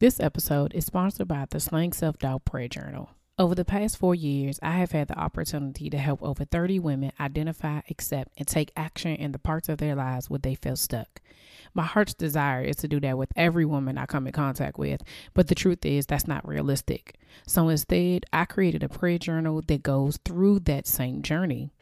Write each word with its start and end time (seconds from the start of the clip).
This 0.00 0.18
episode 0.18 0.72
is 0.72 0.86
sponsored 0.86 1.28
by 1.28 1.44
the 1.50 1.60
Slaying 1.60 1.92
Self 1.92 2.16
Doubt 2.16 2.46
Prayer 2.46 2.68
Journal. 2.68 3.10
Over 3.38 3.54
the 3.54 3.66
past 3.66 3.98
four 3.98 4.14
years, 4.14 4.58
I 4.62 4.70
have 4.78 4.92
had 4.92 5.08
the 5.08 5.18
opportunity 5.18 5.90
to 5.90 5.98
help 5.98 6.22
over 6.22 6.46
30 6.46 6.78
women 6.78 7.12
identify, 7.20 7.82
accept, 7.90 8.32
and 8.38 8.48
take 8.48 8.72
action 8.74 9.14
in 9.14 9.32
the 9.32 9.38
parts 9.38 9.68
of 9.68 9.76
their 9.76 9.94
lives 9.94 10.30
where 10.30 10.38
they 10.38 10.54
feel 10.54 10.76
stuck. 10.76 11.20
My 11.74 11.82
heart's 11.82 12.14
desire 12.14 12.62
is 12.62 12.76
to 12.76 12.88
do 12.88 12.98
that 13.00 13.18
with 13.18 13.28
every 13.36 13.66
woman 13.66 13.98
I 13.98 14.06
come 14.06 14.26
in 14.26 14.32
contact 14.32 14.78
with, 14.78 15.02
but 15.34 15.48
the 15.48 15.54
truth 15.54 15.84
is 15.84 16.06
that's 16.06 16.26
not 16.26 16.48
realistic. 16.48 17.18
So 17.46 17.68
instead, 17.68 18.24
I 18.32 18.46
created 18.46 18.82
a 18.82 18.88
prayer 18.88 19.18
journal 19.18 19.60
that 19.66 19.82
goes 19.82 20.18
through 20.24 20.60
that 20.60 20.86
same 20.86 21.20
journey. 21.20 21.72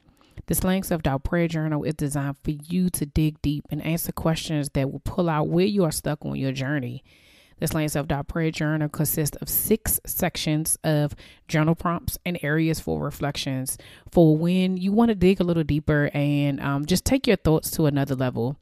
The 0.46 0.56
Slaying 0.56 0.82
Self 0.82 1.02
Doubt 1.05 1.22
Prayer 1.22 1.46
Journal 1.46 1.84
is 1.84 1.94
designed 1.94 2.38
for 2.42 2.50
you 2.50 2.91
to 2.91 3.06
dig 3.06 3.41
deep 3.42 3.64
and 3.70 3.80
answer 3.84 4.10
questions 4.10 4.70
that 4.70 4.91
will 4.91 5.02
pull 5.05 5.30
out 5.30 5.46
where 5.46 5.66
you 5.66 5.84
are 5.84 5.92
stuck 5.92 6.24
on 6.24 6.34
your 6.34 6.50
journey. 6.50 7.05
The 7.60 7.66
Slaying 7.66 7.88
Self 7.88 8.06
Doubt 8.06 8.28
Prayer 8.28 8.50
Journal 8.50 8.88
consists 8.88 9.36
of 9.38 9.48
six 9.48 10.00
sections 10.06 10.78
of 10.84 11.16
journal 11.48 11.74
prompts 11.74 12.16
and 12.24 12.38
areas 12.42 12.78
for 12.78 13.02
reflections 13.02 13.77
for 14.10 14.36
when 14.36 14.77
you 14.77 14.92
want 14.92 15.08
to 15.08 15.14
dig 15.14 15.41
a 15.41 15.44
little 15.44 15.64
deeper 15.64 16.10
and 16.14 16.60
um, 16.60 16.86
just 16.86 17.05
take 17.05 17.27
your 17.27 17.36
thoughts 17.36 17.70
to 17.72 17.86
another 17.86 18.14
level. 18.14 18.56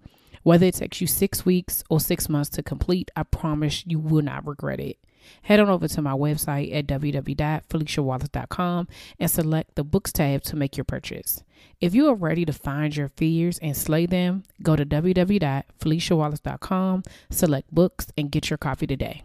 Whether 0.45 0.67
it 0.67 0.75
takes 0.75 1.01
you 1.01 1.06
six 1.06 1.45
weeks 1.45 1.84
or 1.91 2.01
six 2.01 2.29
months 2.29 2.51
to 2.51 2.62
complete, 2.62 3.11
I 3.17 3.25
promise 3.25 3.84
you 3.87 3.98
will 3.98 4.23
not 4.23 4.47
regret 4.47 4.81
it. 4.81 4.97
Head 5.43 5.61
on 5.61 5.69
over 5.69 5.87
to 5.89 6.03
my 6.03 6.13
website 6.13 6.75
at 6.75 6.87
www.feliciawallace.com 6.87 8.89
and 9.19 9.31
select 9.31 9.75
the 9.75 9.85
books 9.85 10.13
tab 10.13 10.43
to 10.45 10.57
make 10.57 10.77
your 10.77 10.85
purchase. 10.85 11.43
If 11.81 11.95
you 11.95 12.09
are 12.09 12.15
ready 12.15 12.45
to 12.47 12.53
find 12.53 12.97
your 12.97 13.09
fears 13.09 13.59
and 13.59 13.77
slay 13.77 14.07
them, 14.07 14.45
go 14.63 14.77
to 14.77 14.87
www.feliciawallace.com, 14.87 17.03
select 17.31 17.75
books, 17.75 18.07
and 18.17 18.31
get 18.31 18.51
your 18.51 18.59
copy 18.59 18.87
today. 18.87 19.25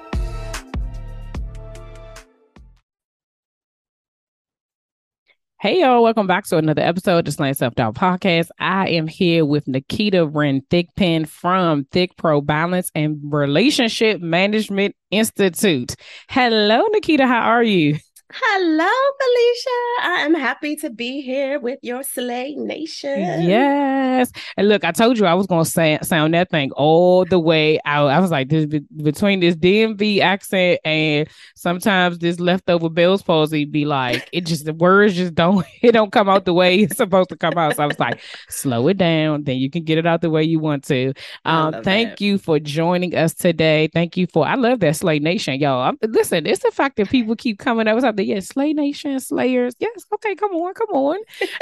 Hey 5.61 5.81
y'all, 5.81 6.01
welcome 6.01 6.25
back 6.25 6.45
to 6.45 6.57
another 6.57 6.81
episode 6.81 7.19
of 7.19 7.25
the 7.25 7.31
Slaying 7.31 7.53
Self 7.53 7.75
Doubt 7.75 7.93
Podcast. 7.93 8.47
I 8.57 8.89
am 8.89 9.05
here 9.05 9.45
with 9.45 9.67
Nikita 9.67 10.25
Wren 10.25 10.63
Thigpen 10.71 11.27
from 11.27 11.85
Thick 11.91 12.17
Pro 12.17 12.41
Balance 12.41 12.89
and 12.95 13.19
Relationship 13.23 14.21
Management 14.21 14.95
Institute. 15.11 15.93
Hello, 16.29 16.87
Nikita. 16.87 17.27
How 17.27 17.41
are 17.41 17.61
you? 17.61 17.99
Hello, 18.33 18.85
Felicia. 19.19 20.03
I 20.03 20.21
am 20.25 20.33
happy 20.33 20.77
to 20.77 20.89
be 20.89 21.21
here 21.21 21.59
with 21.59 21.79
your 21.81 22.01
Slay 22.01 22.55
Nation. 22.55 23.41
Yes. 23.41 24.31
And 24.55 24.69
look, 24.69 24.85
I 24.85 24.91
told 24.91 25.17
you 25.17 25.25
I 25.25 25.33
was 25.33 25.47
going 25.47 25.65
to 25.65 25.69
say, 25.69 25.99
sound 26.01 26.33
that 26.33 26.49
thing 26.49 26.71
all 26.73 27.25
the 27.25 27.39
way 27.39 27.79
out. 27.83 28.07
I 28.07 28.19
was 28.19 28.31
like, 28.31 28.47
this, 28.47 28.67
between 29.03 29.41
this 29.41 29.55
DMV 29.55 30.19
accent 30.21 30.79
and 30.85 31.27
sometimes 31.55 32.19
this 32.19 32.39
leftover 32.39 32.89
Bell's 32.89 33.21
palsy 33.21 33.65
be 33.65 33.83
like, 33.83 34.29
it 34.31 34.45
just, 34.45 34.63
the 34.63 34.73
words 34.73 35.15
just 35.15 35.35
don't, 35.35 35.65
it 35.81 35.91
don't 35.91 36.13
come 36.13 36.29
out 36.29 36.45
the 36.45 36.53
way 36.53 36.79
it's 36.79 36.97
supposed 36.97 37.29
to 37.29 37.35
come 37.35 37.57
out. 37.57 37.75
So 37.75 37.83
I 37.83 37.87
was 37.87 37.99
like, 37.99 38.21
slow 38.47 38.87
it 38.87 38.97
down. 38.97 39.43
Then 39.43 39.57
you 39.57 39.69
can 39.69 39.83
get 39.83 39.97
it 39.97 40.07
out 40.07 40.21
the 40.21 40.29
way 40.29 40.43
you 40.43 40.59
want 40.59 40.85
to. 40.85 41.13
Um, 41.43 41.83
thank 41.83 42.11
that. 42.11 42.21
you 42.21 42.37
for 42.37 42.59
joining 42.59 43.13
us 43.13 43.33
today. 43.33 43.89
Thank 43.93 44.15
you 44.15 44.27
for, 44.27 44.47
I 44.47 44.55
love 44.55 44.79
that 44.81 44.95
Slay 44.95 45.19
Nation, 45.19 45.59
y'all. 45.59 45.81
I'm, 45.81 45.97
listen, 46.01 46.45
it's 46.45 46.63
the 46.63 46.71
fact 46.71 46.95
that 46.95 47.09
people 47.09 47.35
keep 47.35 47.59
coming 47.59 47.87
up 47.87 47.95
with 47.95 48.20
yes, 48.23 48.47
Slay 48.47 48.73
Nation, 48.73 49.19
Slayers. 49.19 49.73
Yes, 49.79 50.05
okay, 50.13 50.35
come 50.35 50.51
on, 50.51 50.73
come 50.73 50.89
on. 50.89 51.17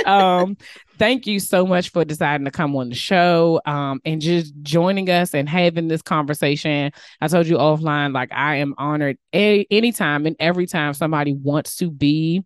um, 0.06 0.58
thank 1.00 1.28
you 1.28 1.40
so 1.40 1.66
much 1.66 1.90
for 1.92 2.03
deciding 2.06 2.46
to 2.46 2.52
come 2.52 2.75
on 2.75 2.90
the 2.90 2.96
show 2.96 3.62
um, 3.66 4.02
and 4.06 4.22
just 4.22 4.53
joining 4.64 5.09
us 5.09 5.34
and 5.34 5.47
having 5.50 5.88
this 5.88 6.02
conversation. 6.02 6.92
I 7.22 7.28
told 7.28 7.47
you 7.47 7.58
offline, 7.58 8.14
like 8.14 8.31
I 8.31 8.56
am 8.58 8.75
honored 8.78 9.18
a- 9.34 9.66
anytime 9.72 10.25
and 10.25 10.36
every 10.40 10.68
time 10.68 10.94
somebody 10.94 11.34
wants 11.34 11.78
to 11.78 11.90
be 11.90 12.44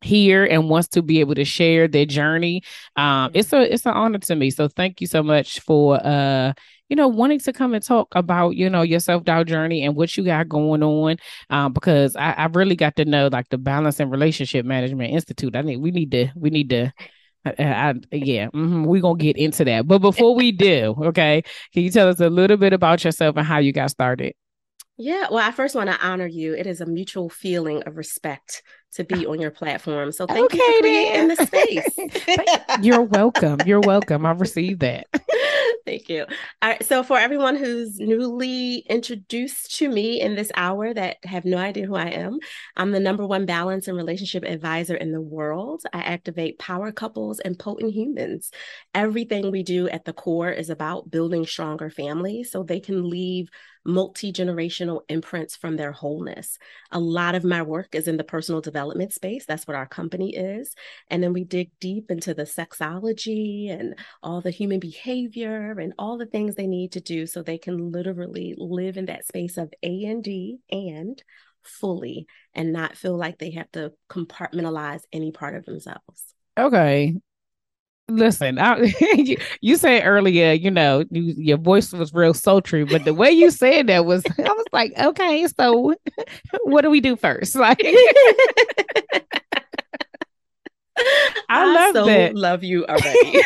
here 0.00 0.44
and 0.44 0.68
wants 0.68 0.88
to 0.88 1.02
be 1.02 1.20
able 1.20 1.34
to 1.34 1.44
share 1.44 1.88
their 1.88 2.06
journey 2.06 2.62
um 2.94 3.32
it's 3.34 3.52
a 3.52 3.72
it's 3.72 3.84
an 3.84 3.92
honor 3.94 4.18
to 4.18 4.36
me 4.36 4.48
so 4.48 4.68
thank 4.68 5.00
you 5.00 5.08
so 5.08 5.24
much 5.24 5.58
for 5.60 5.98
uh 6.06 6.52
you 6.88 6.96
know, 6.96 7.08
wanting 7.08 7.38
to 7.40 7.52
come 7.52 7.74
and 7.74 7.84
talk 7.84 8.08
about, 8.12 8.50
you 8.50 8.68
know, 8.70 8.82
your 8.82 9.00
self 9.00 9.24
doubt 9.24 9.46
journey 9.46 9.84
and 9.84 9.94
what 9.94 10.16
you 10.16 10.24
got 10.24 10.48
going 10.48 10.82
on. 10.82 11.16
Um, 11.50 11.72
because 11.72 12.16
I, 12.16 12.32
I 12.32 12.46
really 12.46 12.76
got 12.76 12.96
to 12.96 13.04
know 13.04 13.28
like 13.30 13.48
the 13.50 13.58
Balance 13.58 14.00
and 14.00 14.10
Relationship 14.10 14.64
Management 14.64 15.12
Institute. 15.12 15.56
I 15.56 15.62
think 15.62 15.82
we 15.82 15.90
need 15.90 16.10
to, 16.12 16.28
we 16.34 16.50
need 16.50 16.70
to, 16.70 16.92
I, 17.44 17.52
I, 17.58 17.94
yeah, 18.12 18.46
mm-hmm, 18.46 18.84
we're 18.84 19.02
gonna 19.02 19.18
get 19.18 19.36
into 19.36 19.64
that. 19.64 19.86
But 19.86 19.98
before 19.98 20.34
we 20.34 20.52
do, 20.52 20.94
okay, 21.04 21.42
can 21.72 21.82
you 21.82 21.90
tell 21.90 22.08
us 22.08 22.20
a 22.20 22.30
little 22.30 22.56
bit 22.56 22.72
about 22.72 23.04
yourself 23.04 23.36
and 23.36 23.46
how 23.46 23.58
you 23.58 23.72
got 23.72 23.90
started? 23.90 24.34
Yeah, 25.00 25.28
well, 25.30 25.46
I 25.46 25.52
first 25.52 25.76
want 25.76 25.88
to 25.90 26.04
honor 26.04 26.26
you. 26.26 26.54
It 26.54 26.66
is 26.66 26.80
a 26.80 26.86
mutual 26.86 27.28
feeling 27.28 27.84
of 27.84 27.96
respect 27.96 28.64
to 28.94 29.04
be 29.04 29.26
on 29.26 29.40
your 29.40 29.52
platform. 29.52 30.10
So 30.10 30.26
thank 30.26 30.46
okay, 30.46 30.58
you 30.58 30.74
for 30.74 30.80
creating 30.80 31.28
the 31.28 31.46
space. 31.46 32.80
You're 32.84 33.02
welcome. 33.02 33.60
You're 33.64 33.80
welcome. 33.80 34.26
I 34.26 34.32
received 34.32 34.80
that. 34.80 35.06
Thank 35.88 36.08
you. 36.10 36.26
All 36.60 36.70
right. 36.70 36.84
So 36.84 37.02
for 37.02 37.18
everyone 37.18 37.56
who's 37.56 37.98
newly 37.98 38.78
introduced 38.90 39.76
to 39.78 39.88
me 39.88 40.20
in 40.20 40.34
this 40.34 40.52
hour 40.54 40.92
that 40.92 41.16
have 41.24 41.46
no 41.46 41.56
idea 41.56 41.86
who 41.86 41.94
I 41.94 42.08
am, 42.08 42.38
I'm 42.76 42.90
the 42.90 43.00
number 43.00 43.26
one 43.26 43.46
balance 43.46 43.88
and 43.88 43.96
relationship 43.96 44.44
advisor 44.44 44.94
in 44.94 45.12
the 45.12 45.20
world. 45.20 45.82
I 45.94 46.00
activate 46.00 46.58
power 46.58 46.92
couples 46.92 47.40
and 47.40 47.58
potent 47.58 47.94
humans. 47.94 48.50
Everything 48.94 49.50
we 49.50 49.62
do 49.62 49.88
at 49.88 50.04
the 50.04 50.12
core 50.12 50.50
is 50.50 50.68
about 50.68 51.10
building 51.10 51.46
stronger 51.46 51.88
families 51.88 52.50
so 52.50 52.62
they 52.62 52.80
can 52.80 53.08
leave 53.08 53.48
multi 53.84 54.32
generational 54.32 55.02
imprints 55.08 55.56
from 55.56 55.76
their 55.76 55.92
wholeness. 55.92 56.58
A 56.90 57.00
lot 57.00 57.34
of 57.34 57.44
my 57.44 57.62
work 57.62 57.94
is 57.94 58.08
in 58.08 58.16
the 58.16 58.24
personal 58.24 58.60
development 58.60 59.12
space. 59.12 59.46
That's 59.46 59.66
what 59.66 59.76
our 59.76 59.86
company 59.86 60.34
is. 60.34 60.74
And 61.08 61.22
then 61.22 61.32
we 61.32 61.44
dig 61.44 61.70
deep 61.80 62.10
into 62.10 62.34
the 62.34 62.42
sexology 62.44 63.70
and 63.70 63.94
all 64.22 64.40
the 64.40 64.50
human 64.50 64.80
behavior 64.80 65.78
and 65.78 65.92
all 65.98 66.18
the 66.18 66.26
things 66.26 66.54
they 66.54 66.66
need 66.66 66.92
to 66.92 67.00
do 67.00 67.26
so 67.26 67.42
they 67.42 67.58
can 67.58 67.92
literally 67.92 68.54
live 68.56 68.96
in 68.96 69.06
that 69.06 69.26
space 69.26 69.56
of 69.56 69.72
A 69.82 70.04
and 70.04 70.22
D 70.22 70.58
and 70.70 71.22
fully 71.62 72.26
and 72.54 72.72
not 72.72 72.96
feel 72.96 73.16
like 73.16 73.38
they 73.38 73.50
have 73.52 73.70
to 73.72 73.92
compartmentalize 74.08 75.02
any 75.12 75.32
part 75.32 75.54
of 75.54 75.64
themselves. 75.64 76.34
Okay. 76.58 77.14
Listen, 78.08 78.58
I, 78.58 78.94
you, 79.16 79.36
you 79.60 79.76
said 79.76 80.02
earlier, 80.04 80.52
you 80.52 80.70
know, 80.70 81.04
you, 81.10 81.34
your 81.36 81.58
voice 81.58 81.92
was 81.92 82.14
real 82.14 82.32
sultry, 82.32 82.84
but 82.84 83.04
the 83.04 83.12
way 83.12 83.30
you 83.30 83.50
said 83.50 83.86
that 83.88 84.06
was, 84.06 84.22
I 84.38 84.42
was 84.42 84.66
like, 84.72 84.92
okay, 84.98 85.46
so 85.46 85.94
what 86.64 86.82
do 86.82 86.90
we 86.90 87.00
do 87.00 87.16
first? 87.16 87.54
Like, 87.54 87.80
I, 87.82 89.22
I 91.48 91.74
love 91.74 91.94
so 91.94 92.06
that. 92.06 92.34
Love 92.34 92.64
you 92.64 92.86
already. 92.86 93.42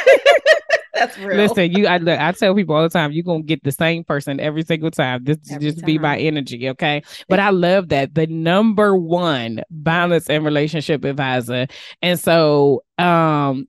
That's 0.94 1.18
real. 1.18 1.36
Listen, 1.36 1.72
you. 1.72 1.86
I, 1.86 2.28
I 2.28 2.32
tell 2.32 2.54
people 2.54 2.76
all 2.76 2.82
the 2.82 2.88
time, 2.88 3.12
you're 3.12 3.24
gonna 3.24 3.42
get 3.42 3.64
the 3.64 3.72
same 3.72 4.04
person 4.04 4.38
every 4.38 4.62
single 4.62 4.90
time. 4.90 5.24
This 5.24 5.38
every 5.50 5.70
just 5.70 5.80
time. 5.80 5.86
be 5.86 5.98
my 5.98 6.18
energy, 6.18 6.68
okay? 6.70 7.02
But 7.28 7.40
I 7.40 7.50
love 7.50 7.88
that 7.88 8.14
the 8.14 8.26
number 8.26 8.94
one 8.94 9.62
balance 9.70 10.28
and 10.30 10.44
relationship 10.44 11.04
advisor, 11.04 11.66
and 12.02 12.20
so 12.20 12.84
um 12.98 13.66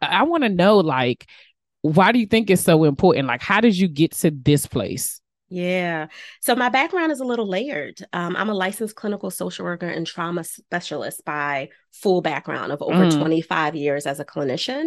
I 0.00 0.22
want 0.22 0.44
to 0.44 0.48
know 0.48 0.78
like 0.78 1.26
why 1.82 2.12
do 2.12 2.18
you 2.18 2.26
think 2.26 2.50
it's 2.50 2.62
so 2.62 2.84
important? 2.84 3.26
Like 3.26 3.42
how 3.42 3.60
did 3.60 3.76
you 3.76 3.88
get 3.88 4.12
to 4.12 4.30
this 4.30 4.66
place? 4.66 5.20
Yeah. 5.48 6.08
So 6.40 6.56
my 6.56 6.68
background 6.68 7.12
is 7.12 7.20
a 7.20 7.24
little 7.24 7.48
layered. 7.48 8.00
Um, 8.12 8.34
I'm 8.34 8.48
a 8.48 8.54
licensed 8.54 8.96
clinical 8.96 9.30
social 9.30 9.64
worker 9.64 9.86
and 9.86 10.04
trauma 10.06 10.42
specialist 10.42 11.24
by 11.24 11.68
full 11.92 12.20
background 12.20 12.72
of 12.72 12.82
over 12.82 13.06
mm. 13.06 13.18
25 13.18 13.76
years 13.76 14.06
as 14.06 14.18
a 14.18 14.24
clinician. 14.24 14.86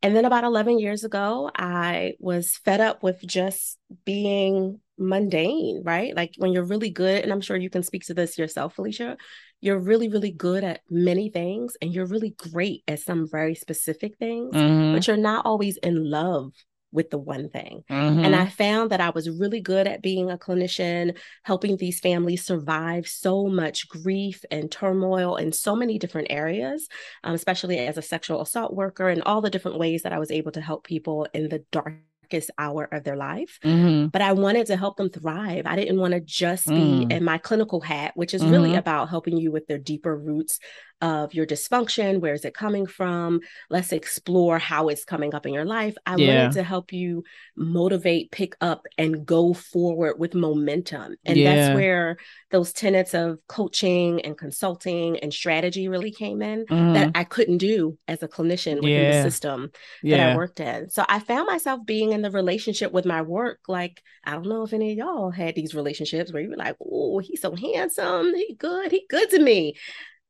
And 0.00 0.16
then 0.16 0.24
about 0.24 0.44
11 0.44 0.78
years 0.78 1.04
ago, 1.04 1.50
I 1.54 2.14
was 2.20 2.56
fed 2.64 2.80
up 2.80 3.02
with 3.02 3.20
just 3.26 3.78
being 4.04 4.80
mundane, 4.96 5.82
right? 5.84 6.14
Like 6.14 6.34
when 6.38 6.52
you're 6.52 6.64
really 6.64 6.90
good, 6.90 7.22
and 7.22 7.32
I'm 7.32 7.40
sure 7.40 7.56
you 7.56 7.68
can 7.68 7.82
speak 7.82 8.04
to 8.06 8.14
this 8.14 8.38
yourself, 8.38 8.76
Felicia, 8.76 9.16
you're 9.60 9.78
really, 9.78 10.08
really 10.08 10.30
good 10.30 10.64
at 10.64 10.82
many 10.88 11.30
things 11.30 11.76
and 11.82 11.92
you're 11.92 12.06
really 12.06 12.34
great 12.52 12.82
at 12.86 13.00
some 13.00 13.28
very 13.28 13.54
specific 13.54 14.16
things, 14.18 14.54
mm-hmm. 14.54 14.94
but 14.94 15.06
you're 15.06 15.16
not 15.16 15.44
always 15.46 15.76
in 15.78 16.08
love 16.08 16.52
with 16.90 17.10
the 17.10 17.18
one 17.18 17.50
thing. 17.50 17.82
Mm-hmm. 17.90 18.20
And 18.20 18.34
I 18.34 18.46
found 18.46 18.90
that 18.90 19.00
I 19.00 19.10
was 19.10 19.28
really 19.28 19.60
good 19.60 19.86
at 19.86 20.02
being 20.02 20.30
a 20.30 20.38
clinician, 20.38 21.18
helping 21.42 21.76
these 21.76 22.00
families 22.00 22.44
survive 22.44 23.06
so 23.06 23.46
much 23.46 23.88
grief 23.88 24.44
and 24.50 24.70
turmoil 24.70 25.36
in 25.36 25.52
so 25.52 25.76
many 25.76 25.98
different 25.98 26.28
areas, 26.30 26.88
um, 27.24 27.34
especially 27.34 27.78
as 27.78 27.98
a 27.98 28.02
sexual 28.02 28.40
assault 28.40 28.74
worker 28.74 29.08
and 29.08 29.22
all 29.22 29.40
the 29.40 29.50
different 29.50 29.78
ways 29.78 30.02
that 30.02 30.12
I 30.12 30.18
was 30.18 30.30
able 30.30 30.52
to 30.52 30.60
help 30.60 30.84
people 30.84 31.26
in 31.34 31.48
the 31.48 31.64
dark 31.72 31.94
darkest 32.28 32.50
hour 32.58 32.88
of 32.92 33.04
their 33.04 33.16
life. 33.16 33.58
Mm-hmm. 33.64 34.08
But 34.08 34.22
I 34.22 34.32
wanted 34.32 34.66
to 34.66 34.76
help 34.76 34.96
them 34.96 35.10
thrive. 35.10 35.66
I 35.66 35.76
didn't 35.76 35.98
want 35.98 36.12
to 36.14 36.20
just 36.20 36.66
mm. 36.66 37.08
be 37.08 37.14
in 37.14 37.24
my 37.24 37.38
clinical 37.38 37.80
hat, 37.80 38.12
which 38.14 38.34
is 38.34 38.42
mm-hmm. 38.42 38.52
really 38.52 38.74
about 38.74 39.08
helping 39.08 39.36
you 39.36 39.50
with 39.50 39.66
their 39.66 39.78
deeper 39.78 40.16
roots 40.16 40.60
of 41.00 41.34
your 41.34 41.46
dysfunction. 41.46 42.20
Where 42.20 42.34
is 42.34 42.44
it 42.44 42.54
coming 42.54 42.86
from? 42.86 43.40
Let's 43.70 43.92
explore 43.92 44.58
how 44.58 44.88
it's 44.88 45.04
coming 45.04 45.34
up 45.34 45.46
in 45.46 45.52
your 45.52 45.64
life. 45.64 45.96
I 46.06 46.16
yeah. 46.16 46.42
wanted 46.42 46.52
to 46.54 46.62
help 46.62 46.92
you 46.92 47.24
motivate, 47.56 48.30
pick 48.30 48.56
up, 48.60 48.86
and 48.96 49.24
go 49.24 49.52
forward 49.52 50.18
with 50.18 50.34
momentum. 50.34 51.16
And 51.24 51.36
yeah. 51.36 51.54
that's 51.54 51.74
where 51.74 52.16
those 52.50 52.72
tenets 52.72 53.14
of 53.14 53.38
coaching 53.46 54.20
and 54.22 54.36
consulting 54.36 55.18
and 55.18 55.32
strategy 55.32 55.88
really 55.88 56.10
came 56.10 56.42
in 56.42 56.66
mm-hmm. 56.66 56.94
that 56.94 57.12
I 57.14 57.24
couldn't 57.24 57.58
do 57.58 57.98
as 58.08 58.22
a 58.22 58.28
clinician 58.28 58.76
within 58.76 58.90
yeah. 58.90 59.22
the 59.22 59.30
system 59.30 59.70
that 60.02 60.20
I 60.20 60.36
worked 60.36 60.60
in. 60.60 60.90
So 60.90 61.04
I 61.08 61.20
found 61.20 61.46
myself 61.46 61.84
being 61.84 62.12
in 62.12 62.22
the 62.22 62.30
relationship 62.30 62.92
with 62.92 63.04
my 63.04 63.22
work. 63.22 63.60
Like, 63.68 64.02
I 64.24 64.32
don't 64.32 64.48
know 64.48 64.62
if 64.62 64.72
any 64.72 64.92
of 64.92 64.98
y'all 64.98 65.30
had 65.30 65.54
these 65.54 65.74
relationships 65.74 66.32
where 66.32 66.42
you 66.42 66.50
were 66.50 66.56
like, 66.56 66.76
oh, 66.80 67.18
he's 67.18 67.40
so 67.40 67.54
handsome. 67.54 68.34
He 68.34 68.54
good. 68.54 68.90
He 68.90 69.06
good 69.08 69.30
to 69.30 69.38
me 69.38 69.74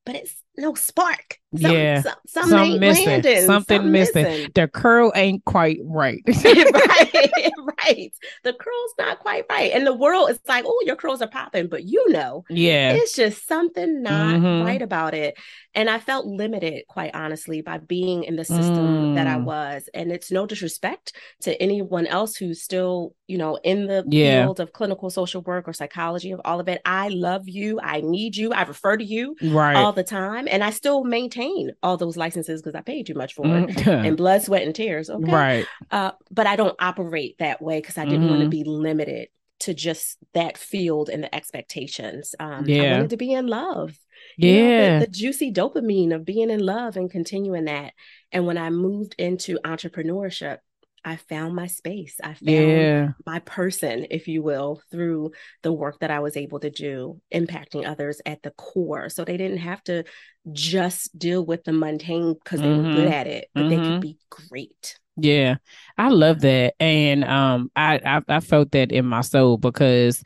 but 0.09 0.17
it's 0.17 0.43
no 0.59 0.75
spark. 0.75 1.39
Yeah, 1.53 2.03
some, 2.03 2.15
some 2.27 2.49
something 2.51 2.81
missing. 2.81 3.07
Landing, 3.07 3.47
something 3.47 3.91
missing. 3.91 4.23
missing. 4.25 4.51
The 4.55 4.69
curl 4.69 5.13
ain't 5.15 5.45
quite 5.47 5.79
right. 5.83 6.23
right, 6.27 6.33
right. 7.87 8.13
The 8.45 8.53
curl's 8.53 8.95
not 8.99 9.21
quite 9.21 9.47
right, 9.49 9.73
and 9.73 9.87
the 9.87 9.95
world 9.95 10.31
is 10.31 10.41
like, 10.47 10.65
oh, 10.67 10.83
your 10.85 10.97
curls 10.97 11.23
are 11.23 11.29
popping, 11.29 11.69
but 11.69 11.85
you 11.85 12.11
know, 12.11 12.45
yeah, 12.51 12.93
it's 12.93 13.15
just 13.15 13.49
something 13.49 14.03
not 14.03 14.35
mm-hmm. 14.37 14.67
right 14.67 14.83
about 14.83 15.15
it. 15.15 15.39
And 15.79 15.89
I 15.89 16.01
felt 16.01 16.27
limited, 16.27 16.85
quite 16.89 17.15
honestly, 17.15 17.61
by 17.61 17.79
being 17.79 18.25
in 18.25 18.35
the 18.35 18.45
system 18.45 19.13
mm. 19.13 19.15
that 19.15 19.29
I 19.29 19.37
mm. 19.37 19.45
was. 19.45 19.89
And 19.95 20.11
it's 20.11 20.33
no 20.33 20.45
disrespect 20.45 21.13
to 21.43 21.61
anyone 21.63 22.07
else 22.07 22.35
who's 22.35 22.63
still, 22.63 23.15
you 23.29 23.39
know, 23.39 23.61
in 23.63 23.87
the 23.87 24.05
yeah. 24.09 24.43
field 24.43 24.59
of 24.59 24.73
clinical 24.73 25.09
social 25.09 25.43
work 25.43 25.69
or 25.69 25.73
psychology 25.73 26.33
of 26.33 26.41
all 26.45 26.59
of 26.59 26.69
it. 26.69 26.81
I 26.85 27.11
love 27.11 27.49
you. 27.49 27.79
I 27.81 28.01
need 28.01 28.35
you. 28.35 28.53
I 28.53 28.63
refer 28.63 28.97
to 28.97 29.05
you 29.05 29.37
right. 29.41 29.77
all 29.77 29.93
the 29.93 30.03
time, 30.03 30.48
and 30.49 30.65
I 30.65 30.71
still 30.71 31.05
maintain 31.05 31.73
all 31.83 31.97
those 31.97 32.17
licenses 32.17 32.63
because 32.63 32.75
I 32.75 32.83
paid 32.83 33.07
too 33.07 33.15
much 33.15 33.35
for 33.35 33.47
it 33.47 33.69
mm-hmm. 33.69 34.07
and 34.07 34.17
blood, 34.17 34.43
sweat, 34.43 34.63
and 34.63 34.75
tears. 34.75 35.11
Okay, 35.11 35.33
right. 35.33 35.67
Uh, 35.91 36.13
but 36.31 36.47
I 36.47 36.57
don't 36.57 36.77
operate 36.81 37.37
that 37.39 37.63
way 37.63 37.81
because 37.81 37.99
I 37.99 38.05
didn't 38.05 38.23
mm-hmm. 38.23 38.31
want 38.31 38.43
to 38.43 38.49
be 38.49 38.65
limited 38.65 39.29
to 39.61 39.75
just 39.75 40.19
that 40.35 40.57
field 40.57 41.09
and 41.09 41.25
the 41.25 41.35
expectations. 41.35 42.35
Um, 42.39 42.65
yeah. 42.67 42.83
I 42.83 42.93
wanted 42.93 43.11
to 43.11 43.17
be 43.17 43.33
in 43.33 43.47
love. 43.47 43.99
Yeah. 44.37 44.95
Know, 44.95 45.01
the, 45.01 45.07
the, 45.07 45.13
juicy 45.13 45.53
dopamine 45.53 46.15
of 46.15 46.25
being 46.25 46.51
in 46.51 46.61
love 46.61 46.97
and 46.97 47.11
continuing 47.11 47.65
that. 47.65 47.93
And 48.31 48.47
when 48.47 48.59
I 48.59 48.71
moved 48.71 49.15
into 49.19 49.59
entrepreneurship, 49.65 50.59
I 51.05 51.17
found 51.17 51.55
my 51.55 51.67
space. 51.67 52.17
I 52.23 52.35
found 52.35 52.49
yeah. 52.49 53.09
my 53.27 53.39
person, 53.41 54.07
if 54.11 54.29
you 54.29 54.43
will, 54.43 54.83
through 54.91 55.33
the 55.63 55.73
work 55.73 56.01
that 56.01 56.11
I 56.11 56.21
was 56.21 56.37
able 56.37 56.61
to 56.61 56.71
do, 56.71 57.21
impacting 57.33 57.87
others 57.87 58.21
at 58.27 58.43
the 58.43 58.51
core. 58.53 59.09
So 59.09 59.25
they 59.25 59.37
didn't 59.37 59.59
have 59.59 59.83
to 59.85 60.05
just 60.53 61.17
deal 61.19 61.45
with 61.45 61.65
the 61.65 61.73
mundane 61.73 62.35
because 62.35 62.61
they 62.61 62.67
mm-hmm. 62.67 62.89
were 62.89 62.95
good 62.95 63.05
mm-hmm. 63.05 63.13
at 63.13 63.27
it, 63.27 63.49
but 63.55 63.61
mm-hmm. 63.63 63.71
they 63.71 63.77
could 63.77 63.85
mm-hmm. 63.85 64.01
be 64.01 64.19
great. 64.31 64.99
Yeah, 65.21 65.57
I 65.97 66.11
love 66.11 66.41
that, 66.43 66.75
and 66.79 67.25
um, 67.25 67.73
I, 67.75 68.01
I 68.05 68.37
I 68.37 68.41
felt 68.41 68.71
that 68.71 68.93
in 68.93 69.05
my 69.05 69.23
soul 69.23 69.59
because 69.59 70.23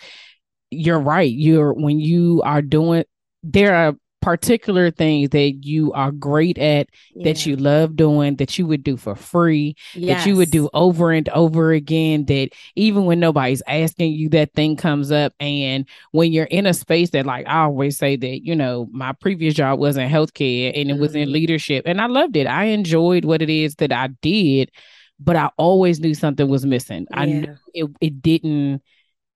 you're 0.70 1.00
right. 1.00 1.30
You're 1.32 1.72
when 1.72 1.98
you 1.98 2.42
are 2.44 2.60
doing 2.60 3.04
there 3.42 3.74
are 3.74 3.94
particular 4.22 4.90
things 4.90 5.30
that 5.30 5.64
you 5.64 5.92
are 5.92 6.12
great 6.12 6.56
at 6.56 6.88
yeah. 7.12 7.24
that 7.24 7.44
you 7.44 7.56
love 7.56 7.96
doing 7.96 8.36
that 8.36 8.56
you 8.56 8.64
would 8.66 8.84
do 8.84 8.96
for 8.96 9.16
free 9.16 9.74
yes. 9.94 10.22
that 10.22 10.28
you 10.28 10.36
would 10.36 10.50
do 10.50 10.70
over 10.72 11.10
and 11.10 11.28
over 11.30 11.72
again 11.72 12.24
that 12.26 12.48
even 12.76 13.04
when 13.04 13.18
nobody's 13.18 13.62
asking 13.66 14.12
you 14.12 14.28
that 14.28 14.52
thing 14.54 14.76
comes 14.76 15.10
up 15.10 15.34
and 15.40 15.86
when 16.12 16.32
you're 16.32 16.44
in 16.44 16.66
a 16.66 16.72
space 16.72 17.10
that 17.10 17.26
like 17.26 17.46
I 17.48 17.64
always 17.64 17.98
say 17.98 18.14
that 18.14 18.46
you 18.46 18.54
know 18.54 18.88
my 18.92 19.12
previous 19.12 19.54
job 19.54 19.80
was 19.80 19.96
in 19.96 20.08
healthcare 20.08 20.68
and 20.68 20.88
it 20.88 20.92
mm-hmm. 20.92 21.00
was 21.00 21.16
in 21.16 21.24
mm-hmm. 21.24 21.32
leadership 21.32 21.82
and 21.84 22.00
I 22.00 22.06
loved 22.06 22.36
it 22.36 22.46
I 22.46 22.66
enjoyed 22.66 23.24
what 23.24 23.42
it 23.42 23.50
is 23.50 23.74
that 23.76 23.92
I 23.92 24.06
did 24.22 24.70
but 25.18 25.34
I 25.34 25.50
always 25.56 25.98
knew 25.98 26.14
something 26.14 26.48
was 26.48 26.64
missing 26.64 27.08
yeah. 27.10 27.20
I 27.20 27.24
knew 27.26 27.56
it, 27.74 27.90
it 28.00 28.22
didn't 28.22 28.82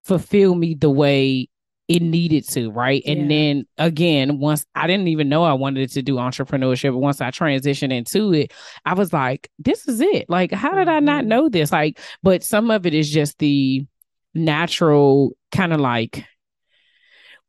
fulfill 0.04 0.54
me 0.54 0.74
the 0.74 0.90
way 0.90 1.48
it 1.88 2.02
needed 2.02 2.48
to, 2.48 2.70
right? 2.70 3.02
And 3.06 3.30
then 3.30 3.66
again, 3.78 4.38
once 4.38 4.66
I 4.74 4.86
didn't 4.86 5.08
even 5.08 5.28
know 5.28 5.44
I 5.44 5.52
wanted 5.52 5.90
to 5.92 6.02
do 6.02 6.16
entrepreneurship, 6.16 6.92
but 6.92 6.98
once 6.98 7.20
I 7.20 7.30
transitioned 7.30 7.92
into 7.92 8.32
it, 8.32 8.52
I 8.84 8.94
was 8.94 9.12
like, 9.12 9.50
this 9.58 9.86
is 9.86 10.00
it. 10.00 10.28
Like, 10.28 10.52
how 10.52 10.74
did. 10.74 10.88
I 10.88 11.00
not 11.00 11.20
mm-hmm. 11.20 11.28
know 11.28 11.48
this? 11.48 11.70
Like, 11.70 12.00
but 12.22 12.42
some 12.42 12.70
of 12.70 12.86
it 12.86 12.94
is 12.94 13.10
just 13.10 13.38
the 13.38 13.86
natural 14.34 15.36
kind 15.52 15.72
of 15.72 15.80
like 15.80 16.24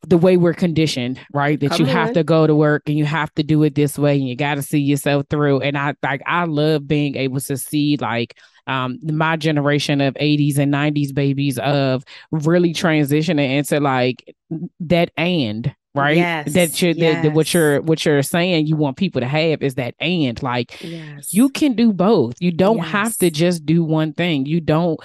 the 0.05 0.17
way 0.17 0.37
we're 0.37 0.53
conditioned, 0.53 1.19
right? 1.33 1.59
That 1.59 1.71
Come 1.71 1.81
you 1.81 1.85
have 1.87 2.13
to 2.13 2.23
go 2.23 2.45
to 2.45 2.55
work 2.55 2.83
and 2.87 2.97
you 2.97 3.05
have 3.05 3.33
to 3.35 3.43
do 3.43 3.63
it 3.63 3.73
this 3.75 3.97
way 3.97 4.17
and 4.17 4.27
you 4.27 4.35
got 4.35 4.55
to 4.55 4.61
see 4.61 4.79
yourself 4.79 5.25
through. 5.29 5.61
And 5.61 5.77
I 5.77 5.95
like, 6.03 6.21
I 6.25 6.45
love 6.45 6.87
being 6.87 7.15
able 7.15 7.39
to 7.41 7.57
see 7.57 7.97
like, 7.97 8.37
um, 8.67 8.99
my 9.03 9.35
generation 9.35 10.01
of 10.01 10.13
80s 10.15 10.57
and 10.57 10.73
90s 10.73 11.13
babies 11.13 11.57
of 11.59 12.03
really 12.31 12.73
transitioning 12.73 13.57
into 13.57 13.79
like 13.79 14.35
that 14.81 15.11
and 15.17 15.73
right 15.95 16.17
yes, 16.17 16.53
that 16.53 16.81
you 16.81 16.93
yes. 16.95 17.23
that, 17.23 17.33
what 17.33 17.53
you're 17.53 17.81
what 17.81 18.05
you're 18.05 18.21
saying 18.21 18.67
you 18.67 18.75
want 18.75 18.97
people 18.97 19.21
to 19.21 19.27
have 19.27 19.61
is 19.61 19.75
that 19.75 19.95
and 19.99 20.41
like 20.43 20.81
yes. 20.83 21.33
you 21.33 21.49
can 21.49 21.73
do 21.73 21.91
both 21.91 22.35
you 22.39 22.51
don't 22.51 22.79
have 22.79 23.15
to 23.17 23.31
just 23.31 23.65
do 23.65 23.83
one 23.83 24.13
thing 24.13 24.45
you 24.45 24.61
don't 24.61 24.99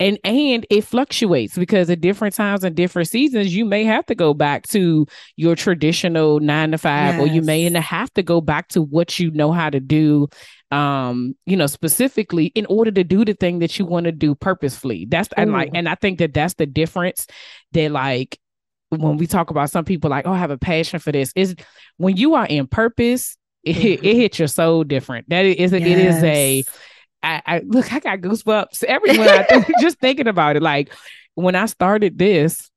and 0.00 0.18
and 0.24 0.66
it 0.70 0.82
fluctuates 0.82 1.56
because 1.56 1.88
at 1.88 2.00
different 2.00 2.34
times 2.34 2.64
and 2.64 2.74
different 2.74 3.08
seasons 3.08 3.54
you 3.54 3.64
may 3.64 3.84
have 3.84 4.04
to 4.06 4.14
go 4.14 4.34
back 4.34 4.66
to 4.66 5.06
your 5.36 5.54
traditional 5.54 6.40
nine 6.40 6.72
to 6.72 6.78
five 6.78 7.14
yes. 7.14 7.22
or 7.22 7.26
you 7.26 7.42
may 7.42 7.70
have 7.72 8.12
to 8.14 8.22
go 8.22 8.40
back 8.40 8.68
to 8.68 8.82
what 8.82 9.18
you 9.18 9.30
know 9.30 9.52
how 9.52 9.70
to 9.70 9.78
do 9.78 10.26
um 10.72 11.34
you 11.46 11.56
know 11.56 11.66
specifically 11.66 12.46
in 12.46 12.66
order 12.66 12.90
to 12.90 13.04
do 13.04 13.24
the 13.24 13.34
thing 13.34 13.60
that 13.60 13.78
you 13.78 13.84
want 13.84 14.04
to 14.04 14.12
do 14.12 14.34
purposefully 14.34 15.06
that's 15.08 15.28
Ooh. 15.28 15.42
and 15.42 15.52
like 15.52 15.70
and 15.74 15.88
i 15.88 15.94
think 15.94 16.18
that 16.18 16.34
that's 16.34 16.54
the 16.54 16.66
difference 16.66 17.26
that 17.72 17.90
like 17.90 18.38
when 18.90 19.16
we 19.16 19.26
talk 19.26 19.50
about 19.50 19.70
some 19.70 19.84
people 19.84 20.10
like 20.10 20.26
oh 20.26 20.32
i 20.32 20.38
have 20.38 20.50
a 20.50 20.58
passion 20.58 20.98
for 20.98 21.12
this 21.12 21.32
is 21.36 21.54
when 21.98 22.16
you 22.16 22.34
are 22.34 22.46
in 22.46 22.66
purpose 22.66 23.36
it, 23.62 23.76
mm-hmm. 23.76 24.04
it 24.04 24.16
hits 24.16 24.38
your 24.38 24.48
soul 24.48 24.82
different 24.82 25.28
that 25.28 25.44
is 25.44 25.72
yes. 25.72 25.82
it 25.82 25.98
is 25.98 26.24
a 26.24 26.64
I, 27.24 27.42
I 27.46 27.58
look 27.64 27.92
i 27.92 27.98
got 27.98 28.20
goosebumps 28.20 28.84
everywhere 28.84 29.28
i 29.40 29.42
think 29.44 29.66
just 29.80 29.98
thinking 29.98 30.28
about 30.28 30.56
it 30.56 30.62
like 30.62 30.92
when 31.34 31.54
i 31.54 31.66
started 31.66 32.18
this 32.18 32.70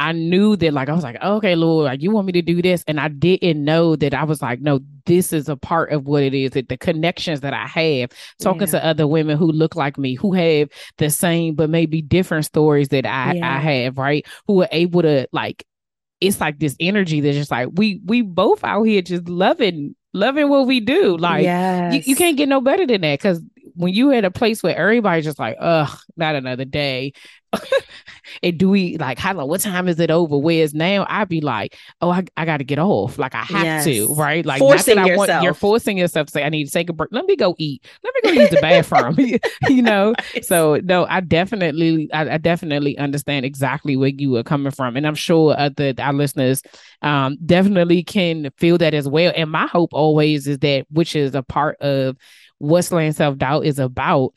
I 0.00 0.12
knew 0.12 0.56
that 0.56 0.72
like 0.72 0.88
I 0.88 0.94
was 0.94 1.04
like, 1.04 1.22
okay, 1.22 1.54
Lord, 1.54 1.84
like 1.84 2.00
you 2.00 2.10
want 2.10 2.26
me 2.26 2.32
to 2.32 2.40
do 2.40 2.62
this. 2.62 2.82
And 2.88 2.98
I 2.98 3.08
didn't 3.08 3.62
know 3.62 3.96
that 3.96 4.14
I 4.14 4.24
was 4.24 4.40
like, 4.40 4.58
no, 4.58 4.80
this 5.04 5.30
is 5.30 5.50
a 5.50 5.56
part 5.56 5.92
of 5.92 6.06
what 6.06 6.22
it 6.22 6.32
is. 6.32 6.52
That 6.52 6.70
the 6.70 6.78
connections 6.78 7.42
that 7.42 7.52
I 7.52 7.66
have 7.66 8.10
talking 8.40 8.62
yeah. 8.62 8.66
to 8.66 8.86
other 8.86 9.06
women 9.06 9.36
who 9.36 9.52
look 9.52 9.76
like 9.76 9.98
me, 9.98 10.14
who 10.14 10.32
have 10.32 10.70
the 10.96 11.10
same 11.10 11.54
but 11.54 11.68
maybe 11.68 12.00
different 12.00 12.46
stories 12.46 12.88
that 12.88 13.04
I, 13.04 13.34
yeah. 13.34 13.56
I 13.56 13.58
have, 13.58 13.98
right? 13.98 14.26
Who 14.46 14.62
are 14.62 14.68
able 14.72 15.02
to 15.02 15.28
like 15.32 15.66
it's 16.18 16.40
like 16.40 16.58
this 16.58 16.76
energy 16.80 17.20
that's 17.20 17.36
just 17.36 17.50
like 17.50 17.68
we 17.74 18.00
we 18.04 18.22
both 18.22 18.64
out 18.64 18.84
here 18.84 19.02
just 19.02 19.28
loving 19.28 19.94
loving 20.12 20.48
what 20.48 20.66
we 20.66 20.80
do. 20.80 21.16
Like 21.16 21.42
yes. 21.42 21.94
you, 21.94 22.02
you 22.06 22.16
can't 22.16 22.36
get 22.36 22.48
no 22.48 22.60
better 22.60 22.86
than 22.86 23.00
that 23.02 23.18
because 23.18 23.40
when 23.80 23.94
you 23.94 24.12
at 24.12 24.24
a 24.24 24.30
place 24.30 24.62
where 24.62 24.76
everybody's 24.76 25.24
just 25.24 25.38
like, 25.38 25.56
ugh, 25.60 25.90
not 26.16 26.34
another 26.34 26.64
day. 26.64 27.12
And 28.42 28.58
do 28.58 28.68
we 28.70 28.96
like 28.96 29.18
how 29.18 29.34
long 29.34 29.48
what 29.48 29.60
time 29.60 29.88
is 29.88 29.98
it 29.98 30.10
over? 30.10 30.38
Whereas 30.38 30.72
now 30.72 31.04
I'd 31.08 31.28
be 31.28 31.40
like, 31.40 31.76
oh, 32.00 32.10
I, 32.10 32.24
I 32.36 32.44
gotta 32.44 32.64
get 32.64 32.78
off. 32.78 33.18
Like 33.18 33.34
I 33.34 33.42
have 33.42 33.64
Yes. 33.64 33.84
to, 33.84 34.14
right? 34.14 34.44
Like 34.46 34.60
Forcing 34.60 34.98
I 34.98 35.16
want 35.16 35.42
you're 35.42 35.54
forcing 35.54 35.98
yourself 35.98 36.28
to 36.28 36.32
say, 36.32 36.44
I 36.44 36.48
need 36.48 36.66
to 36.66 36.70
take 36.70 36.88
a 36.88 36.92
break. 36.92 37.10
Let 37.12 37.26
me 37.26 37.36
go 37.36 37.54
eat. 37.58 37.84
Let 38.04 38.14
me 38.14 38.20
go 38.22 38.30
use 38.40 38.50
the 38.50 38.58
bathroom. 38.58 39.16
you 39.68 39.82
know? 39.82 40.14
So 40.42 40.80
no, 40.82 41.06
I 41.06 41.20
definitely, 41.20 42.08
I, 42.12 42.34
I 42.34 42.38
definitely 42.38 42.96
understand 42.98 43.44
exactly 43.44 43.96
where 43.96 44.08
you 44.08 44.36
are 44.36 44.42
coming 44.42 44.72
from, 44.72 44.96
and 44.96 45.06
I'm 45.06 45.14
sure 45.14 45.54
that 45.54 46.00
our 46.00 46.12
listeners 46.12 46.62
um, 47.02 47.36
definitely 47.44 48.02
can 48.02 48.50
feel 48.58 48.78
that 48.78 48.94
as 48.94 49.08
well. 49.08 49.32
And 49.36 49.50
my 49.50 49.66
hope 49.66 49.92
always 49.92 50.46
is 50.46 50.58
that, 50.58 50.86
which 50.90 51.14
is 51.16 51.34
a 51.34 51.42
part 51.42 51.80
of 51.80 52.16
what 52.60 52.82
slaying 52.82 53.12
self 53.12 53.36
doubt 53.36 53.66
is 53.66 53.80
about, 53.80 54.34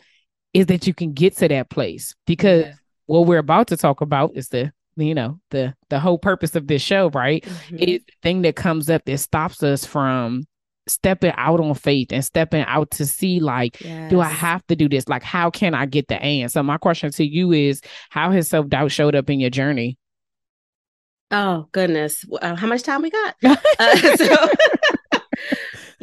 is 0.53 0.65
that 0.65 0.87
you 0.87 0.93
can 0.95 1.13
get 1.13 1.37
to 1.37 1.47
that 1.47 1.69
place 1.69 2.15
because 2.25 2.65
Yeah. 2.65 2.73
what 3.05 3.27
we're 3.27 3.37
about 3.37 3.67
to 3.67 3.77
talk 3.77 4.01
about 4.01 4.31
is 4.35 4.49
the 4.49 4.71
you 4.95 5.13
know 5.15 5.39
the 5.51 5.73
the 5.89 5.99
whole 5.99 6.17
purpose 6.17 6.55
of 6.55 6.67
this 6.67 6.81
show, 6.81 7.09
right? 7.11 7.43
Mhm. 7.43 7.79
Is 7.79 8.01
the 8.05 8.13
thing 8.23 8.41
that 8.43 8.55
comes 8.55 8.89
up 8.89 9.03
that 9.05 9.17
stops 9.19 9.61
us 9.63 9.85
from 9.85 10.45
stepping 10.87 11.31
out 11.37 11.61
on 11.61 11.73
faith 11.75 12.11
and 12.11 12.25
stepping 12.25 12.63
out 12.65 12.91
to 12.91 13.05
see 13.05 13.39
like 13.39 13.77
do 14.09 14.19
I 14.19 14.27
have 14.27 14.65
to 14.67 14.75
do 14.75 14.89
this? 14.89 15.07
Like, 15.07 15.23
how 15.23 15.49
can 15.49 15.73
I 15.73 15.85
get 15.85 16.07
the 16.09 16.21
and? 16.21 16.51
So, 16.51 16.61
my 16.61 16.77
question 16.77 17.09
to 17.11 17.25
you 17.25 17.51
is 17.53 17.81
how 18.09 18.31
has 18.31 18.49
self 18.49 18.67
doubt 18.67 18.91
showed 18.91 19.15
up 19.15 19.29
in 19.29 19.39
your 19.39 19.49
journey? 19.49 19.97
Oh 21.31 21.67
goodness, 21.71 22.25
uh, 22.41 22.55
how 22.55 22.67
much 22.67 22.83
time 22.83 23.01
we 23.01 23.09
got? 23.09 23.35
Uh, 23.79 23.95
so, 24.15 24.35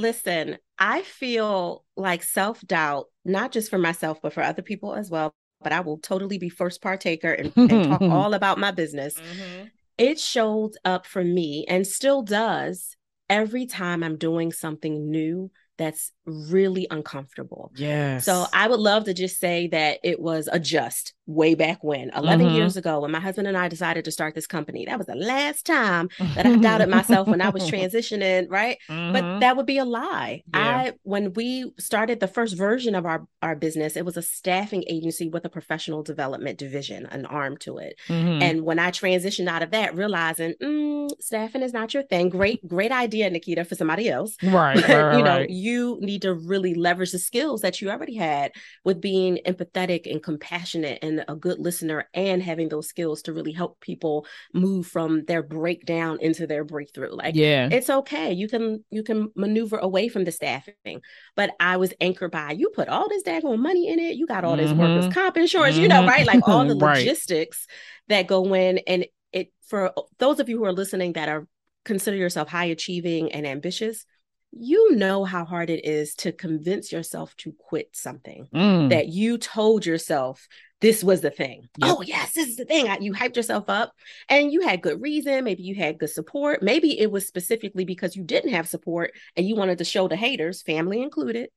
listen, 0.01 0.59
I 0.79 1.03
feel 1.03 1.85
like 1.97 2.23
self 2.23 2.61
doubt, 2.63 3.07
not 3.25 3.53
just 3.53 3.71
for 3.71 3.79
myself, 3.79 4.21
but 4.23 4.33
for 4.33 4.43
other 4.43 4.63
people 4.63 4.95
as 4.95 5.11
well. 5.11 5.33
But 5.63 5.73
I 5.73 5.81
will 5.81 5.99
totally 5.99 6.39
be 6.39 6.49
first 6.49 6.81
partaker 6.81 7.33
and, 7.33 7.53
and 7.57 7.85
talk 7.85 8.01
all 8.03 8.35
about 8.35 8.59
my 8.59 8.71
business. 8.71 9.15
Mm-hmm. 9.15 9.67
It 9.99 10.19
showed 10.19 10.73
up 10.85 11.05
for 11.07 11.23
me 11.23 11.67
and 11.69 11.87
still 11.87 12.23
does 12.23 12.97
every 13.29 13.67
time 13.67 14.03
I'm 14.03 14.17
doing 14.17 14.53
something 14.53 15.11
new 15.11 15.51
that's 15.77 16.13
really 16.27 16.87
uncomfortable. 16.91 17.73
Yes. 17.75 18.27
So 18.27 18.45
I 18.53 18.69
would 18.69 18.81
love 18.81 19.05
to 19.05 19.15
just 19.15 19.41
say 19.41 19.69
that 19.69 19.99
it 20.05 20.21
was 20.21 20.47
a 20.51 20.59
just 20.59 21.15
way 21.31 21.55
back 21.55 21.83
when, 21.83 22.11
11 22.17 22.49
Mhm. 22.49 22.55
years 22.57 22.77
ago, 22.77 23.01
when 23.01 23.11
my 23.11 23.21
husband 23.21 23.47
and 23.47 23.57
I 23.57 23.69
decided 23.69 24.05
to 24.05 24.11
start 24.11 24.35
this 24.35 24.47
company. 24.47 24.85
That 24.87 24.99
was 24.99 25.07
the 25.07 25.15
last 25.15 25.65
time 25.65 26.09
that 26.35 26.45
I 26.47 26.57
doubted 26.57 26.89
myself 26.89 27.29
when 27.29 27.41
I 27.41 27.51
was 27.51 27.63
transitioning, 27.71 28.47
right? 28.51 28.79
But 28.89 29.23
Mhm. 29.25 29.41
that 29.41 29.57
would 29.57 29.67
be 29.67 29.79
a 29.79 29.85
lie. 29.85 30.43
Yeah. 30.53 30.61
I 30.61 30.93
when 31.03 31.33
we 31.35 31.73
started 31.79 32.21
the 32.21 32.27
first 32.29 32.57
version 32.57 32.95
of 32.95 33.07
our 33.07 33.27
our 33.43 33.55
business, 33.57 33.97
it 33.97 34.05
was 34.05 34.17
a 34.17 34.23
staffing 34.23 34.85
agency 34.89 35.29
with 35.29 35.45
a 35.45 35.49
professional 35.49 36.03
development 36.03 36.59
division, 36.59 37.07
an 37.07 37.25
arm 37.27 37.57
to 37.59 37.79
it. 37.79 37.95
Mhm. 38.09 38.43
And 38.43 38.63
when 38.63 38.79
I 38.79 38.91
transitioned 38.91 39.49
out 39.49 39.63
of 39.63 39.71
that, 39.71 39.95
realizing 39.97 40.55
mm, 40.63 41.11
staffing 41.21 41.63
is 41.63 41.73
not 41.73 41.95
your 41.95 42.03
thing. 42.03 42.29
Great, 42.29 42.67
great 42.67 42.93
idea, 42.93 43.31
Nikita, 43.31 43.65
for 43.65 43.75
somebody 43.77 44.09
else. 44.09 44.37
right, 44.43 44.53
right, 44.53 44.75
But, 44.87 44.89
right, 45.05 45.17
you 45.19 45.25
know, 45.25 45.37
right. 45.39 45.51
you 45.51 45.99
need 46.01 46.23
to 46.23 46.35
really 46.35 46.75
leverage 46.75 47.13
the 47.13 47.19
skills 47.19 47.61
that 47.63 47.81
you 47.81 47.91
already 47.91 48.17
had 48.17 48.53
with 48.85 49.01
being 49.01 49.39
empathetic 49.47 50.11
and 50.11 50.23
compassionate 50.23 50.99
and 51.03 51.20
a 51.29 51.35
good 51.37 51.59
listener 51.59 52.09
and 52.15 52.43
having 52.43 52.69
those 52.69 52.89
skills 52.89 53.23
to 53.23 53.33
really 53.33 53.53
help 53.53 53.81
people 53.81 54.27
move 54.53 54.87
from 54.87 55.25
their 55.27 55.43
breakdown 55.43 56.19
into 56.21 56.47
their 56.47 56.65
breakthrough. 56.65 57.13
Like 57.15 57.35
yeah. 57.35 57.69
it's 57.71 57.91
okay. 57.91 58.33
You 58.33 58.49
can 58.49 58.85
you 58.91 59.03
can 59.03 59.31
maneuver 59.35 59.79
away 59.79 60.09
from 60.09 60.25
the 60.25 60.33
staffing. 60.33 61.01
But 61.37 61.51
I 61.61 61.77
was 61.77 61.93
anchored 62.01 62.33
by 62.33 62.53
you 62.53 62.71
put 62.71 62.89
all 62.89 63.09
this 63.09 63.23
daggone 63.23 63.59
money 63.59 63.89
in 63.89 63.99
it. 63.99 64.17
You 64.17 64.27
got 64.27 64.45
all 64.45 64.57
this 64.57 64.73
Mhm. 64.73 64.79
workers 64.79 65.13
comp 65.13 65.37
insurance, 65.37 65.77
you 65.77 65.89
know, 65.89 66.03
Mhm. 66.03 66.09
right? 66.09 66.27
Like 66.27 66.47
all 66.49 66.65
the 66.67 66.75
Right. 66.77 66.99
logistics 66.99 67.67
that 68.09 68.27
go 68.27 68.55
in. 68.55 68.79
And 68.87 69.07
it 69.33 69.53
for 69.67 69.93
those 70.19 70.41
of 70.41 70.49
you 70.49 70.59
who 70.59 70.65
are 70.65 70.73
listening 70.73 71.13
that 71.15 71.29
are 71.29 71.47
consider 71.85 72.17
yourself 72.17 72.49
high 72.49 72.67
achieving 72.67 73.33
and 73.33 73.47
ambitious, 73.47 74.05
you 74.53 74.97
know 74.97 75.25
how 75.25 75.45
hard 75.45 75.71
it 75.71 75.85
is 75.85 76.15
to 76.17 76.33
convince 76.33 76.91
yourself 76.91 77.37
to 77.37 77.53
quit 77.53 77.89
something 77.93 78.49
Mm. 78.53 78.91
that 78.91 79.07
you 79.09 79.39
told 79.39 79.87
yourself 79.87 80.49
this 80.81 81.05
was 81.05 81.21
the 81.21 81.31
thing. 81.31 81.69
Yep. 81.79 81.97
Oh, 81.99 82.03
yes, 82.03 82.33
this 82.33 82.49
is 82.49 82.57
the 82.57 82.65
thing. 82.65 82.87
You 83.03 83.13
hyped 83.13 83.37
yourself 83.37 83.65
up 83.69 83.93
and 84.29 84.51
you 84.53 84.63
had 84.63 84.83
good 84.83 85.01
reason. 85.01 85.45
Maybe 85.45 85.63
you 85.63 85.75
had 85.75 85.99
good 85.99 86.11
support. 86.11 86.63
Maybe 86.63 86.99
it 86.99 87.11
was 87.11 87.27
specifically 87.27 87.85
because 87.85 88.17
you 88.17 88.25
didn't 88.25 88.53
have 88.53 88.69
support 88.69 89.13
and 89.37 89.47
you 89.47 89.57
wanted 89.57 89.79
to 89.79 89.85
show 89.85 90.09
the 90.09 90.17
haters, 90.17 90.63
family 90.63 91.03
included, 91.03 91.51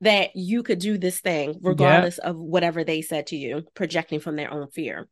that 0.00 0.30
you 0.34 0.62
could 0.62 0.78
do 0.78 0.98
this 0.98 1.20
thing 1.20 1.58
regardless 1.62 2.18
of 2.18 2.36
whatever 2.36 2.82
they 2.82 3.02
said 3.02 3.26
to 3.28 3.36
you, 3.36 3.64
projecting 3.74 4.20
from 4.20 4.36
their 4.36 4.52
own 4.52 4.68
fear. 4.68 5.08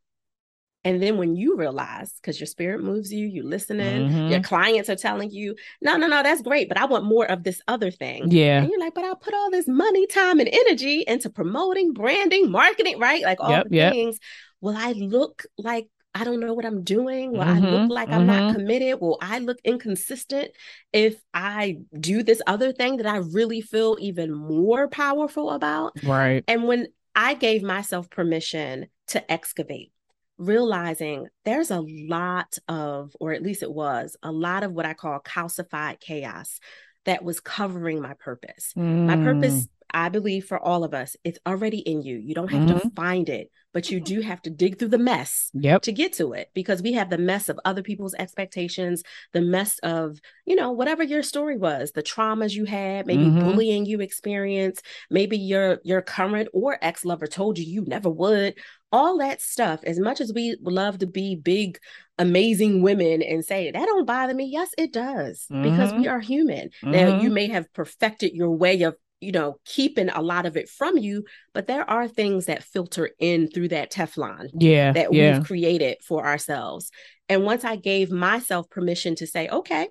And 0.85 1.03
then 1.03 1.17
when 1.17 1.35
you 1.35 1.57
realize, 1.57 2.13
because 2.21 2.39
your 2.39 2.47
spirit 2.47 2.81
moves 2.81 3.11
you, 3.11 3.27
you 3.27 3.43
listening, 3.43 4.09
your 4.29 4.39
Mhm. 4.39 4.43
clients 4.43 4.89
are 4.89 4.95
telling 4.95 5.29
you, 5.29 5.55
no, 5.81 5.97
no, 5.97 6.07
no, 6.07 6.23
that's 6.23 6.41
great, 6.41 6.69
but 6.69 6.77
I 6.77 6.85
want 6.85 7.03
more 7.03 7.29
of 7.29 7.43
this 7.43 7.61
other 7.67 7.91
thing. 7.91 8.31
Yeah. 8.31 8.61
And 8.61 8.69
you're 8.69 8.79
like, 8.79 8.93
but 8.95 9.03
I'll 9.03 9.15
put 9.17 9.33
all 9.33 9.51
this 9.51 9.67
money, 9.67 10.07
time, 10.07 10.39
and 10.39 10.49
energy 10.51 11.03
into 11.05 11.29
promoting, 11.29 11.91
branding, 11.93 12.49
marketing, 12.49 12.97
right? 12.97 13.21
Like 13.23 13.39
all 13.41 13.51
Yep, 13.51 13.63
the 13.69 13.75
yep. 13.75 13.93
things. 13.93 14.19
Will 14.61 14.75
I 14.77 14.93
look 14.93 15.45
like 15.57 15.89
I 16.15 16.23
don't 16.23 16.39
know 16.39 16.53
what 16.55 16.65
I'm 16.65 16.83
doing? 16.83 17.33
Will 17.33 17.41
I 17.41 17.59
look 17.59 17.83
Mhm, 17.83 17.89
like 17.89 18.09
I'm 18.09 18.23
mhm. 18.23 18.25
not 18.25 18.53
committed? 18.55 18.99
Will 18.99 19.19
I 19.21 19.39
look 19.39 19.59
inconsistent 19.63 20.51
if 20.91 21.21
I 21.35 21.79
do 21.97 22.23
this 22.23 22.41
other 22.47 22.71
thing 22.73 22.97
that 22.97 23.05
I 23.05 23.17
really 23.17 23.61
feel 23.61 23.95
even 23.99 24.33
more 24.33 24.87
powerful 24.87 25.51
about? 25.51 25.93
Right. 26.03 26.43
And 26.47 26.63
when 26.67 26.87
I 27.13 27.35
gave 27.35 27.61
myself 27.61 28.09
permission 28.09 28.87
to 29.07 29.31
excavate, 29.31 29.91
realizing 30.39 31.27
there's 31.45 31.69
a 31.69 31.81
lot 31.81 32.57
of, 32.67 33.15
or 33.19 33.33
at 33.33 33.43
least 33.43 33.61
it 33.61 33.71
was, 33.71 34.17
a 34.23 34.31
lot 34.31 34.63
of 34.63 34.71
what 34.71 34.85
I 34.87 34.93
call 34.95 35.19
calcified 35.19 35.99
chaos 35.99 36.59
that 37.05 37.23
was 37.23 37.39
covering 37.39 38.01
my 38.01 38.13
purpose. 38.15 38.73
My 39.05 39.15
Mm. 39.15 39.21
purpose, 39.23 39.67
I 39.93 40.09
believe, 40.09 40.45
for 40.45 40.59
all 40.59 40.83
of 40.83 40.93
us, 40.93 41.15
it's 41.23 41.39
already 41.47 41.79
in 41.79 42.03
you. 42.03 42.17
You 42.17 42.35
don't 42.35 42.51
have 42.51 42.65
to 42.67 42.75
find 42.95 43.27
it, 43.27 43.49
but 43.73 43.89
you 43.89 43.99
do 43.99 44.21
have 44.21 44.41
to 44.43 44.49
dig 44.51 44.77
through 44.77 44.89
the 44.89 44.97
mess 44.99 45.49
Yep. 45.53 45.81
to 45.83 45.91
get 45.91 46.13
to 46.13 46.33
it 46.33 46.49
because 46.53 46.81
we 46.83 46.93
have 46.93 47.09
the 47.09 47.17
mess 47.17 47.49
of 47.49 47.59
other 47.65 47.81
people's 47.81 48.13
expectations, 48.13 49.01
the 49.33 49.41
mess 49.41 49.79
of, 49.79 50.19
you 50.45 50.55
know, 50.55 50.71
whatever 50.71 51.03
your 51.03 51.23
story 51.23 51.57
was, 51.57 51.91
the 51.93 52.03
traumas 52.03 52.53
you 52.53 52.65
had, 52.65 53.07
maybe 53.07 53.31
Mhm. 53.31 53.39
bullying 53.39 53.85
you 53.87 53.99
experienced, 54.01 54.85
maybe 55.09 55.37
your 55.37 55.79
your 55.83 56.01
current 56.03 56.49
or 56.53 56.77
ex-lover 56.83 57.27
told 57.27 57.57
you 57.57 57.65
you 57.65 57.83
never 57.87 58.09
would. 58.09 58.55
All 58.91 59.17
that 59.19 59.41
stuff, 59.41 59.81
as 59.83 59.99
much 59.99 60.19
as 60.19 60.33
we 60.33 60.57
love 60.61 60.99
to 60.99 61.07
be 61.07 61.35
big, 61.35 61.77
amazing 62.17 62.81
women 62.81 63.21
and 63.21 63.45
say 63.45 63.69
that 63.69 63.85
don't 63.85 64.05
bother 64.05 64.33
me, 64.33 64.45
yes, 64.45 64.69
it 64.77 64.91
does 64.91 65.45
because 65.47 65.91
mm-hmm. 65.91 66.01
we 66.01 66.07
are 66.07 66.19
human. 66.19 66.69
Now, 66.81 67.19
you 67.19 67.25
mm-hmm. 67.25 67.33
may 67.33 67.47
have 67.49 67.71
perfected 67.73 68.33
your 68.33 68.51
way 68.51 68.81
of 68.81 68.95
you 69.21 69.31
know, 69.31 69.59
keeping 69.65 70.09
a 70.09 70.21
lot 70.21 70.45
of 70.45 70.55
it 70.55 70.69
from 70.69 70.97
you, 70.97 71.25
but 71.53 71.67
there 71.67 71.89
are 71.89 72.07
things 72.07 72.45
that 72.45 72.63
filter 72.63 73.09
in 73.19 73.49
through 73.49 73.67
that 73.69 73.91
Teflon 73.91 74.49
Yeah. 74.53 74.93
that 74.93 75.13
yeah. 75.13 75.37
we've 75.37 75.45
created 75.45 75.97
for 76.07 76.25
ourselves. 76.25 76.89
And 77.27 77.43
once 77.43 77.63
I 77.63 77.75
gave 77.75 78.11
myself 78.11 78.69
permission 78.69 79.15
to 79.15 79.27
say, 79.27 79.49
okay, 79.49 79.89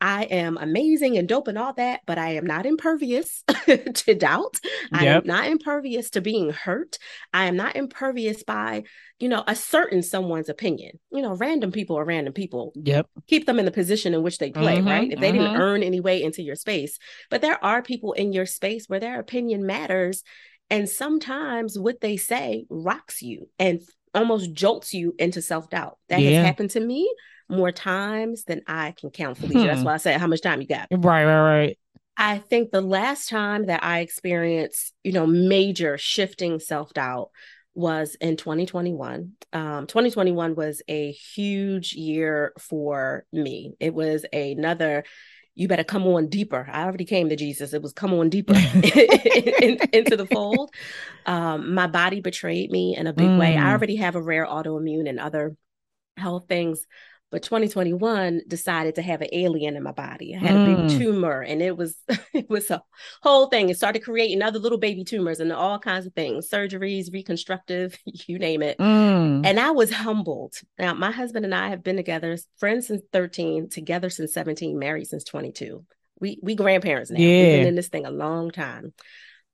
I 0.00 0.24
am 0.24 0.56
amazing 0.56 1.18
and 1.18 1.28
dope 1.28 1.48
and 1.48 1.58
all 1.58 1.72
that, 1.74 2.00
but 2.06 2.18
I 2.18 2.30
am 2.34 2.46
not 2.46 2.66
impervious 2.66 3.42
to 3.66 4.14
doubt. 4.14 4.60
I 4.92 5.06
am 5.06 5.22
not 5.24 5.48
impervious 5.48 6.10
to 6.10 6.20
being 6.20 6.50
hurt. 6.50 6.98
I 7.32 7.46
am 7.46 7.56
not 7.56 7.74
impervious 7.74 8.44
by, 8.44 8.84
you 9.18 9.28
know, 9.28 9.42
a 9.46 9.56
certain 9.56 10.02
someone's 10.02 10.48
opinion. 10.48 11.00
You 11.10 11.22
know, 11.22 11.34
random 11.34 11.72
people 11.72 11.98
are 11.98 12.04
random 12.04 12.32
people 12.32 12.72
Yep. 12.76 13.06
keep 13.26 13.46
them 13.46 13.58
in 13.58 13.64
the 13.64 13.70
position 13.70 14.14
in 14.14 14.22
which 14.22 14.38
they 14.38 14.50
play, 14.52 14.80
Mhm, 14.80 14.86
right? 14.86 15.12
If 15.12 15.20
they 15.20 15.32
didn't 15.32 15.50
mhm. 15.50 15.60
earn 15.60 15.82
any 15.82 16.00
way 16.00 16.22
into 16.22 16.42
your 16.42 16.56
space. 16.56 16.98
But 17.28 17.40
there 17.42 17.62
are 17.64 17.82
people 17.82 18.12
in 18.12 18.32
your 18.32 18.46
space 18.46 18.88
where 18.88 19.00
their 19.00 19.20
opinion 19.20 19.66
matters. 19.66 20.22
And 20.70 20.88
sometimes 20.88 21.78
what 21.78 22.00
they 22.00 22.16
say 22.16 22.66
rocks 22.70 23.20
you 23.22 23.48
and 23.58 23.80
almost 24.14 24.52
jolts 24.52 24.94
you 24.94 25.14
into 25.18 25.42
self 25.42 25.68
doubt. 25.70 25.98
That 26.08 26.20
Yeah. 26.22 26.30
has 26.30 26.46
happened 26.46 26.70
to 26.70 26.80
me 26.80 27.12
more 27.48 27.72
times 27.72 28.44
than 28.44 28.62
I 28.66 28.92
can 28.92 29.10
count, 29.10 29.38
Felicia. 29.38 29.66
That's 29.66 29.80
Hmm. 29.80 29.86
why 29.86 29.94
I 29.94 29.98
said, 29.98 30.20
how 30.20 30.26
much 30.26 30.42
time 30.42 30.60
you 30.60 30.66
got? 30.66 30.88
Right. 30.90 31.24
Right. 31.24 31.40
Right. 31.40 31.78
I 32.16 32.38
think 32.38 32.70
the 32.72 32.80
last 32.80 33.28
time 33.28 33.66
that 33.66 33.84
I 33.84 34.00
experienced, 34.00 34.92
you 35.04 35.12
know, 35.12 35.26
major 35.26 35.96
shifting 35.98 36.58
self 36.60 36.92
doubt 36.92 37.30
was 37.74 38.16
in 38.20 38.36
2021. 38.36 39.32
Um, 39.52 39.86
2021 39.86 40.56
was 40.56 40.82
a 40.88 41.12
huge 41.12 41.92
year 41.92 42.52
for 42.58 43.24
me. 43.32 43.74
It 43.78 43.94
was 43.94 44.26
another, 44.32 45.04
you 45.54 45.68
better 45.68 45.84
come 45.84 46.04
on 46.08 46.26
deeper. 46.28 46.68
I 46.70 46.82
already 46.82 47.04
came 47.04 47.28
to 47.28 47.36
Jesus. 47.36 47.72
It 47.72 47.82
was 47.82 47.92
come 47.92 48.12
on 48.14 48.30
deeper 48.30 48.54
in- 48.82 49.78
into 49.92 50.16
the 50.16 50.26
fold. 50.26 50.70
Um, 51.24 51.72
my 51.74 51.86
body 51.86 52.20
betrayed 52.20 52.70
me 52.72 52.96
in 52.96 53.06
a 53.06 53.12
big 53.12 53.38
way. 53.38 53.56
I 53.56 53.60
Mm. 53.60 53.70
already 53.72 53.96
have 53.96 54.16
a 54.16 54.22
rare 54.22 54.46
autoimmune 54.46 55.08
and 55.08 55.20
other 55.20 55.54
health 56.16 56.46
things. 56.48 56.84
But 57.30 57.42
2021 57.42 58.42
decided 58.48 58.94
to 58.94 59.02
have 59.02 59.20
an 59.20 59.28
alien 59.32 59.76
in 59.76 59.82
my 59.82 59.92
body. 59.92 60.34
I 60.34 60.38
had 60.38 60.52
mm. 60.52 60.72
a 60.72 60.76
big 60.76 60.98
tumor, 60.98 61.42
and 61.42 61.60
it 61.60 61.76
was 61.76 61.96
it 62.32 62.48
was 62.48 62.70
a 62.70 62.82
whole 63.22 63.48
thing. 63.48 63.68
It 63.68 63.76
started 63.76 64.00
creating 64.00 64.40
other 64.40 64.58
little 64.58 64.78
baby 64.78 65.04
tumors 65.04 65.38
and 65.38 65.52
all 65.52 65.78
kinds 65.78 66.06
of 66.06 66.14
things, 66.14 66.48
surgeries, 66.48 67.12
reconstructive, 67.12 67.98
you 68.04 68.38
name 68.38 68.62
it. 68.62 68.78
Mm. 68.78 69.44
And 69.44 69.60
I 69.60 69.72
was 69.72 69.92
humbled. 69.92 70.54
Now, 70.78 70.94
my 70.94 71.10
husband 71.10 71.44
and 71.44 71.54
I 71.54 71.68
have 71.68 71.82
been 71.82 71.96
together, 71.96 72.38
friends 72.56 72.86
since 72.86 73.02
13, 73.12 73.68
together 73.68 74.08
since 74.08 74.32
17, 74.32 74.78
married 74.78 75.08
since 75.08 75.24
22. 75.24 75.84
We 76.20 76.38
we 76.42 76.54
grandparents 76.54 77.10
now. 77.10 77.20
Yeah. 77.20 77.42
We've 77.42 77.58
been 77.58 77.68
in 77.68 77.74
this 77.76 77.88
thing 77.88 78.06
a 78.06 78.10
long 78.10 78.50
time 78.50 78.94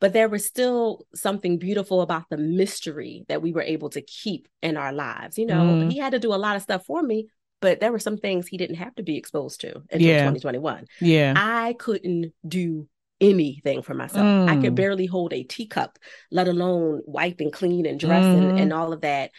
but 0.01 0.13
there 0.13 0.29
was 0.29 0.45
still 0.45 1.07
something 1.15 1.57
beautiful 1.59 2.03
about 2.03 2.25
the 2.29 2.37
mystery 2.37 3.25
that 3.29 3.41
we 3.41 3.53
were 3.53 3.63
able 3.63 3.89
to 3.89 4.03
keep 4.03 4.49
in 4.61 4.77
our 4.77 4.93
lives. 4.93 5.39
You 5.39 5.47
know, 5.47 5.55
mm. 5.55 5.91
he 5.91 5.99
had 5.99 6.13
to 6.13 6.19
do 6.19 6.35
a 6.35 6.37
lot 6.37 6.57
of 6.57 6.63
stuff 6.63 6.85
for 6.85 7.03
me, 7.03 7.29
but 7.65 7.81
there 7.81 7.93
were 7.93 7.99
some 7.99 8.19
things 8.19 8.47
he 8.47 8.59
didn't 8.59 8.77
have 8.77 8.95
to 8.97 9.03
be 9.03 9.17
exposed 9.17 9.63
to 9.63 9.75
until 9.91 10.07
yeah. 10.07 10.19
2021. 10.19 10.85
Yeah. 11.01 11.33
I 11.35 11.73
couldn't 11.79 12.35
do 12.47 12.87
anything 13.23 13.81
for 13.81 13.95
myself. 13.95 14.27
Mm. 14.27 14.51
I 14.51 14.61
could 14.61 14.73
mm. 14.73 14.77
barely 14.77 15.07
hold 15.07 15.33
a 15.33 15.45
teacup, 15.45 15.99
let 16.31 16.47
alone 16.47 17.01
wipe 17.07 17.41
and 17.41 17.51
clean 17.51 17.87
and 17.87 17.99
dress 17.99 18.23
mm. 18.23 18.35
and, 18.35 18.43
mm-hmm. 18.49 18.59
and 18.59 18.73
all 18.75 18.93
of 18.93 19.01
that 19.01 19.31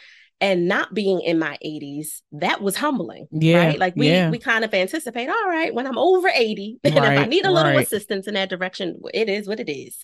and 0.42 0.68
not 0.68 0.92
being 0.96 1.22
in 1.22 1.38
my 1.38 1.56
80s 1.64 2.22
that 2.34 2.62
was 2.62 2.76
humbling 2.76 3.26
yeah 3.32 3.68
right 3.68 3.80
like 3.80 3.96
we 3.96 4.10
yeah. 4.10 4.30
we 4.30 4.38
kind 4.38 4.66
of 4.66 4.74
anticipate 4.74 5.30
all 5.30 5.48
right 5.48 5.74
when 5.74 5.88
i'm 5.88 5.98
over 5.98 6.28
80 6.28 6.80
and 6.84 6.96
right, 6.96 7.14
if 7.14 7.20
i 7.20 7.26
need 7.26 7.46
a 7.46 7.52
little 7.52 7.72
right. 7.72 7.86
assistance 7.86 8.28
in 8.28 8.34
that 8.34 8.50
direction 8.50 9.00
it 9.14 9.30
is 9.30 9.48
what 9.48 9.62
it 9.62 9.70
is 9.72 10.04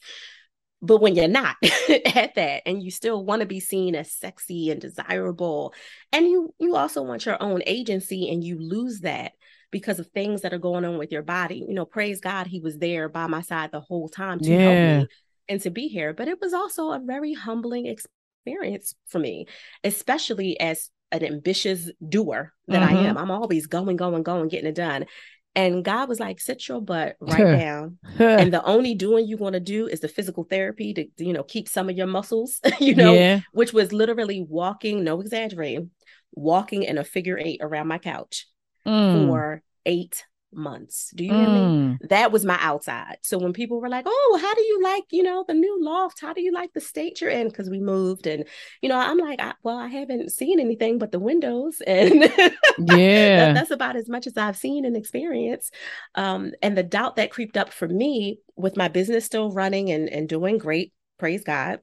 but 0.82 1.02
when 1.02 1.16
you're 1.16 1.28
not 1.28 1.56
at 2.16 2.36
that 2.36 2.64
and 2.66 2.82
you 2.82 2.92
still 2.92 3.24
want 3.24 3.42
to 3.42 3.46
be 3.46 3.60
seen 3.60 3.96
as 3.96 4.12
sexy 4.12 4.70
and 4.70 4.82
desirable 4.82 5.74
and 6.12 6.28
you 6.28 6.54
you 6.60 6.76
also 6.76 7.02
want 7.02 7.26
your 7.26 7.42
own 7.42 7.62
agency 7.66 8.30
and 8.30 8.44
you 8.44 8.60
lose 8.60 9.02
that 9.02 9.34
because 9.72 10.00
of 10.00 10.08
things 10.08 10.42
that 10.42 10.54
are 10.54 10.60
going 10.60 10.84
on 10.84 10.98
with 10.98 11.12
your 11.12 11.22
body 11.22 11.66
you 11.68 11.74
know 11.74 11.86
praise 11.86 12.20
god 12.20 12.48
he 12.48 12.60
was 12.60 12.78
there 12.78 13.10
by 13.10 13.28
my 13.28 13.42
side 13.42 13.72
the 13.72 13.80
whole 13.80 14.10
time 14.10 14.40
to 14.40 14.50
yeah. 14.50 14.60
help 14.60 15.02
me 15.02 15.08
and 15.50 15.62
to 15.62 15.70
be 15.70 15.88
here 15.88 16.14
but 16.14 16.28
it 16.28 16.40
was 16.42 16.54
also 16.54 16.92
a 16.92 17.00
very 17.00 17.34
humbling 17.34 17.86
experience 17.86 18.96
for 19.08 19.20
me 19.20 19.46
especially 19.84 20.60
as 20.60 20.90
an 21.12 21.26
ambitious 21.26 21.92
doer 22.08 22.54
that 22.68 22.82
mm-hmm. 22.82 22.98
I 22.98 23.08
am. 23.08 23.18
I'm 23.18 23.32
always 23.32 23.68
going, 23.68 23.98
going, 23.98 24.24
going, 24.24 24.48
getting 24.48 24.70
it 24.70 24.76
done. 24.76 25.06
And 25.54 25.84
God 25.84 26.08
was 26.08 26.20
like, 26.20 26.40
sit 26.40 26.68
your 26.68 26.80
butt 26.80 27.18
right 27.20 27.58
down. 27.58 27.98
and 28.20 28.54
the 28.54 28.64
only 28.64 28.96
doing 28.96 29.28
you 29.28 29.38
want 29.38 29.54
to 29.54 29.60
do 29.60 29.88
is 29.88 30.00
the 30.00 30.08
physical 30.08 30.46
therapy 30.46 30.94
to, 30.94 31.08
you 31.18 31.34
know, 31.34 31.44
keep 31.44 31.68
some 31.68 31.90
of 31.90 31.98
your 31.98 32.08
muscles, 32.08 32.62
you 32.80 32.96
know, 32.96 33.14
yeah. 33.14 33.42
which 33.52 33.74
was 33.74 33.92
literally 33.92 34.46
walking, 34.48 35.04
no 35.04 35.20
exaggerating, 35.20 35.92
walking 36.34 36.84
in 36.84 36.98
a 36.98 37.04
figure 37.04 37.38
eight 37.38 37.60
around 37.62 37.88
my 37.88 37.98
couch 37.98 38.48
mm. 38.86 39.28
for 39.28 39.62
eight 39.86 40.26
months. 40.54 41.12
Do 41.16 41.24
you 41.24 41.34
hear 41.34 41.48
mm. 41.48 41.90
me? 42.02 42.08
That 42.10 42.32
was 42.32 42.46
my 42.46 42.58
outside. 42.60 43.18
So 43.22 43.38
when 43.38 43.54
people 43.54 43.80
were 43.80 43.90
like, 43.90 44.06
"Oh, 44.08 44.40
how 44.42 44.54
do 44.54 44.62
you 44.62 44.82
like, 44.84 45.06
you 45.12 45.24
know, 45.24 45.46
the 45.48 45.54
new 45.54 45.84
loft? 45.84 46.22
How 46.22 46.34
do 46.34 46.42
you 46.42 46.52
like 46.52 46.74
the 46.74 46.82
state 46.82 47.22
you're 47.22 47.30
in?" 47.30 47.48
Because 47.48 47.70
we 47.70 47.80
moved, 47.80 48.28
and 48.28 48.46
you 48.82 48.90
know, 48.90 48.98
I'm 48.98 49.18
like, 49.18 49.42
I, 49.42 49.54
"Well, 49.64 49.78
I 49.78 49.88
haven't 49.88 50.32
seen 50.32 50.60
anything 50.60 50.98
but 50.98 51.12
the 51.12 51.20
windows, 51.20 51.82
and 51.88 52.22
yeah, 52.22 53.46
that, 53.46 53.54
that's 53.54 53.72
about 53.72 53.96
as 53.96 54.10
much 54.10 54.28
as 54.28 54.38
I've 54.38 54.58
seen 54.58 54.86
and 54.86 54.96
experienced." 54.96 55.74
Um, 56.16 56.52
and 56.62 56.78
the 56.78 56.84
doubt 56.84 57.16
that 57.18 57.32
creeped 57.32 57.58
up 57.58 57.72
for 57.72 57.88
me 57.88 58.40
with 58.56 58.78
my 58.78 58.88
business 58.88 59.26
still 59.26 59.52
running 59.52 59.90
and 59.92 60.10
and 60.10 60.28
doing 60.28 60.58
great, 60.58 60.94
praise 61.18 61.44
God 61.44 61.80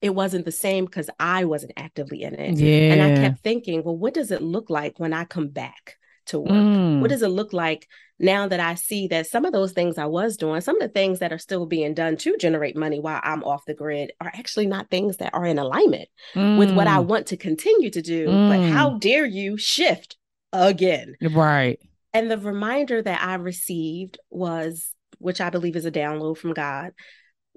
it 0.00 0.14
wasn't 0.14 0.44
the 0.44 0.52
same 0.52 0.84
because 0.84 1.10
I 1.18 1.44
wasn't 1.44 1.72
actively 1.76 2.22
in 2.22 2.34
it. 2.34 2.56
Yeah. 2.56 2.92
And 2.92 3.02
I 3.02 3.20
kept 3.20 3.40
thinking, 3.40 3.82
well, 3.82 3.96
what 3.96 4.14
does 4.14 4.30
it 4.30 4.42
look 4.42 4.70
like 4.70 5.00
when 5.00 5.12
I 5.12 5.24
come 5.24 5.48
back? 5.48 5.96
To 6.28 6.40
work? 6.40 6.50
Mm. 6.50 7.00
What 7.00 7.10
does 7.10 7.22
it 7.22 7.28
look 7.28 7.52
like 7.52 7.88
now 8.18 8.48
that 8.48 8.60
I 8.60 8.74
see 8.74 9.06
that 9.08 9.26
some 9.26 9.44
of 9.44 9.52
those 9.52 9.72
things 9.72 9.98
I 9.98 10.06
was 10.06 10.36
doing, 10.36 10.60
some 10.60 10.76
of 10.76 10.82
the 10.82 10.92
things 10.92 11.20
that 11.20 11.32
are 11.32 11.38
still 11.38 11.66
being 11.66 11.94
done 11.94 12.16
to 12.18 12.36
generate 12.36 12.76
money 12.76 12.98
while 12.98 13.20
I'm 13.22 13.44
off 13.44 13.64
the 13.64 13.74
grid 13.74 14.12
are 14.20 14.32
actually 14.34 14.66
not 14.66 14.90
things 14.90 15.18
that 15.18 15.34
are 15.34 15.46
in 15.46 15.58
alignment 15.58 16.08
mm. 16.34 16.58
with 16.58 16.72
what 16.72 16.88
I 16.88 16.96
mm. 16.96 17.06
want 17.06 17.26
to 17.28 17.36
continue 17.36 17.90
to 17.90 18.02
do. 18.02 18.26
Mm. 18.26 18.48
But 18.48 18.72
how 18.72 18.98
dare 18.98 19.26
you 19.26 19.56
shift 19.56 20.16
again? 20.52 21.14
Right. 21.20 21.78
And 22.12 22.30
the 22.30 22.38
reminder 22.38 23.00
that 23.02 23.22
I 23.22 23.34
received 23.34 24.18
was, 24.30 24.94
which 25.18 25.40
I 25.40 25.50
believe 25.50 25.76
is 25.76 25.86
a 25.86 25.92
download 25.92 26.38
from 26.38 26.54
God, 26.54 26.92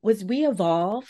was 0.04 0.24
we 0.24 0.46
evolve 0.46 1.06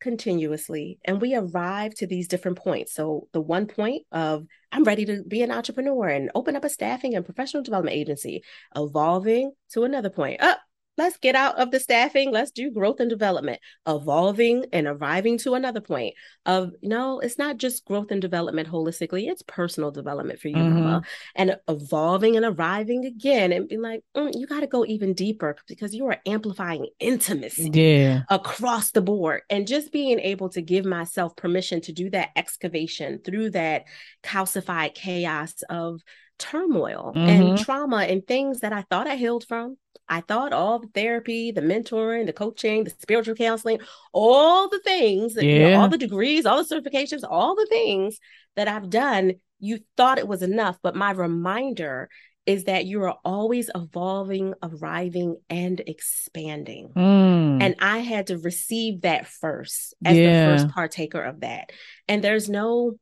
continuously 0.00 0.98
and 1.04 1.20
we 1.20 1.34
arrive 1.34 1.94
to 1.94 2.06
these 2.06 2.28
different 2.28 2.58
points. 2.58 2.94
So 2.94 3.28
the 3.32 3.40
one 3.40 3.66
point 3.66 4.02
of 4.12 4.46
I'm 4.72 4.84
ready 4.84 5.04
to 5.06 5.22
be 5.22 5.42
an 5.42 5.50
entrepreneur 5.50 6.08
and 6.08 6.30
open 6.34 6.56
up 6.56 6.64
a 6.64 6.68
staffing 6.68 7.14
and 7.14 7.24
professional 7.24 7.62
development 7.62 7.96
agency, 7.96 8.42
evolving 8.74 9.52
to 9.72 9.84
another 9.84 10.10
point. 10.10 10.42
Up, 10.42 10.60
let's 10.96 11.16
get 11.18 11.34
out 11.34 11.58
of 11.58 11.70
the 11.70 11.80
staffing. 11.80 12.30
Let's 12.30 12.50
do 12.50 12.70
growth 12.70 13.00
and 13.00 13.10
development. 13.10 13.60
Evolving 13.86 14.66
and 14.72 14.86
arriving 14.86 15.38
to 15.38 15.54
another 15.54 15.80
point 15.80 16.14
of 16.44 16.72
no 16.82 17.18
it's 17.20 17.38
not 17.38 17.56
just 17.56 17.84
growth 17.84 18.10
and 18.10 18.20
development 18.20 18.68
holistically. 18.68 19.28
It's 19.28 19.42
personal 19.42 19.90
development 19.90 20.40
for 20.40 20.48
you 20.48 20.56
mm-hmm. 20.56 20.82
mama. 20.82 21.02
And 21.34 21.56
evolving 21.68 22.36
and 22.36 22.44
arriving 22.44 23.04
again 23.04 23.52
and 23.52 23.68
being 23.68 23.82
like 23.82 24.02
mm, 24.16 24.32
you 24.34 24.46
got 24.46 24.60
to 24.60 24.66
go 24.66 24.84
even 24.84 25.14
deeper 25.14 25.56
because 25.66 25.94
you 25.94 26.06
are 26.06 26.18
amplifying 26.26 26.86
intimacy 26.98 27.70
yeah. 27.72 28.22
across 28.30 28.90
the 28.90 29.02
board. 29.02 29.42
And 29.50 29.66
just 29.66 29.92
being 29.92 30.20
able 30.20 30.48
to 30.50 30.62
give 30.62 30.84
myself 30.84 31.36
permission 31.36 31.80
to 31.82 31.92
do 31.92 32.10
that 32.10 32.30
excavation 32.36 33.20
through 33.24 33.50
that 33.50 33.84
calcified 34.22 34.94
chaos 34.94 35.62
of 35.68 36.00
turmoil 36.38 37.12
mm-hmm. 37.14 37.28
and 37.28 37.58
trauma 37.58 37.98
and 37.98 38.26
things 38.26 38.60
that 38.60 38.72
I 38.72 38.82
thought 38.82 39.06
I 39.06 39.16
healed 39.16 39.44
from 39.46 39.76
I 40.08 40.20
thought 40.20 40.52
all 40.52 40.78
the 40.78 40.88
therapy, 40.88 41.50
the 41.50 41.60
mentoring, 41.60 42.26
the 42.26 42.32
coaching, 42.32 42.84
the 42.84 42.90
spiritual 42.90 43.34
counseling, 43.34 43.80
all 44.12 44.68
the 44.68 44.78
things, 44.80 45.34
yeah. 45.36 45.42
you 45.42 45.58
know, 45.70 45.80
all 45.80 45.88
the 45.88 45.98
degrees, 45.98 46.46
all 46.46 46.62
the 46.62 46.74
certifications, 46.74 47.22
all 47.28 47.54
the 47.54 47.66
things 47.66 48.18
that 48.54 48.68
I've 48.68 48.88
done, 48.88 49.34
you 49.58 49.80
thought 49.96 50.18
it 50.18 50.28
was 50.28 50.42
enough. 50.42 50.78
But 50.82 50.94
my 50.94 51.10
reminder 51.10 52.08
is 52.44 52.64
that 52.64 52.86
you 52.86 53.02
are 53.02 53.16
always 53.24 53.68
evolving, 53.74 54.54
arriving, 54.62 55.36
and 55.50 55.80
expanding. 55.84 56.92
Mm. 56.94 57.60
And 57.60 57.74
I 57.80 57.98
had 57.98 58.28
to 58.28 58.38
receive 58.38 59.00
that 59.00 59.26
first 59.26 59.94
as 60.04 60.16
yeah. 60.16 60.46
the 60.46 60.52
first 60.52 60.68
partaker 60.72 61.20
of 61.20 61.40
that. 61.40 61.72
And 62.06 62.22
there's 62.22 62.48
no 62.48 62.98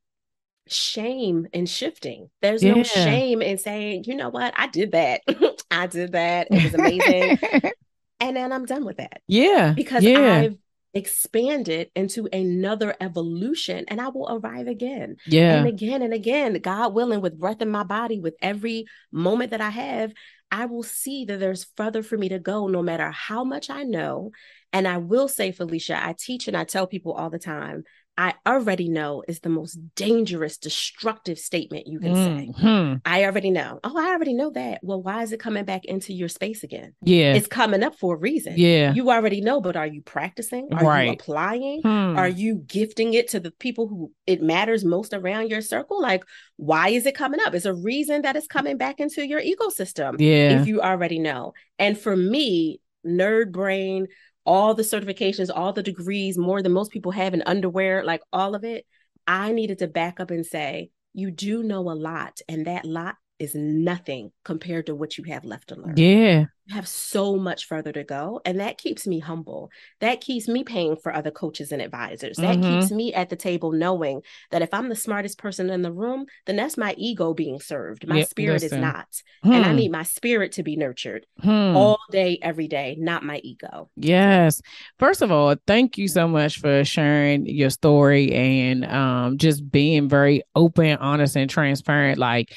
shame 0.68 1.46
in 1.53 1.66
shifting. 1.66 2.31
There's 2.42 2.62
yeah. 2.62 2.74
no 2.74 2.83
shame 2.83 3.42
in 3.42 3.59
saying, 3.59 4.05
you 4.07 4.14
know 4.14 4.31
what, 4.31 4.55
I 4.57 4.66
did 4.68 4.92
that. 4.92 5.22
I 5.70 5.87
did 5.87 6.12
that. 6.12 6.48
It 6.50 6.64
was 6.64 6.74
amazing. 6.74 7.38
and 8.20 8.37
then 8.37 8.53
I'm 8.53 8.64
done 8.64 8.85
with 8.85 8.98
that. 8.98 9.20
Yeah. 9.27 9.72
Because 9.74 10.05
yeah. 10.05 10.35
I've 10.35 10.57
expanded 10.94 11.90
into 11.96 12.29
another 12.33 12.94
evolution 13.00 13.85
and 13.88 14.00
I 14.00 14.09
will 14.09 14.29
arrive 14.31 14.68
again. 14.68 15.16
Yeah. 15.27 15.57
And 15.57 15.66
again 15.66 16.03
and 16.03 16.14
again, 16.14 16.55
God 16.61 16.94
willing, 16.94 17.20
with 17.20 17.38
breath 17.38 17.61
in 17.61 17.70
my 17.70 17.83
body, 17.83 18.20
with 18.20 18.35
every 18.40 18.87
moment 19.12 19.50
that 19.50 19.61
I 19.61 19.70
have, 19.70 20.12
I 20.50 20.66
will 20.66 20.85
see 20.85 21.24
that 21.24 21.40
there's 21.40 21.66
further 21.77 22.03
for 22.03 22.16
me 22.16 22.29
to 22.29 22.38
go 22.38 22.68
no 22.68 22.83
matter 22.83 23.11
how 23.11 23.42
much 23.42 23.70
I 23.70 23.83
know. 23.83 24.31
And 24.72 24.87
I 24.87 24.98
will 24.98 25.29
say, 25.29 25.53
Felicia, 25.53 25.98
I 26.00 26.14
teach 26.18 26.48
and 26.48 26.57
I 26.57 26.64
tell 26.64 26.87
people 26.87 27.12
all 27.12 27.31
the 27.31 27.38
time 27.38 27.85
I 28.16 28.35
already 28.46 28.88
know 28.88 29.24
is 29.27 29.40
the 29.40 29.48
most 29.48 29.77
dangerous, 29.96 30.57
destructive 30.57 31.38
statement 31.38 31.88
you 31.88 31.98
can 31.98 32.14
mm-hmm. 32.14 32.92
say. 32.94 33.00
I 33.05 33.24
already 33.24 33.50
know. 33.50 33.81
Oh, 33.83 33.98
I 33.98 34.12
already 34.12 34.35
know 34.35 34.50
that. 34.50 34.81
Well, 34.83 35.03
why 35.03 35.22
is 35.22 35.33
it 35.33 35.40
coming 35.40 35.64
back 35.64 35.85
into 35.85 36.12
your 36.12 36.29
space 36.29 36.62
again? 36.62 36.94
Yeah. 37.03 37.35
It's 37.35 37.48
coming 37.48 37.83
up 37.83 37.96
for 37.96 38.14
a 38.14 38.18
reason. 38.18 38.55
Yeah. 38.57 38.94
You 38.94 39.11
already 39.11 39.40
know, 39.40 39.61
but 39.61 39.77
are 39.77 39.87
you 39.87 40.00
practicing? 40.03 40.68
Are 40.72 40.85
right. 40.85 41.07
you 41.07 41.12
applying? 41.12 41.83
Hmm. 41.83 42.16
Are 42.16 42.29
you 42.29 42.57
gifting 42.57 43.14
it 43.14 43.29
to 43.31 43.40
the 43.40 43.50
people 43.50 43.88
who 43.88 44.12
it 44.27 44.40
matters 44.40 44.85
most 44.85 45.12
around 45.12 45.50
your 45.50 45.61
circle? 45.61 46.00
Like, 46.00 46.24
why 46.57 46.90
is 46.90 47.07
it 47.07 47.16
coming 47.16 47.40
up? 47.44 47.55
It's 47.55 47.64
a 47.64 47.74
reason 47.74 48.22
that 48.22 48.37
it's 48.37 48.46
coming 48.46 48.77
back 48.77 49.00
into 49.00 49.27
your 49.27 49.40
ecosystem. 49.40 50.20
Yeah. 50.20 50.61
If 50.61 50.68
you 50.68 50.81
already 50.81 51.18
know. 51.18 51.55
And 51.81 51.98
for 51.98 52.16
me, 52.16 52.81
nerd 53.05 53.53
brain, 53.53 54.07
all 54.46 54.74
the 54.74 54.83
certifications, 54.83 55.50
all 55.54 55.72
the 55.72 55.83
degrees, 55.83 56.37
more 56.37 56.62
than 56.62 56.72
most 56.72 56.90
people 56.90 57.12
have 57.12 57.35
in 57.35 57.42
underwear, 57.46 58.04
like 58.04 58.20
all 58.33 58.54
of 58.54 58.64
it, 58.64 58.87
I 59.26 59.52
needed 59.52 59.78
to 59.78 59.87
back 59.87 60.20
up 60.20 60.30
and 60.30 60.44
say, 60.44 60.90
you 61.14 61.30
do 61.30 61.62
know 61.62 61.90
a 61.90 61.94
lot, 61.94 62.40
and 62.48 62.66
that 62.66 62.85
lot 62.85 63.16
is 63.44 63.54
nothing 63.54 64.33
compared 64.44 64.87
to 64.87 64.94
what 64.94 65.16
you 65.16 65.24
have 65.24 65.44
left 65.44 65.68
to 65.68 65.76
learn. 65.76 65.94
Yeah. 65.96 66.46
You 66.66 66.74
have 66.74 66.88
so 66.88 67.37
much 67.37 67.66
further 67.66 67.92
to 67.92 68.04
go. 68.04 68.40
And 68.46 68.59
that 68.61 68.78
keeps 68.78 69.07
me 69.07 69.18
humble. 69.18 69.70
That 70.00 70.22
keeps 70.22 70.48
me 70.48 70.64
paying 70.64 70.96
for 70.96 71.14
other 71.14 71.30
coaches 71.30 71.72
and 71.72 71.83
advisors. 71.83 72.38
That 72.38 72.57
mm-hmm. 72.57 72.80
keeps 72.80 72.90
me 72.90 73.12
at 73.12 73.28
the 73.28 73.37
table 73.37 73.70
knowing 73.70 74.22
that 74.50 74.62
if 74.62 74.72
I'm 74.72 74.88
the 74.88 74.96
smartest 74.96 75.37
person 75.37 75.68
in 75.68 75.83
the 75.83 75.92
room, 75.92 76.24
then 76.46 76.57
that's 76.57 76.78
my 76.78 76.94
ego 76.96 77.35
being 77.35 77.61
served. 77.61 78.09
My 78.09 78.18
yep, 78.18 78.28
spirit 78.28 78.62
listen. 78.62 78.78
is 78.78 78.83
not. 78.83 79.07
Hmm. 79.42 79.52
And 79.52 79.66
I 79.66 79.70
hmm. 79.70 79.76
need 79.76 79.92
my 79.92 80.04
spirit 80.04 80.52
to 80.52 80.62
be 80.62 80.76
nurtured 80.76 81.26
hmm. 81.42 81.76
all 81.76 81.98
day, 82.11 82.38
every 82.40 82.66
day, 82.66 82.96
not 82.98 83.22
my 83.24 83.40
ego. 83.44 83.90
Yes. 83.96 84.62
First 84.98 85.20
of 85.20 85.30
all, 85.30 85.57
thank 85.66 85.98
you 85.98 86.09
so 86.09 86.26
much 86.26 86.61
for 86.61 86.83
sharing 86.83 87.44
your 87.44 87.70
story 87.70 88.33
and 88.33 88.87
um, 88.87 89.37
just 89.37 89.70
being 89.70 90.09
very 90.09 90.42
open, 90.54 90.96
honest, 90.96 91.37
and 91.37 91.50
transparent. 91.50 92.18
Like 92.18 92.54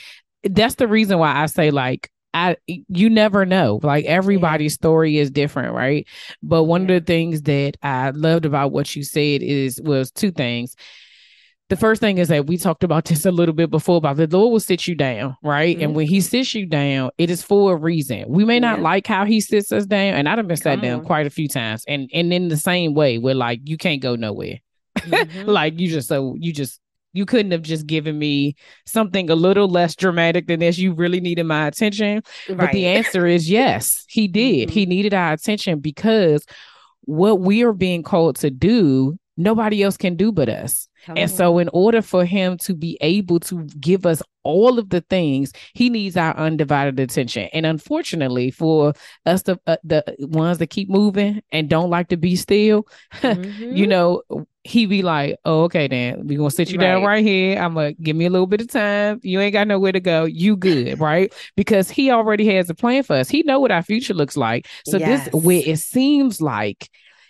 that's 0.50 0.76
the 0.76 0.88
reason 0.88 1.18
why 1.20 1.36
I 1.36 1.46
say 1.48 1.72
like 1.72 2.10
I 2.34 2.58
you 2.68 3.10
never 3.10 3.46
know. 3.46 3.80
Like 3.82 4.06
everybody's 4.06 4.74
story 4.74 5.18
is 5.18 5.32
different, 5.32 5.74
right? 5.74 6.08
But 6.44 6.66
one 6.66 6.82
of 6.84 6.88
the 6.88 7.02
things 7.02 7.42
that 7.44 7.78
I 7.82 8.12
loved 8.12 8.46
about 8.46 8.72
what 8.72 8.96
you 8.96 9.04
said 9.04 9.42
is 9.42 9.82
was 9.82 10.12
two 10.12 10.32
things. 10.32 10.76
The 11.70 11.76
first 11.76 12.00
thing 12.00 12.18
is 12.18 12.30
that 12.30 12.48
we 12.48 12.58
talked 12.58 12.84
about 12.84 13.06
this 13.06 13.26
a 13.26 13.32
little 13.32 13.56
bit 13.56 13.70
before 13.70 13.98
about 13.98 14.16
the 14.16 14.28
Lord 14.28 14.54
will 14.54 14.60
sit 14.60 14.88
you 14.88 14.96
down, 14.96 15.36
right? 15.44 15.76
Mm-hmm. 15.76 15.84
And 15.84 15.96
when 15.96 16.08
he 16.08 16.22
sits 16.22 16.54
you 16.54 16.66
down, 16.66 17.10
it 17.18 17.30
is 17.30 17.42
for 17.42 17.74
a 17.74 17.76
reason. 17.76 18.24
We 18.28 18.46
may 18.46 18.60
not 18.60 18.78
yeah. 18.78 18.84
like 18.84 19.08
how 19.08 19.26
he 19.26 19.42
sits 19.42 19.72
us 19.72 19.86
down, 19.86 20.14
and 20.14 20.30
I've 20.30 20.48
been 20.48 20.56
sat 20.56 20.82
down 20.82 21.04
quite 21.04 21.28
a 21.28 21.32
few 21.32 21.48
times. 21.48 21.84
And 21.88 22.10
and 22.14 22.32
in 22.32 22.50
the 22.50 22.58
same 22.58 22.94
way, 22.94 23.18
where 23.18 23.36
like 23.36 23.62
you 23.64 23.78
can't 23.78 24.02
go 24.02 24.16
nowhere. 24.16 24.60
Mm-hmm. 25.00 25.50
like 25.50 25.80
you 25.80 25.90
just 25.90 26.08
so 26.08 26.36
you 26.40 26.54
just 26.54 26.80
you 27.14 27.26
couldn't 27.26 27.52
have 27.52 27.62
just 27.62 27.88
given 27.88 28.18
me 28.18 28.56
something 28.86 29.30
a 29.30 29.36
little 29.36 29.68
less 29.68 29.96
dramatic 29.96 30.48
than 30.48 30.60
this. 30.60 30.78
You 30.78 30.94
really 30.94 31.20
needed 31.20 31.46
my 31.46 31.68
attention. 31.68 32.22
Right. 32.48 32.58
But 32.58 32.72
the 32.72 32.86
answer 32.88 33.26
is 33.26 33.50
yes, 33.50 34.06
he 34.08 34.28
did. 34.28 34.70
Mm-hmm. 34.70 34.74
He 34.74 34.86
needed 34.86 35.14
our 35.14 35.34
attention 35.34 35.80
because 35.80 36.46
what 37.02 37.40
we 37.40 37.64
are 37.64 37.74
being 37.74 38.04
called 38.04 38.36
to 38.38 38.50
do, 38.50 39.18
nobody 39.38 39.84
else 39.84 39.96
can 39.98 40.16
do 40.16 40.32
but 40.32 40.50
us. 40.50 40.88
And 41.16 41.32
so, 41.32 41.58
in 41.60 41.70
order 41.72 42.02
for 42.02 42.26
him 42.26 42.58
to 42.60 42.74
be 42.74 42.98
able 43.02 43.40
to 43.42 43.64
give 43.80 44.06
us 44.06 44.22
all 44.44 44.80
of 44.80 44.90
the 44.90 45.02
things, 45.02 45.54
he 45.74 45.90
needs 45.90 46.18
our 46.18 46.36
undivided 46.36 47.00
attention. 47.00 47.50
And 47.54 47.66
unfortunately, 47.66 48.52
for 48.52 48.94
us, 49.26 49.44
the 49.44 49.60
uh, 49.68 49.78
the 49.84 50.04
ones 50.20 50.58
that 50.58 50.68
keep 50.68 50.90
moving 50.90 51.42
and 51.52 51.70
don't 51.70 51.90
like 51.90 52.10
to 52.10 52.18
be 52.18 52.36
still, 52.36 52.88
mm-hmm. 53.14 53.76
you 53.76 53.88
know, 53.88 54.24
he 54.64 54.86
be 54.86 55.02
like, 55.02 55.38
"Oh, 55.46 55.64
okay, 55.64 55.88
then 55.88 56.28
we 56.28 56.36
gonna 56.36 56.52
sit 56.52 56.72
you 56.72 56.78
right. 56.78 56.86
down 56.86 57.04
right 57.04 57.24
here. 57.24 57.58
I'm 57.58 57.74
gonna 57.74 57.94
give 57.94 58.16
me 58.16 58.26
a 58.26 58.30
little 58.30 58.48
bit 58.48 58.62
of 58.62 58.68
time. 58.68 59.20
You 59.24 59.40
ain't 59.40 59.54
got 59.54 59.68
nowhere 59.68 59.94
to 59.94 60.00
go. 60.00 60.26
You 60.26 60.58
good, 60.58 61.00
right? 61.00 61.34
Because 61.56 61.90
he 61.90 62.12
already 62.12 62.48
has 62.56 62.70
a 62.70 62.76
plan 62.76 63.04
for 63.04 63.16
us. 63.16 63.30
He 63.30 63.44
know 63.44 63.60
what 63.60 63.72
our 63.72 63.84
future 63.84 64.14
looks 64.14 64.36
like. 64.36 64.68
So 64.86 64.98
yes. 64.98 65.26
this 65.26 65.34
where 65.34 65.62
it 65.66 65.80
seems 65.80 66.42
like." 66.42 66.90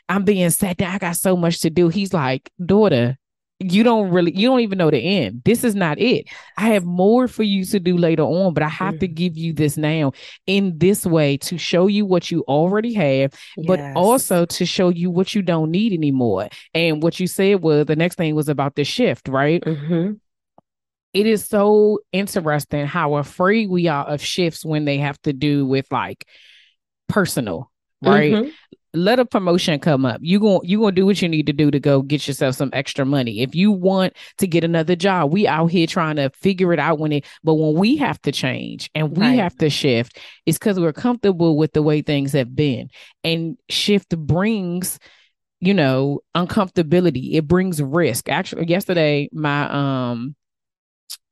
I'm 0.09 0.23
being 0.23 0.49
sat 0.49 0.77
down. 0.77 0.93
I 0.93 0.97
got 0.97 1.17
so 1.17 1.35
much 1.35 1.61
to 1.61 1.69
do. 1.69 1.89
He's 1.89 2.13
like, 2.13 2.51
daughter, 2.63 3.17
you 3.59 3.83
don't 3.83 4.11
really 4.11 4.35
you 4.37 4.47
don't 4.47 4.59
even 4.59 4.77
know 4.77 4.91
the 4.91 4.99
end 4.99 5.41
this 5.43 5.63
is 5.63 5.73
not 5.73 5.97
it 5.99 6.27
i 6.57 6.69
have 6.69 6.85
more 6.85 7.27
for 7.27 7.41
you 7.41 7.65
to 7.65 7.79
do 7.79 7.97
later 7.97 8.21
on 8.21 8.53
but 8.53 8.61
i 8.61 8.67
have 8.67 8.99
to 8.99 9.07
give 9.07 9.35
you 9.35 9.51
this 9.51 9.77
now 9.77 10.11
in 10.45 10.77
this 10.77 11.05
way 11.05 11.37
to 11.37 11.57
show 11.57 11.87
you 11.87 12.05
what 12.05 12.29
you 12.29 12.43
already 12.47 12.93
have 12.93 13.33
yes. 13.57 13.65
but 13.65 13.79
also 13.95 14.45
to 14.45 14.63
show 14.63 14.89
you 14.89 15.09
what 15.09 15.33
you 15.33 15.41
don't 15.41 15.71
need 15.71 15.91
anymore 15.91 16.47
and 16.75 17.01
what 17.01 17.19
you 17.19 17.25
said 17.25 17.61
was 17.61 17.87
the 17.87 17.95
next 17.95 18.15
thing 18.15 18.35
was 18.35 18.47
about 18.47 18.75
the 18.75 18.83
shift 18.83 19.27
right 19.27 19.63
mm-hmm. 19.63 20.13
it 21.13 21.25
is 21.25 21.43
so 21.43 21.97
interesting 22.11 22.85
how 22.85 23.15
afraid 23.15 23.69
we 23.71 23.87
are 23.87 24.05
of 24.05 24.21
shifts 24.21 24.63
when 24.63 24.85
they 24.85 24.99
have 24.99 25.19
to 25.23 25.33
do 25.33 25.65
with 25.65 25.87
like 25.91 26.27
personal 27.07 27.71
right 28.03 28.33
mm-hmm 28.33 28.49
let 28.97 29.19
a 29.19 29.25
promotion 29.25 29.79
come 29.79 30.05
up. 30.05 30.19
You 30.21 30.39
going 30.39 30.61
you 30.63 30.79
gonna 30.79 30.91
do 30.91 31.05
what 31.05 31.21
you 31.21 31.29
need 31.29 31.45
to 31.45 31.53
do 31.53 31.71
to 31.71 31.79
go 31.79 32.01
get 32.01 32.27
yourself 32.27 32.55
some 32.55 32.69
extra 32.73 33.05
money. 33.05 33.41
If 33.41 33.55
you 33.55 33.71
want 33.71 34.13
to 34.39 34.47
get 34.47 34.63
another 34.63 34.95
job, 34.95 35.31
we 35.31 35.47
out 35.47 35.67
here 35.67 35.87
trying 35.87 36.17
to 36.17 36.29
figure 36.31 36.73
it 36.73 36.79
out 36.79 36.99
when 36.99 37.11
it. 37.11 37.25
But 37.43 37.55
when 37.55 37.75
we 37.75 37.97
have 37.97 38.21
to 38.23 38.31
change 38.31 38.89
and 38.95 39.15
we 39.15 39.23
right. 39.23 39.39
have 39.39 39.55
to 39.57 39.69
shift, 39.69 40.19
it's 40.45 40.57
because 40.57 40.79
we're 40.79 40.93
comfortable 40.93 41.57
with 41.57 41.73
the 41.73 41.83
way 41.83 42.01
things 42.01 42.33
have 42.33 42.55
been. 42.55 42.89
And 43.23 43.57
shift 43.69 44.17
brings, 44.17 44.99
you 45.59 45.73
know, 45.73 46.21
uncomfortability. 46.35 47.35
It 47.35 47.47
brings 47.47 47.81
risk. 47.81 48.29
Actually, 48.29 48.67
yesterday 48.67 49.29
my 49.31 49.69
um 50.11 50.35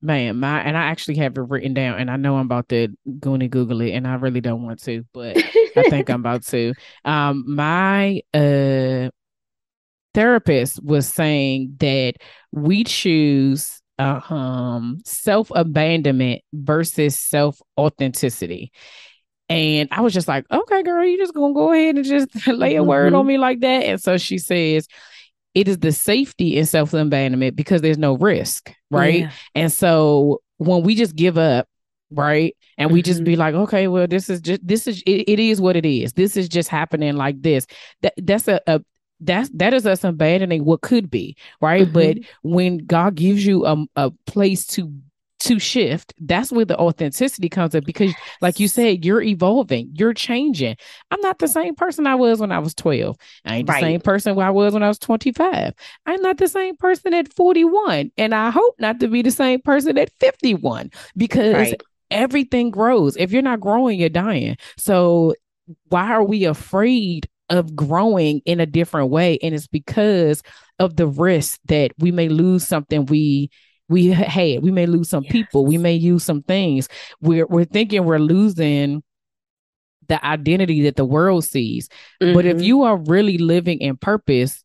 man, 0.01 0.39
my 0.39 0.61
and 0.61 0.77
I 0.77 0.83
actually 0.83 1.15
have 1.17 1.37
it 1.37 1.41
written 1.41 1.73
down, 1.73 1.99
and 1.99 2.11
I 2.11 2.17
know 2.17 2.35
I'm 2.35 2.45
about 2.45 2.69
to 2.69 2.89
go 3.19 3.33
and 3.33 3.49
Google 3.49 3.81
it, 3.81 3.91
and 3.91 4.07
I 4.07 4.15
really 4.15 4.41
don't 4.41 4.63
want 4.63 4.81
to, 4.83 5.05
but 5.13 5.35
I 5.77 5.83
think 5.83 6.09
I'm 6.09 6.21
about 6.21 6.43
to. 6.47 6.73
Um, 7.03 7.43
my 7.47 8.21
uh 8.33 9.09
therapist 10.13 10.81
was 10.81 11.07
saying 11.07 11.75
that 11.79 12.13
we 12.51 12.83
choose 12.83 13.81
uh, 13.99 14.21
um 14.29 14.99
self 15.05 15.51
abandonment 15.53 16.41
versus 16.53 17.19
self 17.19 17.59
authenticity. 17.77 18.71
And 19.47 19.89
I 19.91 20.01
was 20.01 20.13
just 20.13 20.27
like, 20.27 20.45
okay, 20.51 20.81
girl, 20.81 21.05
you 21.05 21.19
just 21.19 21.33
gonna 21.33 21.53
go 21.53 21.71
ahead 21.71 21.95
and 21.95 22.05
just 22.05 22.47
lay 22.47 22.75
a 22.75 22.83
word 22.83 23.07
mm-hmm. 23.07 23.15
on 23.17 23.27
me 23.27 23.37
like 23.37 23.59
that. 23.59 23.83
And 23.83 24.01
so 24.01 24.17
she 24.17 24.37
says, 24.37 24.87
it 25.53 25.67
is 25.67 25.77
the 25.77 25.91
safety 25.91 26.57
in 26.57 26.65
self 26.65 26.93
abandonment 26.93 27.55
because 27.55 27.81
there's 27.81 27.97
no 27.97 28.17
risk, 28.17 28.73
right? 28.91 29.21
Yeah. 29.21 29.31
And 29.55 29.71
so 29.71 30.41
when 30.57 30.83
we 30.83 30.95
just 30.95 31.15
give 31.15 31.37
up, 31.37 31.67
right, 32.15 32.55
and 32.77 32.91
we 32.91 33.01
just 33.01 33.23
be 33.23 33.33
mm-hmm. 33.33 33.39
like, 33.39 33.55
okay, 33.55 33.87
well, 33.87 34.07
this 34.07 34.29
is 34.29 34.41
just 34.41 34.65
this 34.65 34.87
is 34.87 35.01
it, 35.05 35.29
it 35.29 35.39
is 35.39 35.61
what 35.61 35.75
it 35.75 35.85
is. 35.85 36.13
This 36.13 36.37
is 36.37 36.49
just 36.49 36.69
happening 36.69 37.15
like 37.15 37.41
this. 37.41 37.67
That 38.01 38.13
that's 38.17 38.47
a, 38.47 38.61
a 38.67 38.81
that's 39.21 39.49
that 39.53 39.73
is 39.73 39.85
us 39.85 40.03
abandoning 40.03 40.65
what 40.65 40.81
could 40.81 41.09
be 41.09 41.37
right 41.61 41.87
mm-hmm. 41.87 41.93
but 41.93 42.17
when 42.43 42.77
god 42.79 43.15
gives 43.15 43.45
you 43.45 43.65
a, 43.65 43.85
a 43.95 44.11
place 44.27 44.67
to 44.67 44.91
to 45.45 45.59
shift, 45.59 46.13
that's 46.19 46.51
where 46.51 46.65
the 46.65 46.77
authenticity 46.77 47.49
comes 47.49 47.75
up 47.75 47.85
because, 47.85 48.13
like 48.41 48.59
you 48.59 48.67
said, 48.67 49.05
you're 49.05 49.21
evolving, 49.21 49.91
you're 49.93 50.13
changing. 50.13 50.75
I'm 51.11 51.21
not 51.21 51.37
the 51.37 51.47
same 51.47 51.75
person 51.75 52.07
I 52.07 52.15
was 52.15 52.39
when 52.39 52.51
I 52.51 52.57
was 52.57 52.73
12. 52.73 53.15
I 53.45 53.57
ain't 53.57 53.67
the 53.67 53.73
right. 53.73 53.81
same 53.81 54.01
person 54.01 54.39
I 54.39 54.49
was 54.49 54.73
when 54.73 54.81
I 54.81 54.87
was 54.87 54.97
25. 54.97 55.73
I'm 56.07 56.21
not 56.21 56.37
the 56.37 56.47
same 56.47 56.75
person 56.77 57.13
at 57.13 57.31
41. 57.31 58.11
And 58.17 58.33
I 58.33 58.49
hope 58.49 58.75
not 58.79 58.99
to 59.01 59.07
be 59.07 59.21
the 59.21 59.31
same 59.31 59.61
person 59.61 59.99
at 59.99 60.11
51 60.19 60.89
because 61.15 61.53
right. 61.53 61.81
Everything 62.11 62.71
grows. 62.71 63.15
If 63.17 63.31
you're 63.31 63.41
not 63.41 63.59
growing, 63.59 63.99
you're 63.99 64.09
dying. 64.09 64.57
So, 64.77 65.33
why 65.89 66.11
are 66.11 66.23
we 66.23 66.45
afraid 66.45 67.27
of 67.49 67.75
growing 67.75 68.41
in 68.45 68.59
a 68.59 68.65
different 68.65 69.09
way? 69.09 69.37
And 69.41 69.55
it's 69.55 69.67
because 69.67 70.43
of 70.79 70.95
the 70.95 71.07
risk 71.07 71.59
that 71.65 71.91
we 71.97 72.11
may 72.11 72.29
lose 72.29 72.67
something 72.67 73.05
we 73.05 73.49
we 73.87 74.07
had. 74.07 74.63
We 74.63 74.71
may 74.71 74.85
lose 74.85 75.09
some 75.09 75.23
yes. 75.23 75.31
people. 75.31 75.65
We 75.65 75.77
may 75.77 75.93
use 75.93 76.23
some 76.23 76.43
things. 76.43 76.89
We're 77.21 77.45
we're 77.47 77.65
thinking 77.65 78.03
we're 78.05 78.19
losing 78.19 79.03
the 80.07 80.23
identity 80.25 80.83
that 80.83 80.95
the 80.95 81.05
world 81.05 81.45
sees. 81.45 81.89
Mm-hmm. 82.21 82.33
But 82.33 82.45
if 82.45 82.57
mm-hmm. 82.57 82.63
you 82.63 82.83
are 82.83 82.97
really 82.97 83.37
living 83.37 83.79
in 83.79 83.97
purpose, 83.97 84.63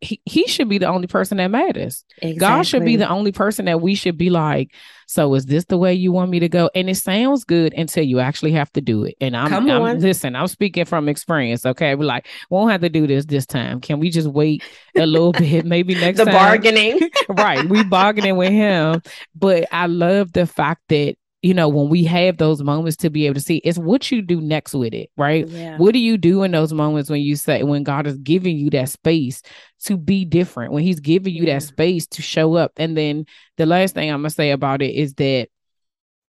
he, 0.00 0.20
he 0.24 0.46
should 0.46 0.68
be 0.68 0.78
the 0.78 0.86
only 0.86 1.06
person 1.06 1.38
that 1.38 1.48
matters. 1.48 2.04
Exactly. 2.18 2.38
God 2.38 2.62
should 2.66 2.84
be 2.84 2.96
the 2.96 3.08
only 3.08 3.32
person 3.32 3.66
that 3.66 3.80
we 3.80 3.94
should 3.94 4.16
be 4.16 4.30
like, 4.30 4.74
so 5.06 5.34
is 5.34 5.46
this 5.46 5.64
the 5.64 5.78
way 5.78 5.94
you 5.94 6.12
want 6.12 6.30
me 6.30 6.40
to 6.40 6.48
go? 6.48 6.70
And 6.74 6.88
it 6.90 6.96
sounds 6.96 7.44
good 7.44 7.72
until 7.74 8.04
you 8.04 8.20
actually 8.20 8.52
have 8.52 8.72
to 8.72 8.80
do 8.80 9.04
it. 9.04 9.16
And 9.20 9.36
I'm, 9.36 9.48
Come 9.48 9.70
on. 9.70 9.82
I'm 9.82 9.98
listen, 9.98 10.36
I'm 10.36 10.48
speaking 10.48 10.84
from 10.84 11.08
experience. 11.08 11.64
Okay. 11.64 11.94
We're 11.94 12.04
like, 12.04 12.26
won't 12.50 12.70
have 12.72 12.82
to 12.82 12.88
do 12.88 13.06
this 13.06 13.24
this 13.24 13.46
time. 13.46 13.80
Can 13.80 14.00
we 14.00 14.10
just 14.10 14.28
wait 14.28 14.62
a 14.96 15.06
little 15.06 15.32
bit? 15.38 15.64
Maybe 15.64 15.94
next 15.94 16.18
the 16.18 16.24
time. 16.24 16.34
bargaining. 16.34 17.00
right. 17.28 17.68
We 17.68 17.84
bargaining 17.84 18.36
with 18.36 18.50
him. 18.50 19.02
But 19.34 19.66
I 19.72 19.86
love 19.86 20.32
the 20.32 20.46
fact 20.46 20.82
that 20.88 21.16
you 21.42 21.54
know, 21.54 21.68
when 21.68 21.88
we 21.88 22.02
have 22.04 22.36
those 22.36 22.62
moments 22.62 22.96
to 22.96 23.10
be 23.10 23.26
able 23.26 23.34
to 23.34 23.40
see, 23.40 23.58
it's 23.58 23.78
what 23.78 24.10
you 24.10 24.22
do 24.22 24.40
next 24.40 24.74
with 24.74 24.92
it, 24.92 25.10
right? 25.16 25.46
Yeah. 25.46 25.76
What 25.76 25.92
do 25.92 26.00
you 26.00 26.18
do 26.18 26.42
in 26.42 26.50
those 26.50 26.72
moments 26.72 27.08
when 27.08 27.20
you 27.20 27.36
say, 27.36 27.62
when 27.62 27.84
God 27.84 28.08
is 28.08 28.16
giving 28.18 28.56
you 28.56 28.70
that 28.70 28.88
space 28.88 29.42
to 29.84 29.96
be 29.96 30.24
different, 30.24 30.72
when 30.72 30.82
He's 30.82 31.00
giving 31.00 31.32
you 31.32 31.46
that 31.46 31.62
space 31.62 32.06
to 32.08 32.22
show 32.22 32.54
up? 32.54 32.72
And 32.76 32.96
then 32.96 33.24
the 33.56 33.66
last 33.66 33.94
thing 33.94 34.10
I'm 34.10 34.22
going 34.22 34.30
to 34.30 34.34
say 34.34 34.50
about 34.50 34.82
it 34.82 34.94
is 34.94 35.14
that, 35.14 35.48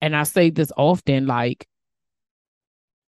and 0.02 0.15
I 0.15 0.24
say 0.24 0.50
this 0.50 0.72
often, 0.76 1.26
like, 1.26 1.65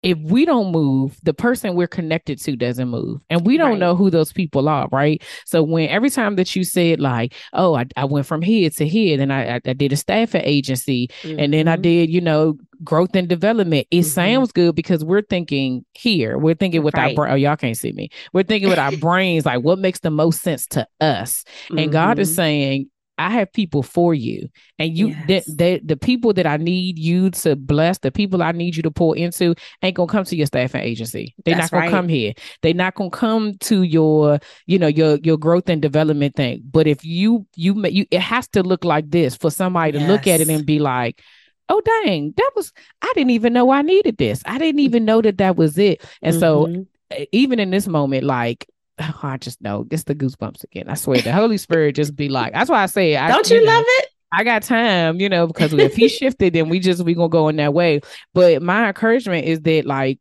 if 0.06 0.16
we 0.18 0.44
don't 0.44 0.70
move, 0.70 1.18
the 1.24 1.34
person 1.34 1.74
we're 1.74 1.88
connected 1.88 2.40
to 2.40 2.54
doesn't 2.54 2.88
move. 2.88 3.20
And 3.28 3.44
we 3.44 3.56
don't 3.56 3.70
right. 3.70 3.78
know 3.80 3.96
who 3.96 4.08
those 4.08 4.32
people 4.32 4.68
are, 4.68 4.86
right? 4.92 5.20
So 5.46 5.64
when 5.64 5.88
every 5.88 6.10
time 6.10 6.36
that 6.36 6.54
you 6.54 6.62
said 6.62 7.00
like, 7.00 7.34
oh, 7.54 7.74
I, 7.74 7.86
I 7.96 8.04
went 8.04 8.24
from 8.24 8.40
here 8.40 8.70
to 8.70 8.86
here, 8.86 9.16
then 9.16 9.32
I, 9.32 9.56
I, 9.56 9.60
I 9.66 9.72
did 9.72 9.92
a 9.92 9.96
staffing 9.96 10.42
agency, 10.44 11.08
mm-hmm. 11.22 11.40
and 11.40 11.52
then 11.52 11.66
I 11.66 11.74
mm-hmm. 11.74 11.82
did, 11.82 12.10
you 12.10 12.20
know, 12.20 12.56
growth 12.84 13.16
and 13.16 13.26
development. 13.26 13.88
It 13.90 14.02
mm-hmm. 14.02 14.08
sounds 14.08 14.52
good 14.52 14.76
because 14.76 15.04
we're 15.04 15.22
thinking 15.22 15.84
here. 15.94 16.38
We're 16.38 16.54
thinking 16.54 16.84
with 16.84 16.94
right. 16.94 17.18
our 17.18 17.30
oh, 17.30 17.34
y'all 17.34 17.56
can't 17.56 17.76
see 17.76 17.90
me. 17.90 18.10
We're 18.32 18.44
thinking 18.44 18.68
with 18.68 18.78
our 18.78 18.96
brains, 18.98 19.44
like 19.44 19.64
what 19.64 19.80
makes 19.80 19.98
the 19.98 20.10
most 20.12 20.40
sense 20.40 20.68
to 20.68 20.86
us. 21.00 21.44
And 21.70 21.78
mm-hmm. 21.80 21.90
God 21.90 22.20
is 22.20 22.28
mm-hmm. 22.28 22.36
saying, 22.36 22.90
I 23.18 23.30
have 23.30 23.52
people 23.52 23.82
for 23.82 24.14
you, 24.14 24.48
and 24.78 24.96
you 24.96 25.08
yes. 25.26 25.46
the, 25.46 25.54
the, 25.54 25.80
the 25.84 25.96
people 25.96 26.32
that 26.34 26.46
I 26.46 26.56
need 26.58 26.98
you 26.98 27.30
to 27.30 27.56
bless, 27.56 27.98
the 27.98 28.12
people 28.12 28.42
I 28.42 28.52
need 28.52 28.76
you 28.76 28.82
to 28.82 28.90
pour 28.90 29.16
into, 29.16 29.54
ain't 29.82 29.96
gonna 29.96 30.10
come 30.10 30.24
to 30.24 30.36
your 30.36 30.46
staffing 30.46 30.82
agency. 30.82 31.34
They're 31.44 31.54
That's 31.54 31.72
not 31.72 31.78
gonna 31.78 31.86
right. 31.86 31.90
come 31.90 32.08
here. 32.08 32.34
They're 32.62 32.74
not 32.74 32.94
gonna 32.94 33.10
come 33.10 33.56
to 33.58 33.82
your, 33.82 34.38
you 34.66 34.78
know, 34.78 34.86
your 34.86 35.16
your 35.22 35.38
growth 35.38 35.68
and 35.68 35.80
development 35.80 36.36
thing. 36.36 36.62
But 36.70 36.86
if 36.86 37.04
you 37.04 37.46
you 37.56 37.82
you, 37.86 38.06
it 38.10 38.20
has 38.20 38.48
to 38.48 38.62
look 38.62 38.84
like 38.84 39.10
this 39.10 39.36
for 39.36 39.50
somebody 39.50 39.98
yes. 39.98 40.06
to 40.06 40.12
look 40.12 40.26
at 40.26 40.40
it 40.40 40.48
and 40.48 40.66
be 40.66 40.78
like, 40.78 41.22
oh 41.68 41.80
dang, 41.80 42.34
that 42.36 42.50
was 42.54 42.72
I 43.02 43.10
didn't 43.14 43.30
even 43.30 43.52
know 43.52 43.70
I 43.70 43.82
needed 43.82 44.18
this. 44.18 44.42
I 44.44 44.58
didn't 44.58 44.80
even 44.80 45.04
know 45.04 45.22
that 45.22 45.38
that 45.38 45.56
was 45.56 45.78
it. 45.78 46.04
And 46.22 46.36
mm-hmm. 46.36 46.40
so 46.40 46.86
even 47.32 47.60
in 47.60 47.70
this 47.70 47.86
moment, 47.86 48.24
like 48.24 48.68
oh, 48.98 49.20
I 49.22 49.36
just 49.36 49.60
know 49.60 49.86
it's 49.90 50.04
the 50.04 50.14
goosebumps 50.14 50.64
again. 50.64 50.88
I 50.88 50.94
swear 50.94 51.20
the 51.20 51.32
Holy 51.32 51.58
Spirit 51.58 51.94
just 51.94 52.16
be 52.16 52.28
like, 52.28 52.52
that's 52.52 52.70
why 52.70 52.82
I 52.82 52.86
say, 52.86 53.16
I, 53.16 53.28
don't 53.28 53.48
you, 53.50 53.60
you 53.60 53.66
know, 53.66 53.72
love 53.72 53.84
it? 53.86 54.08
I 54.32 54.44
got 54.44 54.62
time, 54.62 55.20
you 55.20 55.28
know, 55.28 55.46
because 55.46 55.72
if 55.72 55.94
he 55.94 56.08
shifted, 56.10 56.52
then 56.52 56.68
we 56.68 56.78
just 56.80 57.02
we 57.02 57.14
gonna 57.14 57.28
go 57.28 57.48
in 57.48 57.56
that 57.56 57.74
way. 57.74 58.00
But 58.34 58.62
my 58.62 58.88
encouragement 58.88 59.46
is 59.46 59.60
that 59.62 59.86
like 59.86 60.18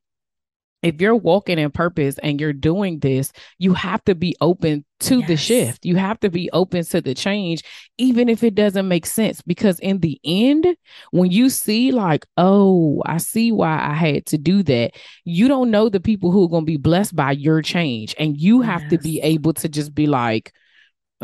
if 0.85 1.01
you're 1.01 1.15
walking 1.15 1.57
in 1.57 1.71
purpose 1.71 2.19
and 2.19 2.39
you're 2.39 2.53
doing 2.53 2.99
this, 2.99 3.31
you 3.57 3.73
have 3.73 4.03
to 4.05 4.13
be 4.13 4.35
open 4.39 4.85
to 4.99 5.17
yes. 5.19 5.27
the 5.27 5.35
shift. 5.35 5.85
You 5.85 5.95
have 5.95 6.19
to 6.19 6.29
be 6.29 6.47
open 6.53 6.85
to 6.85 7.01
the 7.01 7.15
change, 7.15 7.63
even 7.97 8.29
if 8.29 8.43
it 8.43 8.53
doesn't 8.53 8.87
make 8.87 9.07
sense. 9.07 9.41
Because 9.41 9.79
in 9.79 9.99
the 9.99 10.19
end, 10.23 10.77
when 11.09 11.31
you 11.31 11.49
see, 11.49 11.91
like, 11.91 12.27
oh, 12.37 13.01
I 13.03 13.17
see 13.17 13.51
why 13.51 13.79
I 13.79 13.95
had 13.95 14.27
to 14.27 14.37
do 14.37 14.61
that, 14.61 14.91
you 15.23 15.47
don't 15.47 15.71
know 15.71 15.89
the 15.89 15.99
people 15.99 16.31
who 16.31 16.45
are 16.45 16.49
going 16.49 16.63
to 16.63 16.71
be 16.71 16.77
blessed 16.77 17.15
by 17.15 17.31
your 17.31 17.63
change. 17.63 18.13
And 18.19 18.39
you 18.39 18.61
have 18.61 18.83
yes. 18.83 18.91
to 18.91 18.97
be 18.99 19.19
able 19.21 19.53
to 19.53 19.67
just 19.67 19.95
be 19.95 20.05
like, 20.05 20.53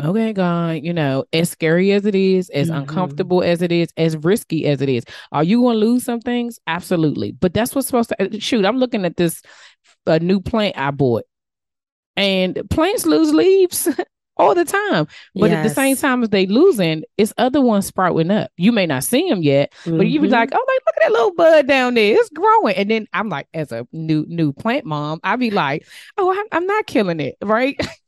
okay, 0.00 0.32
God, 0.32 0.80
you 0.82 0.92
know, 0.92 1.24
as 1.32 1.50
scary 1.50 1.92
as 1.92 2.06
it 2.06 2.14
is, 2.14 2.50
as 2.50 2.68
mm-hmm. 2.68 2.80
uncomfortable 2.80 3.42
as 3.42 3.62
it 3.62 3.72
is, 3.72 3.88
as 3.96 4.16
risky 4.16 4.66
as 4.66 4.80
it 4.80 4.88
is, 4.88 5.04
are 5.32 5.44
you 5.44 5.60
going 5.60 5.78
to 5.78 5.86
lose 5.86 6.04
some 6.04 6.20
things? 6.20 6.58
Absolutely. 6.66 7.32
But 7.32 7.54
that's 7.54 7.74
what's 7.74 7.86
supposed 7.86 8.10
to 8.10 8.22
uh, 8.22 8.38
shoot. 8.38 8.64
I'm 8.64 8.78
looking 8.78 9.04
at 9.04 9.16
this 9.16 9.42
a 10.06 10.18
new 10.18 10.40
plant 10.40 10.76
I 10.76 10.90
bought, 10.90 11.24
and 12.16 12.60
plants 12.70 13.06
lose 13.06 13.32
leaves. 13.32 13.88
all 14.36 14.54
the 14.54 14.64
time. 14.64 15.06
But 15.34 15.50
yes. 15.50 15.58
at 15.58 15.62
the 15.68 15.74
same 15.74 15.96
time 15.96 16.22
as 16.22 16.30
they 16.30 16.46
losing, 16.46 17.04
it's 17.16 17.34
other 17.38 17.60
ones 17.60 17.86
sprouting 17.86 18.30
up. 18.30 18.50
You 18.56 18.72
may 18.72 18.86
not 18.86 19.04
see 19.04 19.28
them 19.28 19.42
yet, 19.42 19.72
mm-hmm. 19.84 19.98
but 19.98 20.06
you 20.06 20.20
be 20.20 20.28
like, 20.28 20.50
oh, 20.52 20.56
like, 20.56 20.80
look 20.86 20.96
at 20.96 21.02
that 21.02 21.12
little 21.12 21.34
bud 21.34 21.66
down 21.66 21.94
there. 21.94 22.14
It's 22.14 22.30
growing. 22.30 22.74
And 22.74 22.90
then 22.90 23.06
I'm 23.12 23.28
like, 23.28 23.48
as 23.54 23.72
a 23.72 23.86
new 23.92 24.24
new 24.28 24.52
plant 24.52 24.84
mom, 24.84 25.20
I 25.22 25.36
be 25.36 25.50
like, 25.50 25.86
oh, 26.16 26.30
I'm, 26.32 26.46
I'm 26.52 26.66
not 26.66 26.86
killing 26.86 27.20
it, 27.20 27.36
right? 27.42 27.78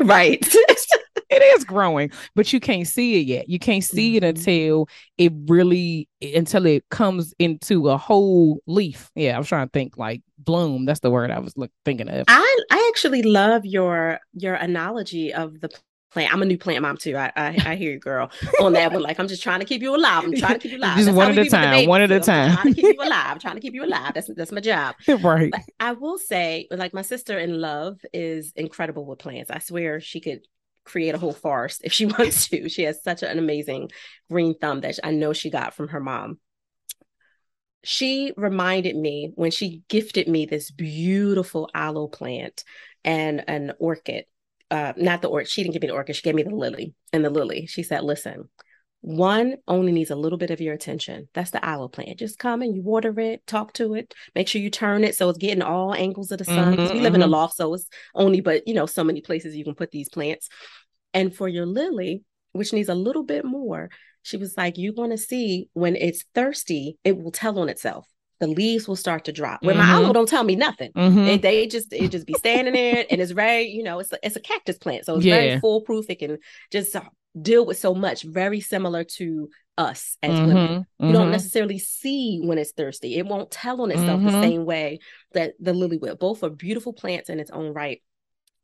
right. 0.04 0.40
it 1.30 1.42
is 1.42 1.64
growing, 1.64 2.10
but 2.34 2.52
you 2.52 2.60
can't 2.60 2.86
see 2.86 3.20
it 3.20 3.26
yet. 3.26 3.48
You 3.48 3.58
can't 3.58 3.84
see 3.84 4.16
mm-hmm. 4.16 4.24
it 4.24 4.36
until 4.36 4.88
it 5.18 5.32
really 5.46 6.08
until 6.22 6.66
it 6.66 6.88
comes 6.90 7.34
into 7.38 7.88
a 7.88 7.96
whole 7.96 8.60
leaf. 8.66 9.10
Yeah, 9.14 9.36
I 9.36 9.38
was 9.38 9.48
trying 9.48 9.66
to 9.66 9.70
think 9.72 9.96
like 9.96 10.22
bloom. 10.38 10.86
That's 10.86 11.00
the 11.00 11.10
word 11.10 11.30
I 11.30 11.38
was 11.38 11.56
look, 11.56 11.70
thinking 11.84 12.08
of. 12.08 12.24
I 12.28 12.58
I 12.70 12.90
actually 12.92 13.22
love 13.22 13.64
your 13.64 14.20
your 14.32 14.54
analogy 14.54 15.32
of 15.32 15.60
the 15.60 15.70
plant. 16.10 16.32
I'm 16.32 16.42
a 16.42 16.44
new 16.44 16.58
plant 16.58 16.82
mom 16.82 16.96
too. 16.96 17.16
I 17.16 17.32
I, 17.36 17.46
I 17.66 17.76
hear 17.76 17.92
you, 17.92 17.98
girl, 17.98 18.30
on 18.60 18.72
that 18.74 18.92
one. 18.92 19.02
Like 19.02 19.18
I'm 19.18 19.28
just 19.28 19.42
trying 19.42 19.60
to 19.60 19.66
keep 19.66 19.82
you 19.82 19.94
alive. 19.94 20.24
I'm 20.24 20.34
trying 20.34 20.54
to 20.54 20.58
keep 20.58 20.72
you 20.72 20.78
alive. 20.78 20.96
Just 20.96 21.06
that's 21.06 21.16
one 21.16 21.30
at 21.30 21.46
a 21.46 21.48
time. 21.50 21.88
One 21.88 22.02
at 22.02 22.10
a 22.10 22.20
time. 22.20 22.56
trying 22.56 22.74
to 22.74 22.80
keep 22.80 22.94
you 22.94 23.02
alive. 23.06 23.26
I'm 23.26 23.38
trying 23.38 23.54
to 23.54 23.60
keep 23.60 23.74
you 23.74 23.84
alive. 23.84 24.12
That's 24.14 24.30
that's 24.34 24.52
my 24.52 24.60
job. 24.60 24.94
right. 25.22 25.50
But 25.50 25.62
I 25.78 25.92
will 25.92 26.18
say, 26.18 26.66
like 26.70 26.92
my 26.94 27.02
sister 27.02 27.38
in 27.38 27.60
love 27.60 28.00
is 28.12 28.52
incredible 28.56 29.04
with 29.06 29.18
plants. 29.18 29.50
I 29.50 29.58
swear 29.58 30.00
she 30.00 30.20
could 30.20 30.40
create 30.84 31.14
a 31.14 31.18
whole 31.18 31.32
forest 31.32 31.82
if 31.84 31.92
she 31.92 32.06
wants 32.06 32.48
to. 32.48 32.68
She 32.68 32.82
has 32.82 33.02
such 33.02 33.22
an 33.22 33.38
amazing 33.38 33.90
green 34.30 34.54
thumb 34.58 34.80
that 34.80 34.98
I 35.02 35.12
know 35.12 35.32
she 35.32 35.50
got 35.50 35.74
from 35.74 35.88
her 35.88 36.00
mom. 36.00 36.38
She 37.82 38.34
reminded 38.36 38.94
me 38.96 39.32
when 39.36 39.50
she 39.50 39.82
gifted 39.88 40.28
me 40.28 40.44
this 40.44 40.70
beautiful 40.70 41.70
aloe 41.72 42.08
plant 42.08 42.64
and 43.04 43.42
an 43.48 43.72
orchid. 43.78 44.24
Uh, 44.70 44.92
not 44.96 45.20
the 45.20 45.28
orchid. 45.28 45.50
She 45.50 45.62
didn't 45.62 45.72
give 45.72 45.82
me 45.82 45.88
the 45.88 45.94
orchid. 45.94 46.16
She 46.16 46.22
gave 46.22 46.34
me 46.34 46.44
the 46.44 46.54
lily. 46.54 46.94
And 47.12 47.24
the 47.24 47.30
lily, 47.30 47.66
she 47.66 47.82
said, 47.82 48.04
"Listen, 48.04 48.48
one 49.02 49.56
only 49.66 49.92
needs 49.92 50.10
a 50.10 50.16
little 50.16 50.38
bit 50.38 50.50
of 50.50 50.60
your 50.60 50.74
attention. 50.74 51.28
That's 51.32 51.50
the 51.50 51.64
aloe 51.64 51.88
plant. 51.88 52.18
Just 52.18 52.38
come 52.38 52.60
and 52.60 52.74
you 52.74 52.82
water 52.82 53.18
it, 53.18 53.46
talk 53.46 53.72
to 53.74 53.94
it, 53.94 54.14
make 54.34 54.46
sure 54.46 54.60
you 54.60 54.68
turn 54.70 55.04
it 55.04 55.16
so 55.16 55.28
it's 55.28 55.38
getting 55.38 55.62
all 55.62 55.94
angles 55.94 56.30
of 56.30 56.38
the 56.38 56.44
sun. 56.44 56.76
Mm-hmm, 56.76 56.94
we 56.94 57.00
live 57.00 57.14
in 57.14 57.22
a 57.22 57.24
mm-hmm. 57.24 57.32
loft, 57.32 57.56
so 57.56 57.72
it's 57.74 57.88
only 58.14 58.40
but 58.40 58.68
you 58.68 58.74
know 58.74 58.86
so 58.86 59.02
many 59.02 59.20
places 59.22 59.56
you 59.56 59.64
can 59.64 59.74
put 59.74 59.90
these 59.90 60.08
plants. 60.08 60.48
And 61.14 61.34
for 61.34 61.48
your 61.48 61.66
lily, 61.66 62.22
which 62.52 62.72
needs 62.72 62.88
a 62.88 62.94
little 62.94 63.24
bit 63.24 63.44
more, 63.44 63.90
she 64.22 64.36
was 64.36 64.56
like, 64.56 64.76
You're 64.76 64.92
going 64.92 65.10
to 65.10 65.18
see 65.18 65.68
when 65.72 65.96
it's 65.96 66.24
thirsty, 66.34 66.98
it 67.02 67.16
will 67.16 67.32
tell 67.32 67.58
on 67.58 67.68
itself. 67.68 68.06
The 68.40 68.46
leaves 68.46 68.88
will 68.88 68.96
start 68.96 69.26
to 69.26 69.32
drop. 69.32 69.62
When 69.62 69.76
mm-hmm. 69.76 69.86
my 69.86 69.92
aloe 69.94 70.12
don't 70.12 70.28
tell 70.28 70.44
me 70.44 70.56
nothing, 70.56 70.92
mm-hmm. 70.92 71.18
it, 71.18 71.42
they 71.42 71.66
just 71.66 71.92
it 71.92 72.10
just 72.10 72.26
be 72.26 72.34
standing 72.34 72.72
there, 72.74 73.04
and 73.10 73.20
it's 73.20 73.32
very 73.32 73.68
you 73.68 73.82
know 73.82 73.98
it's 73.98 74.12
a, 74.12 74.18
it's 74.22 74.36
a 74.36 74.40
cactus 74.40 74.78
plant, 74.78 75.04
so 75.04 75.16
it's 75.16 75.24
yeah. 75.24 75.34
very 75.34 75.60
foolproof. 75.60 76.06
It 76.08 76.20
can 76.20 76.38
just 76.70 76.96
deal 77.40 77.66
with 77.66 77.78
so 77.78 77.94
much. 77.94 78.22
Very 78.22 78.60
similar 78.60 79.04
to 79.04 79.50
us 79.76 80.16
as 80.22 80.32
mm-hmm. 80.32 80.46
women. 80.46 80.86
You 80.98 81.12
don't 81.12 81.22
mm-hmm. 81.22 81.32
necessarily 81.32 81.78
see 81.78 82.40
when 82.42 82.58
it's 82.58 82.72
thirsty. 82.72 83.16
It 83.16 83.26
won't 83.26 83.50
tell 83.50 83.80
on 83.82 83.90
itself 83.90 84.22
the 84.22 84.30
mm-hmm. 84.30 84.42
same 84.42 84.64
way 84.64 85.00
that 85.32 85.54
the 85.60 85.72
lily 85.72 85.98
will. 85.98 86.16
Both 86.16 86.42
are 86.42 86.50
beautiful 86.50 86.92
plants 86.92 87.28
in 87.28 87.40
its 87.40 87.50
own 87.50 87.72
right. 87.72 88.02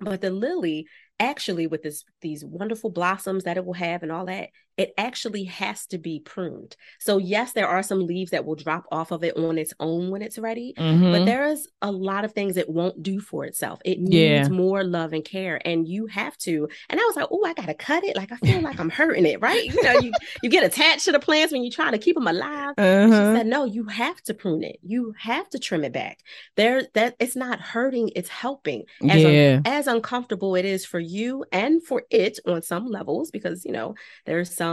But 0.00 0.20
the 0.20 0.30
lily 0.30 0.86
actually 1.18 1.66
with 1.66 1.82
this 1.82 2.04
these 2.20 2.44
wonderful 2.44 2.90
blossoms 2.90 3.44
that 3.44 3.56
it 3.56 3.64
will 3.64 3.72
have 3.72 4.02
and 4.02 4.12
all 4.12 4.26
that 4.26 4.50
it 4.76 4.92
actually 4.98 5.44
has 5.44 5.86
to 5.86 5.98
be 5.98 6.20
pruned. 6.20 6.76
So 6.98 7.18
yes 7.18 7.52
there 7.52 7.68
are 7.68 7.82
some 7.82 8.06
leaves 8.06 8.30
that 8.30 8.44
will 8.44 8.54
drop 8.54 8.84
off 8.92 9.10
of 9.10 9.24
it 9.24 9.36
on 9.36 9.58
its 9.58 9.72
own 9.80 10.10
when 10.10 10.22
it's 10.22 10.38
ready 10.38 10.74
mm-hmm. 10.76 11.12
but 11.12 11.24
there 11.24 11.46
is 11.46 11.68
a 11.82 11.90
lot 11.90 12.24
of 12.24 12.32
things 12.32 12.56
it 12.56 12.68
won't 12.68 13.02
do 13.02 13.20
for 13.20 13.44
itself. 13.44 13.80
It 13.84 14.00
needs 14.00 14.14
yeah. 14.14 14.48
more 14.48 14.84
love 14.84 15.12
and 15.12 15.24
care 15.24 15.60
and 15.64 15.88
you 15.88 16.06
have 16.06 16.36
to. 16.38 16.68
And 16.90 17.00
i 17.00 17.04
was 17.04 17.16
like 17.16 17.28
oh 17.30 17.44
i 17.44 17.54
gotta 17.54 17.74
cut 17.74 18.04
it. 18.04 18.16
Like 18.16 18.32
i 18.32 18.36
feel 18.36 18.60
like 18.60 18.78
i'm 18.78 18.90
hurting 18.90 19.26
it 19.26 19.40
right? 19.40 19.64
You 19.64 19.82
know 19.82 19.98
you 19.98 20.12
you 20.42 20.50
get 20.50 20.64
attached 20.64 21.06
to 21.06 21.12
the 21.12 21.20
plants 21.20 21.52
when 21.52 21.62
you're 21.62 21.72
trying 21.72 21.92
to 21.92 21.98
keep 21.98 22.16
them 22.16 22.26
alive. 22.26 22.74
Uh-huh. 22.76 23.06
she 23.06 23.38
said 23.38 23.46
no 23.46 23.64
you 23.64 23.84
have 23.84 24.20
to 24.22 24.34
prune 24.34 24.64
it. 24.64 24.78
You 24.82 25.14
have 25.18 25.48
to 25.50 25.58
trim 25.58 25.84
it 25.84 25.92
back. 25.92 26.20
There 26.56 26.86
that 26.94 27.16
it's 27.18 27.36
not 27.36 27.60
hurting 27.60 28.10
it's 28.14 28.28
helping. 28.28 28.84
As, 29.08 29.22
yeah. 29.22 29.54
un- 29.56 29.62
as 29.64 29.86
uncomfortable 29.86 30.54
it 30.54 30.64
is 30.64 30.84
for 30.84 31.00
you 31.00 31.44
and 31.52 31.82
for 31.82 32.02
it 32.10 32.38
on 32.46 32.62
some 32.62 32.86
levels 32.86 33.30
because 33.30 33.64
you 33.64 33.72
know 33.72 33.94
there's 34.26 34.54
some 34.54 34.65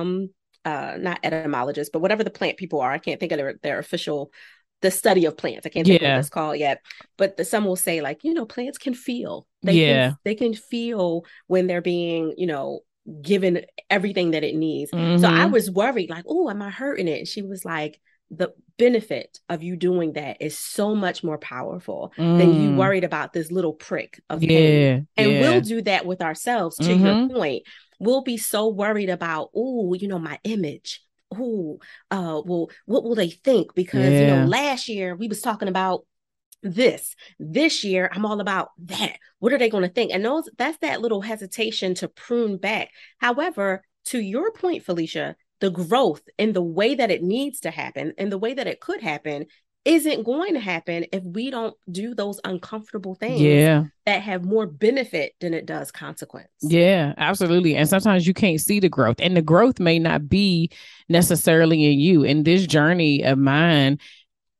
uh 0.66 0.96
not 1.00 1.20
etymologists 1.24 1.92
but 1.92 2.02
whatever 2.02 2.24
the 2.24 2.30
plant 2.30 2.58
people 2.58 2.80
are 2.80 2.92
i 2.92 2.98
can't 2.98 3.20
think 3.20 3.32
of 3.32 3.38
their, 3.38 3.56
their 3.64 3.80
official 3.80 4.32
the 4.82 4.92
study 4.92 5.26
of 5.26 5.38
plants 5.38 5.66
i 5.66 5.70
can't 5.70 5.88
think 5.88 6.02
yeah. 6.02 6.14
what 6.14 6.20
it's 6.20 6.30
called 6.30 6.58
yet 6.58 6.82
but 7.18 7.38
the, 7.38 7.46
some 7.46 7.66
will 7.66 7.76
say 7.76 8.02
like 8.02 8.24
you 8.24 8.34
know 8.34 8.46
plants 8.46 8.78
can 8.78 8.94
feel 8.94 9.48
they 9.62 9.74
yeah 9.74 10.10
can, 10.10 10.18
they 10.26 10.36
can 10.36 10.54
feel 10.54 11.26
when 11.48 11.68
they're 11.68 11.82
being 11.82 12.34
you 12.38 12.48
know 12.48 12.82
given 13.22 13.66
everything 13.90 14.32
that 14.32 14.44
it 14.44 14.56
needs 14.56 14.92
mm-hmm. 14.92 15.22
so 15.22 15.28
i 15.28 15.32
mm-hmm. 15.32 15.52
was 15.52 15.70
worried 15.70 16.10
like 16.10 16.24
oh 16.28 16.50
am 16.50 16.62
i 16.62 16.70
hurting 16.70 17.08
it 17.08 17.20
and 17.20 17.28
she 17.28 17.42
was 17.42 17.66
like 17.66 18.00
the 18.38 18.54
benefit 18.78 19.40
of 19.50 19.64
you 19.64 19.76
doing 19.76 20.14
that 20.14 20.38
is 20.42 20.58
so 20.58 20.96
much 20.96 21.24
more 21.24 21.38
powerful 21.38 22.12
mm. 22.18 22.38
than 22.38 22.54
you 22.54 22.70
mm. 22.72 22.76
worried 22.76 23.04
about 23.04 23.34
this 23.34 23.52
little 23.52 23.74
prick 23.74 24.20
of 24.30 24.42
yeah, 24.42 24.50
pain. 24.50 25.08
And 25.18 25.32
yeah. 25.32 25.42
we'll 25.42 25.62
do 25.62 25.82
that 25.84 26.06
with 26.06 26.22
ourselves 26.22 26.78
to 26.78 26.84
mm-hmm. 26.84 27.06
your 27.06 27.30
point. 27.30 27.64
We'll 28.04 28.22
be 28.22 28.38
so 28.38 28.68
worried 28.68 29.10
about, 29.10 29.50
oh, 29.56 29.94
you 29.94 30.08
know, 30.08 30.20
my 30.20 30.40
image. 30.44 31.02
Oh, 31.34 31.80
uh, 32.12 32.42
well, 32.46 32.70
what 32.86 33.04
will 33.04 33.16
they 33.16 33.30
think? 33.30 33.74
Because 33.74 34.12
yeah. 34.12 34.20
you 34.20 34.28
know, 34.28 34.46
last 34.46 34.88
year 34.88 35.16
we 35.16 35.28
was 35.28 35.42
talking 35.42 35.68
about 35.68 36.06
this. 36.62 37.16
This 37.40 37.84
year, 37.84 38.10
I'm 38.12 38.26
all 38.26 38.40
about 38.40 38.70
that. 38.86 39.18
What 39.40 39.54
are 39.54 39.58
they 39.58 39.70
going 39.70 39.84
to 39.84 39.94
think? 39.94 40.12
And 40.12 40.24
those 40.24 40.50
that's 40.58 40.78
that 40.80 41.02
little 41.02 41.22
hesitation 41.22 41.96
to 41.96 42.08
prune 42.08 42.58
back. 42.58 42.90
However, 43.18 43.84
to 44.06 44.20
your 44.20 44.52
point, 44.52 44.84
Felicia, 44.84 45.36
the 45.60 45.70
growth 45.70 46.24
in 46.38 46.54
the 46.54 46.62
way 46.62 46.96
that 46.96 47.12
it 47.12 47.24
needs 47.24 47.62
to 47.62 47.72
happen 47.72 48.14
and 48.18 48.32
the 48.32 48.38
way 48.38 48.54
that 48.54 48.68
it 48.68 48.80
could 48.80 49.02
happen 49.02 49.46
isn't 49.86 50.24
going 50.24 50.54
to 50.54 50.60
happen 50.60 51.06
if 51.12 51.24
we 51.24 51.52
don't 51.52 51.76
do 51.92 52.16
those 52.16 52.40
uncomfortable 52.46 53.16
things 53.16 53.42
yeah. 53.42 53.86
that 54.06 54.22
have 54.22 54.46
more 54.46 54.66
benefit 54.66 55.34
than 55.42 55.54
it 55.54 55.66
does 55.66 55.92
consequence. 55.92 56.48
Yeah, 56.62 57.14
absolutely. 57.18 57.76
And 57.76 57.90
sometimes 57.90 58.26
you 58.26 58.34
can't 58.34 58.62
see 58.62 58.80
the 58.80 58.90
growth, 58.90 59.18
and 59.20 59.36
the 59.36 59.42
growth 59.42 59.80
may 59.80 60.00
not 60.00 60.30
be 60.30 60.72
necessarily 61.10 61.86
in 61.86 62.00
you. 62.00 62.24
In 62.24 62.44
this 62.44 62.66
journey 62.66 63.24
of 63.24 63.38
mine, 63.38 64.00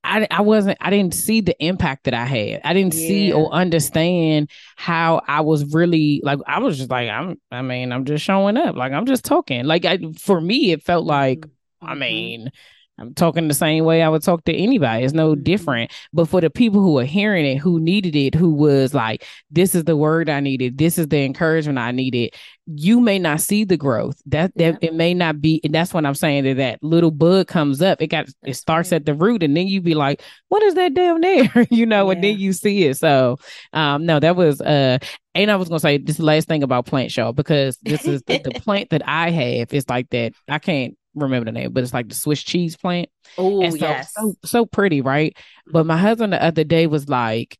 I, 0.04 0.28
I 0.30 0.42
wasn't 0.42 0.78
I 0.82 0.90
didn't 0.90 1.14
see 1.14 1.40
the 1.40 1.56
impact 1.64 2.04
that 2.06 2.14
I 2.14 2.26
had. 2.26 2.62
I 2.66 2.74
didn't 2.74 2.94
yeah. 2.94 3.08
see 3.08 3.34
or 3.34 3.54
understand 3.54 4.50
how 4.76 5.22
I 5.28 5.42
was 5.42 5.74
really 5.74 6.20
like 6.24 6.40
I 6.46 6.60
was 6.60 6.78
just 6.78 6.90
like 6.90 7.10
I'm 7.10 7.40
I 7.52 7.62
mean 7.62 7.94
I'm 7.94 8.04
just 8.04 8.24
showing 8.24 8.58
up 8.58 8.76
like 8.76 8.92
I'm 8.92 9.06
just 9.06 9.24
talking 9.24 9.64
like 9.64 9.86
I 9.86 10.00
for 10.20 10.42
me 10.42 10.72
it 10.74 10.84
felt 10.84 11.06
like 11.06 11.40
mm-hmm. 11.40 11.88
I 11.88 11.96
mean 11.96 12.52
I'm 13.00 13.14
talking 13.16 13.48
the 13.48 13.56
same 13.56 13.86
way 13.86 14.04
I 14.04 14.10
would 14.10 14.22
talk 14.22 14.44
to 14.46 14.54
anybody. 14.54 15.04
It's 15.04 15.14
no 15.14 15.34
mm-hmm. 15.34 15.44
different. 15.44 15.92
But 16.14 16.30
for 16.30 16.42
the 16.42 16.50
people 16.50 16.82
who 16.82 17.00
are 17.00 17.06
hearing 17.06 17.46
it, 17.46 17.58
who 17.58 17.80
needed 17.80 18.16
it, 18.16 18.36
who 18.36 18.54
was 18.54 18.94
like, 18.94 19.26
this 19.50 19.74
is 19.74 19.86
the 19.86 19.98
word 19.98 20.30
I 20.30 20.40
needed, 20.40 20.78
this 20.78 20.98
is 21.00 21.08
the 21.08 21.24
encouragement 21.24 21.80
I 21.80 21.92
needed, 21.92 22.36
you 22.68 23.00
may 23.00 23.20
not 23.20 23.42
see 23.42 23.64
the 23.64 23.78
growth. 23.78 24.22
That 24.28 24.54
that 24.56 24.78
yeah. 24.82 24.90
it 24.90 24.94
may 24.94 25.14
not 25.14 25.42
be, 25.42 25.60
and 25.64 25.74
that's 25.74 25.94
what 25.94 26.06
I'm 26.06 26.14
saying 26.14 26.44
that 26.46 26.58
that 26.58 26.84
little 26.84 27.12
bud 27.12 27.48
comes 27.48 27.82
up. 27.82 28.02
It 28.02 28.08
got 28.08 28.28
it 28.44 28.54
starts 28.54 28.94
at 28.94 29.06
the 29.06 29.14
root, 29.14 29.44
and 29.44 29.58
then 29.58 29.68
you 29.68 29.82
be 29.82 29.96
like, 29.96 30.22
what 30.50 30.64
is 30.64 30.76
that 30.76 30.94
down 30.94 31.22
there? 31.22 31.52
you 31.72 31.86
know, 31.86 32.08
yeah. 32.08 32.14
and 32.14 32.24
then 32.24 32.40
you 32.40 32.54
see 32.54 32.86
it. 32.86 32.98
So 32.98 33.38
um 33.74 34.06
no, 34.06 34.20
that 34.20 34.36
was 34.36 34.62
uh 34.62 35.00
and 35.36 35.52
I 35.52 35.56
was 35.56 35.68
gonna 35.68 35.80
say 35.80 35.98
this 35.98 36.20
last 36.20 36.48
thing 36.48 36.64
about 36.64 36.86
plant 36.86 37.12
show 37.12 37.34
because 37.34 37.78
this 37.82 38.06
is 38.06 38.22
the, 38.24 38.38
the 38.38 38.52
plant 38.62 38.92
that 38.92 39.02
I 39.08 39.32
have 39.32 39.74
is 39.74 39.90
like 39.90 40.10
that. 40.12 40.34
I 40.48 40.60
can't 40.60 40.96
remember 41.16 41.46
the 41.46 41.52
name, 41.52 41.72
but 41.74 41.84
it's 41.84 41.94
like 41.94 42.10
the 42.10 42.16
Swiss 42.16 42.42
cheese 42.42 42.76
plant. 42.76 43.10
Oh, 43.38 43.70
so, 43.70 43.76
yes. 43.76 44.14
So, 44.14 44.36
so 44.46 44.66
pretty, 44.66 45.02
right? 45.02 45.36
But 45.68 45.86
my 45.86 45.98
husband 45.98 46.34
the 46.34 46.44
other 46.44 46.64
day 46.64 46.88
was 46.88 47.10
like, 47.10 47.58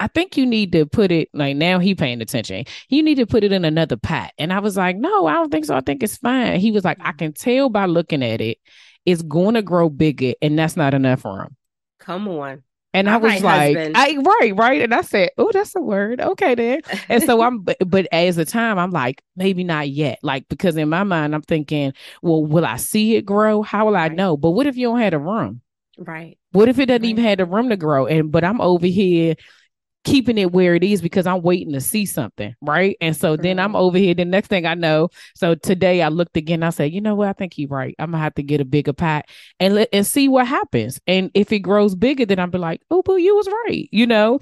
I 0.00 0.08
think 0.08 0.36
you 0.36 0.46
need 0.46 0.72
to 0.72 0.84
put 0.84 1.12
it 1.12 1.28
like 1.32 1.56
now 1.56 1.78
he 1.78 1.94
paying 1.94 2.20
attention. 2.20 2.64
You 2.88 3.04
need 3.04 3.16
to 3.16 3.26
put 3.26 3.44
it 3.44 3.52
in 3.52 3.64
another 3.64 3.96
pot. 3.96 4.32
And 4.36 4.52
I 4.52 4.58
was 4.58 4.76
like, 4.76 4.96
no, 4.96 5.26
I 5.26 5.34
don't 5.34 5.50
think 5.50 5.64
so. 5.64 5.76
I 5.76 5.80
think 5.80 6.02
it's 6.02 6.16
fine. 6.16 6.58
He 6.58 6.72
was 6.72 6.84
like, 6.84 6.98
I 7.00 7.12
can 7.12 7.32
tell 7.32 7.68
by 7.68 7.86
looking 7.86 8.24
at 8.24 8.40
it, 8.40 8.58
it's 9.06 9.22
going 9.22 9.54
to 9.54 9.62
grow 9.62 9.88
bigger, 9.88 10.32
and 10.42 10.58
that's 10.58 10.76
not 10.76 10.94
enough 10.94 11.24
room. 11.24 11.56
Come 11.98 12.26
on. 12.28 12.62
And 12.94 13.08
I 13.08 13.16
was 13.16 13.42
like, 13.42 13.76
husband. 13.76 13.96
I 13.96 14.16
right, 14.18 14.54
right. 14.56 14.82
And 14.82 14.94
I 14.94 15.00
said, 15.00 15.30
Oh, 15.38 15.50
that's 15.52 15.74
a 15.74 15.80
word. 15.80 16.20
Okay, 16.20 16.54
then. 16.54 16.82
and 17.08 17.22
so 17.22 17.42
I'm 17.42 17.60
but, 17.62 17.78
but 17.86 18.06
as 18.12 18.36
a 18.38 18.44
time, 18.44 18.78
I'm 18.78 18.90
like, 18.90 19.22
maybe 19.34 19.64
not 19.64 19.88
yet. 19.88 20.18
Like, 20.22 20.48
because 20.48 20.76
in 20.76 20.88
my 20.88 21.02
mind, 21.02 21.34
I'm 21.34 21.42
thinking, 21.42 21.94
well, 22.20 22.44
will 22.44 22.66
I 22.66 22.76
see 22.76 23.16
it 23.16 23.24
grow? 23.24 23.62
How 23.62 23.86
will 23.86 23.96
I 23.96 24.08
right. 24.08 24.12
know? 24.12 24.36
But 24.36 24.50
what 24.50 24.66
if 24.66 24.76
you 24.76 24.88
don't 24.88 25.00
have 25.00 25.14
a 25.14 25.18
room? 25.18 25.62
Right. 25.98 26.38
What 26.52 26.68
if 26.68 26.78
it 26.78 26.86
doesn't 26.86 27.02
right. 27.02 27.08
even 27.08 27.24
have 27.24 27.38
the 27.38 27.46
room 27.46 27.70
to 27.70 27.76
grow? 27.76 28.06
And 28.06 28.30
but 28.30 28.44
I'm 28.44 28.60
over 28.60 28.86
here 28.86 29.36
keeping 30.04 30.38
it 30.38 30.52
where 30.52 30.74
it 30.74 30.82
is 30.82 31.00
because 31.00 31.26
I'm 31.26 31.42
waiting 31.42 31.72
to 31.74 31.80
see 31.80 32.06
something, 32.06 32.54
right? 32.60 32.96
And 33.00 33.16
so 33.16 33.36
then 33.36 33.58
I'm 33.58 33.76
over 33.76 33.98
here. 33.98 34.14
The 34.14 34.24
next 34.24 34.48
thing 34.48 34.66
I 34.66 34.74
know, 34.74 35.10
so 35.34 35.54
today 35.54 36.02
I 36.02 36.08
looked 36.08 36.36
again. 36.36 36.62
I 36.62 36.70
said, 36.70 36.92
you 36.92 37.00
know 37.00 37.14
what? 37.14 37.28
I 37.28 37.32
think 37.32 37.54
he's 37.54 37.70
right. 37.70 37.94
I'm 37.98 38.10
gonna 38.10 38.22
have 38.22 38.34
to 38.34 38.42
get 38.42 38.60
a 38.60 38.64
bigger 38.64 38.92
pot 38.92 39.26
and 39.60 39.74
let 39.74 39.88
and 39.92 40.06
see 40.06 40.28
what 40.28 40.46
happens. 40.46 41.00
And 41.06 41.30
if 41.34 41.52
it 41.52 41.60
grows 41.60 41.94
bigger, 41.94 42.26
then 42.26 42.38
I'll 42.38 42.46
be 42.48 42.58
like, 42.58 42.82
oh, 42.90 43.02
boo, 43.02 43.16
you 43.16 43.36
was 43.36 43.48
right, 43.66 43.88
you 43.92 44.06
know. 44.06 44.40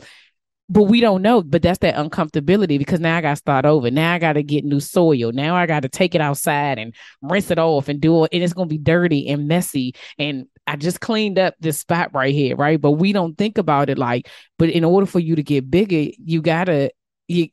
But 0.73 0.85
we 0.85 1.01
don't 1.01 1.21
know. 1.21 1.43
But 1.43 1.63
that's 1.63 1.81
that 1.81 1.97
uncomfortability 1.97 2.79
because 2.79 3.01
now 3.01 3.17
I 3.17 3.21
got 3.21 3.31
to 3.31 3.37
start 3.37 3.67
over. 3.67 3.91
Now 3.91 4.15
I 4.15 4.19
got 4.19 4.35
to 4.35 4.43
get 4.43 4.65
new 4.65 4.81
soil. 4.81 5.33
Now 5.33 5.57
I 5.57 5.67
got 5.67 5.83
to 5.83 5.89
take 5.89 6.15
it 6.15 6.21
outside 6.21 6.79
and 6.79 6.95
rinse 7.21 7.51
it 7.51 7.59
off 7.59 7.89
and 7.89 8.01
do 8.01 8.25
it. 8.25 8.31
And 8.33 8.43
it's 8.43 8.53
gonna 8.53 8.69
be 8.69 8.79
dirty 8.79 9.29
and 9.29 9.49
messy. 9.49 9.95
And 10.19 10.47
I 10.67 10.77
just 10.77 11.01
cleaned 11.01 11.39
up 11.39 11.55
this 11.59 11.81
spot 11.81 12.15
right 12.15 12.33
here, 12.33 12.55
right? 12.55 12.81
But 12.81 12.93
we 12.93 13.13
don't 13.13 13.37
think 13.37 13.59
about 13.59 13.91
it 13.91 13.99
like, 13.99 14.29
but 14.57 14.71
in 14.71 14.85
order 14.85 15.07
for 15.07 15.19
you 15.19 15.35
to 15.35 15.43
get 15.43 15.69
bigger, 15.69 16.13
you 16.25 16.41
gotta 16.41 16.93
you 17.27 17.49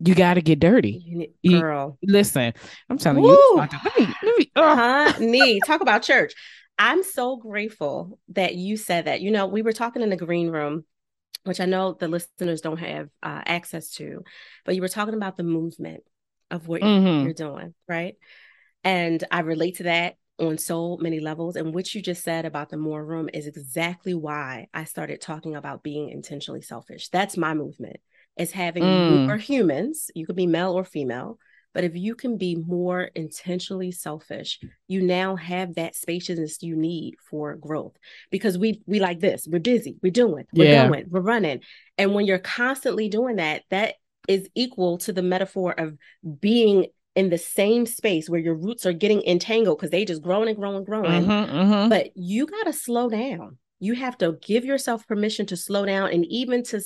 you 0.00 0.16
gotta 0.16 0.40
get 0.40 0.58
dirty. 0.58 1.30
Girl. 1.46 1.96
You, 2.00 2.12
listen, 2.12 2.52
I'm 2.90 2.98
telling 2.98 3.22
Woo. 3.22 3.30
you, 3.30 3.54
let 3.56 3.72
me, 3.98 4.14
let 4.22 4.38
me, 4.38 4.52
uh. 4.56 5.12
Honey, 5.12 5.60
talk 5.64 5.80
about 5.80 6.02
church. 6.02 6.34
I'm 6.78 7.04
so 7.04 7.36
grateful 7.36 8.18
that 8.30 8.56
you 8.56 8.76
said 8.76 9.04
that. 9.04 9.20
You 9.20 9.30
know, 9.30 9.46
we 9.46 9.62
were 9.62 9.72
talking 9.72 10.02
in 10.02 10.10
the 10.10 10.16
green 10.16 10.50
room, 10.50 10.84
which 11.44 11.60
I 11.60 11.66
know 11.66 11.92
the 11.92 12.08
listeners 12.08 12.60
don't 12.60 12.78
have 12.78 13.08
uh, 13.22 13.42
access 13.46 13.90
to, 13.94 14.22
but 14.64 14.74
you 14.74 14.80
were 14.80 14.88
talking 14.88 15.14
about 15.14 15.36
the 15.36 15.42
movement 15.42 16.04
of 16.50 16.68
what 16.68 16.82
mm-hmm. 16.82 17.24
you're 17.24 17.34
doing, 17.34 17.74
right? 17.88 18.16
And 18.84 19.22
I 19.30 19.40
relate 19.40 19.76
to 19.78 19.84
that 19.84 20.16
on 20.38 20.58
so 20.58 20.96
many 21.00 21.20
levels. 21.20 21.56
And 21.56 21.74
what 21.74 21.94
you 21.94 22.02
just 22.02 22.22
said 22.22 22.44
about 22.44 22.68
the 22.68 22.76
more 22.76 23.04
room 23.04 23.28
is 23.32 23.46
exactly 23.46 24.14
why 24.14 24.68
I 24.74 24.84
started 24.84 25.20
talking 25.20 25.56
about 25.56 25.82
being 25.82 26.10
intentionally 26.10 26.62
selfish. 26.62 27.08
That's 27.08 27.36
my 27.36 27.54
movement. 27.54 27.98
Is 28.36 28.52
having 28.52 28.82
mm. 28.82 29.26
more 29.26 29.36
humans, 29.36 30.10
you 30.14 30.24
could 30.24 30.36
be 30.36 30.46
male 30.46 30.72
or 30.72 30.84
female, 30.84 31.38
but 31.74 31.84
if 31.84 31.96
you 31.96 32.14
can 32.14 32.36
be 32.36 32.54
more 32.56 33.02
intentionally 33.14 33.92
selfish, 33.92 34.60
you 34.88 35.02
now 35.02 35.36
have 35.36 35.74
that 35.74 35.94
spaciousness 35.96 36.62
you 36.62 36.76
need 36.76 37.16
for 37.30 37.56
growth. 37.56 37.96
Because 38.30 38.58
we 38.58 38.82
we 38.86 39.00
like 39.00 39.20
this, 39.20 39.48
we're 39.50 39.58
busy, 39.58 39.96
we're 40.02 40.12
doing, 40.12 40.44
we're 40.52 40.68
yeah. 40.68 40.88
going, 40.88 41.06
we're 41.08 41.20
running. 41.20 41.60
And 41.98 42.14
when 42.14 42.26
you're 42.26 42.38
constantly 42.38 43.08
doing 43.08 43.36
that, 43.36 43.62
that 43.70 43.94
is 44.28 44.48
equal 44.54 44.98
to 44.98 45.12
the 45.12 45.22
metaphor 45.22 45.72
of 45.72 45.96
being 46.40 46.86
in 47.14 47.28
the 47.28 47.38
same 47.38 47.84
space 47.86 48.28
where 48.28 48.40
your 48.40 48.54
roots 48.54 48.86
are 48.86 48.92
getting 48.92 49.22
entangled 49.22 49.78
because 49.78 49.90
they 49.90 50.04
just 50.04 50.22
growing 50.22 50.48
and 50.48 50.56
growing 50.56 50.76
and 50.76 50.86
growing. 50.86 51.24
Mm-hmm, 51.24 51.56
mm-hmm. 51.56 51.88
But 51.88 52.10
you 52.14 52.46
got 52.46 52.64
to 52.64 52.72
slow 52.72 53.08
down. 53.08 53.58
You 53.80 53.94
have 53.94 54.16
to 54.18 54.38
give 54.40 54.64
yourself 54.64 55.06
permission 55.06 55.46
to 55.46 55.56
slow 55.56 55.84
down 55.84 56.10
and 56.10 56.24
even 56.26 56.62
to 56.64 56.80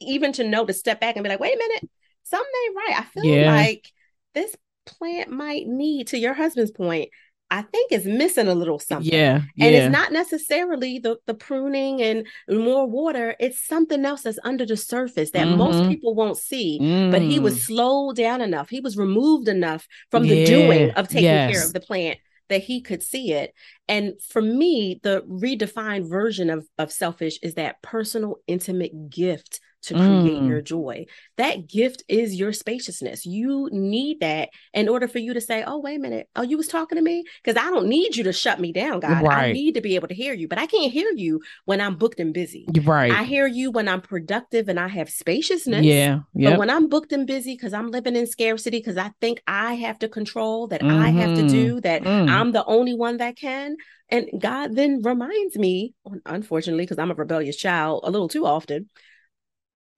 even 0.00 0.32
to 0.32 0.44
know 0.44 0.64
to 0.64 0.72
step 0.72 1.00
back 1.00 1.16
and 1.16 1.24
be 1.24 1.28
like, 1.28 1.40
wait 1.40 1.54
a 1.54 1.58
minute, 1.58 1.88
something 2.22 2.52
ain't 2.66 2.76
right. 2.76 3.00
I 3.00 3.04
feel 3.04 3.24
yeah. 3.24 3.54
like 3.54 3.90
this 4.36 4.54
plant 4.86 5.30
might 5.30 5.66
need, 5.66 6.06
to 6.08 6.18
your 6.18 6.34
husband's 6.34 6.70
point, 6.70 7.08
I 7.50 7.62
think 7.62 7.92
is 7.92 8.06
missing 8.06 8.48
a 8.48 8.54
little 8.54 8.78
something. 8.78 9.12
Yeah. 9.12 9.36
And 9.36 9.72
yeah. 9.72 9.86
it's 9.86 9.92
not 9.92 10.12
necessarily 10.12 10.98
the, 10.98 11.16
the 11.26 11.34
pruning 11.34 12.02
and 12.02 12.26
more 12.48 12.86
water. 12.88 13.36
It's 13.38 13.64
something 13.64 14.04
else 14.04 14.22
that's 14.22 14.38
under 14.42 14.66
the 14.66 14.76
surface 14.76 15.30
that 15.30 15.46
mm-hmm. 15.46 15.58
most 15.58 15.88
people 15.88 16.14
won't 16.14 16.38
see. 16.38 16.78
Mm. 16.80 17.12
But 17.12 17.22
he 17.22 17.38
was 17.38 17.56
mm. 17.56 17.60
slowed 17.60 18.16
down 18.16 18.40
enough. 18.40 18.68
He 18.68 18.80
was 18.80 18.96
removed 18.96 19.48
enough 19.48 19.86
from 20.10 20.24
yeah. 20.24 20.34
the 20.34 20.44
doing 20.44 20.90
of 20.92 21.08
taking 21.08 21.24
yes. 21.24 21.52
care 21.52 21.64
of 21.64 21.72
the 21.72 21.80
plant 21.80 22.18
that 22.48 22.62
he 22.62 22.80
could 22.80 23.02
see 23.02 23.32
it. 23.32 23.52
And 23.88 24.14
for 24.28 24.42
me, 24.42 25.00
the 25.02 25.22
redefined 25.28 26.08
version 26.08 26.50
of, 26.50 26.66
of 26.78 26.92
selfish 26.92 27.38
is 27.42 27.54
that 27.54 27.80
personal, 27.82 28.38
intimate 28.46 29.08
gift 29.08 29.60
to 29.86 29.94
create 29.94 30.42
mm. 30.42 30.48
your 30.48 30.60
joy. 30.60 31.06
That 31.36 31.68
gift 31.68 32.04
is 32.08 32.34
your 32.34 32.52
spaciousness. 32.52 33.26
You 33.26 33.68
need 33.72 34.20
that 34.20 34.50
in 34.72 34.88
order 34.88 35.08
for 35.08 35.18
you 35.18 35.34
to 35.34 35.40
say, 35.40 35.64
"Oh, 35.66 35.78
wait 35.78 35.96
a 35.96 36.00
minute. 36.00 36.28
Oh, 36.36 36.42
you 36.42 36.56
was 36.56 36.68
talking 36.68 36.96
to 36.96 37.02
me?" 37.02 37.24
Because 37.42 37.60
I 37.60 37.70
don't 37.70 37.88
need 37.88 38.16
you 38.16 38.24
to 38.24 38.32
shut 38.32 38.60
me 38.60 38.72
down, 38.72 39.00
God. 39.00 39.22
Right. 39.22 39.50
I 39.50 39.52
need 39.52 39.74
to 39.74 39.80
be 39.80 39.94
able 39.94 40.08
to 40.08 40.14
hear 40.14 40.34
you, 40.34 40.48
but 40.48 40.58
I 40.58 40.66
can't 40.66 40.92
hear 40.92 41.10
you 41.10 41.40
when 41.64 41.80
I'm 41.80 41.96
booked 41.96 42.20
and 42.20 42.32
busy. 42.32 42.66
Right. 42.82 43.12
I 43.12 43.24
hear 43.24 43.46
you 43.46 43.70
when 43.70 43.88
I'm 43.88 44.00
productive 44.00 44.68
and 44.68 44.78
I 44.78 44.88
have 44.88 45.08
spaciousness. 45.08 45.84
Yeah. 45.84 46.20
Yep. 46.34 46.52
But 46.52 46.58
when 46.58 46.70
I'm 46.70 46.88
booked 46.88 47.12
and 47.12 47.26
busy 47.26 47.54
because 47.54 47.72
I'm 47.72 47.90
living 47.90 48.16
in 48.16 48.26
scarcity 48.26 48.78
because 48.78 48.96
I 48.96 49.10
think 49.20 49.42
I 49.46 49.74
have 49.74 49.98
to 50.00 50.08
control 50.08 50.68
that 50.68 50.80
mm-hmm. 50.82 51.02
I 51.02 51.10
have 51.10 51.34
to 51.36 51.42
mm-hmm. 51.42 51.48
do 51.48 51.80
that 51.82 52.02
mm. 52.02 52.28
I'm 52.28 52.52
the 52.52 52.64
only 52.64 52.94
one 52.94 53.18
that 53.18 53.36
can. 53.36 53.76
And 54.08 54.28
God 54.38 54.74
then 54.76 55.02
reminds 55.02 55.56
me, 55.56 55.94
unfortunately, 56.24 56.84
because 56.84 56.98
I'm 56.98 57.10
a 57.10 57.14
rebellious 57.14 57.56
child 57.56 58.02
a 58.04 58.10
little 58.10 58.28
too 58.28 58.46
often, 58.46 58.88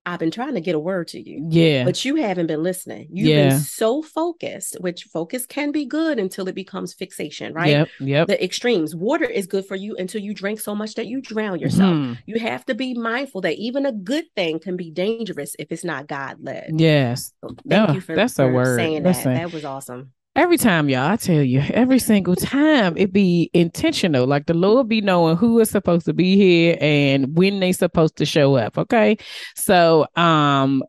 I've 0.09 0.19
been 0.19 0.31
trying 0.31 0.55
to 0.55 0.61
get 0.61 0.75
a 0.75 0.79
word 0.79 1.09
to 1.09 1.21
you. 1.21 1.47
Yeah. 1.51 1.85
But 1.85 2.05
you 2.05 2.17
haven't 2.17 2.47
been 2.47 2.63
listening. 2.63 3.09
You've 3.11 3.29
yeah. 3.29 3.49
been 3.51 3.59
so 3.61 4.03
focused, 4.03 4.77
which 4.81 5.05
focus 5.05 5.45
can 5.45 5.71
be 5.71 5.85
good 5.85 6.19
until 6.19 6.49
it 6.49 6.55
becomes 6.55 6.95
fixation, 6.95 7.53
right? 7.53 7.71
Yep. 7.71 7.89
Yep. 8.01 8.27
The 8.29 8.43
extremes. 8.43 8.95
Water 8.95 9.27
is 9.27 9.47
good 9.47 9.67
for 9.67 9.77
you 9.77 9.97
until 9.97 10.23
you 10.23 10.33
drink 10.33 10.61
so 10.61 10.75
much 10.75 10.95
that 10.95 11.07
you 11.07 11.21
drown 11.21 11.59
yourself. 11.59 11.95
Mm-hmm. 11.95 12.15
You 12.27 12.39
have 12.41 12.65
to 12.67 12.75
be 12.75 12.95
mindful 12.95 13.43
that 13.43 13.57
even 13.57 13.85
a 13.85 13.93
good 13.93 14.25
thing 14.35 14.59
can 14.59 14.77
be 14.77 14.91
dangerous 14.91 15.55
if 15.59 15.71
it's 15.71 15.85
not 15.85 16.07
God 16.07 16.39
led. 16.41 16.73
Yes. 16.77 17.33
So 17.43 17.55
thank 17.69 17.95
you 17.95 18.01
for, 18.01 18.17
that's 18.17 18.35
for 18.35 18.49
a 18.49 18.53
word. 18.53 18.77
saying 18.77 19.03
Listen. 19.03 19.35
that. 19.35 19.41
That 19.41 19.53
was 19.53 19.65
awesome 19.65 20.13
every 20.39 20.57
time 20.57 20.89
y'all 20.89 21.11
i 21.11 21.17
tell 21.17 21.43
you 21.43 21.61
every 21.71 21.99
single 21.99 22.37
time 22.37 22.97
it 22.97 23.13
be 23.13 23.51
intentional. 23.53 24.25
Like 24.25 24.47
the 24.47 24.55
lord 24.55 24.89
be 24.89 25.01
knowing 25.01 25.37
who 25.37 25.59
is 25.59 25.69
supposed 25.69 26.07
to 26.07 26.13
be 26.13 26.37
here 26.37 26.79
and 26.81 27.37
when 27.37 27.59
they 27.59 27.73
supposed 27.73 28.17
to 28.17 28.25
show 28.25 28.55
up 28.55 28.79
okay? 28.79 29.19
So 29.57 30.07
um 30.15 30.85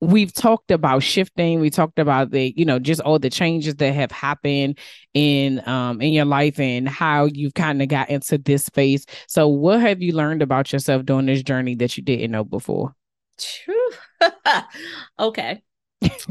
we've 0.00 0.32
talked 0.32 0.70
about 0.70 1.02
shifting. 1.02 1.60
We 1.60 1.68
talked 1.68 1.98
about 1.98 2.30
the 2.30 2.54
you 2.56 2.64
know 2.64 2.78
just 2.78 3.02
all 3.02 3.18
the 3.18 3.28
changes 3.28 3.74
that 3.76 3.92
have 3.92 4.10
happened 4.10 4.78
in 5.12 5.66
um 5.68 6.00
in 6.00 6.14
your 6.14 6.24
life 6.24 6.58
and 6.58 6.88
how 6.88 7.26
you've 7.26 7.54
kind 7.54 7.82
of 7.82 7.88
got 7.88 8.08
into 8.08 8.38
this 8.38 8.64
space. 8.64 9.04
So 9.28 9.46
what 9.46 9.80
have 9.80 10.00
you 10.00 10.12
learned 10.12 10.40
about 10.40 10.72
yourself 10.72 11.04
during 11.04 11.26
this 11.26 11.42
journey 11.42 11.74
that 11.76 11.98
you 11.98 12.02
didn't 12.02 12.30
know 12.30 12.44
before? 12.44 12.94
True. 13.38 13.90
okay 15.18 15.62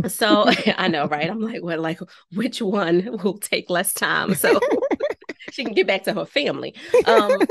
so 0.08 0.45
I 0.78 0.88
know, 0.88 1.08
right? 1.08 1.30
I'm 1.30 1.41
like, 1.41 1.63
well, 1.63 1.82
like 1.82 1.99
which 2.34 2.62
one 2.62 3.17
will 3.23 3.38
take 3.38 3.69
less 3.69 3.93
time 3.93 4.36
so 4.36 4.60
she 5.51 5.63
can 5.63 5.73
get 5.73 5.88
back 5.88 6.04
to 6.04 6.13
her 6.13 6.25
family. 6.25 6.75
Um, 7.06 7.41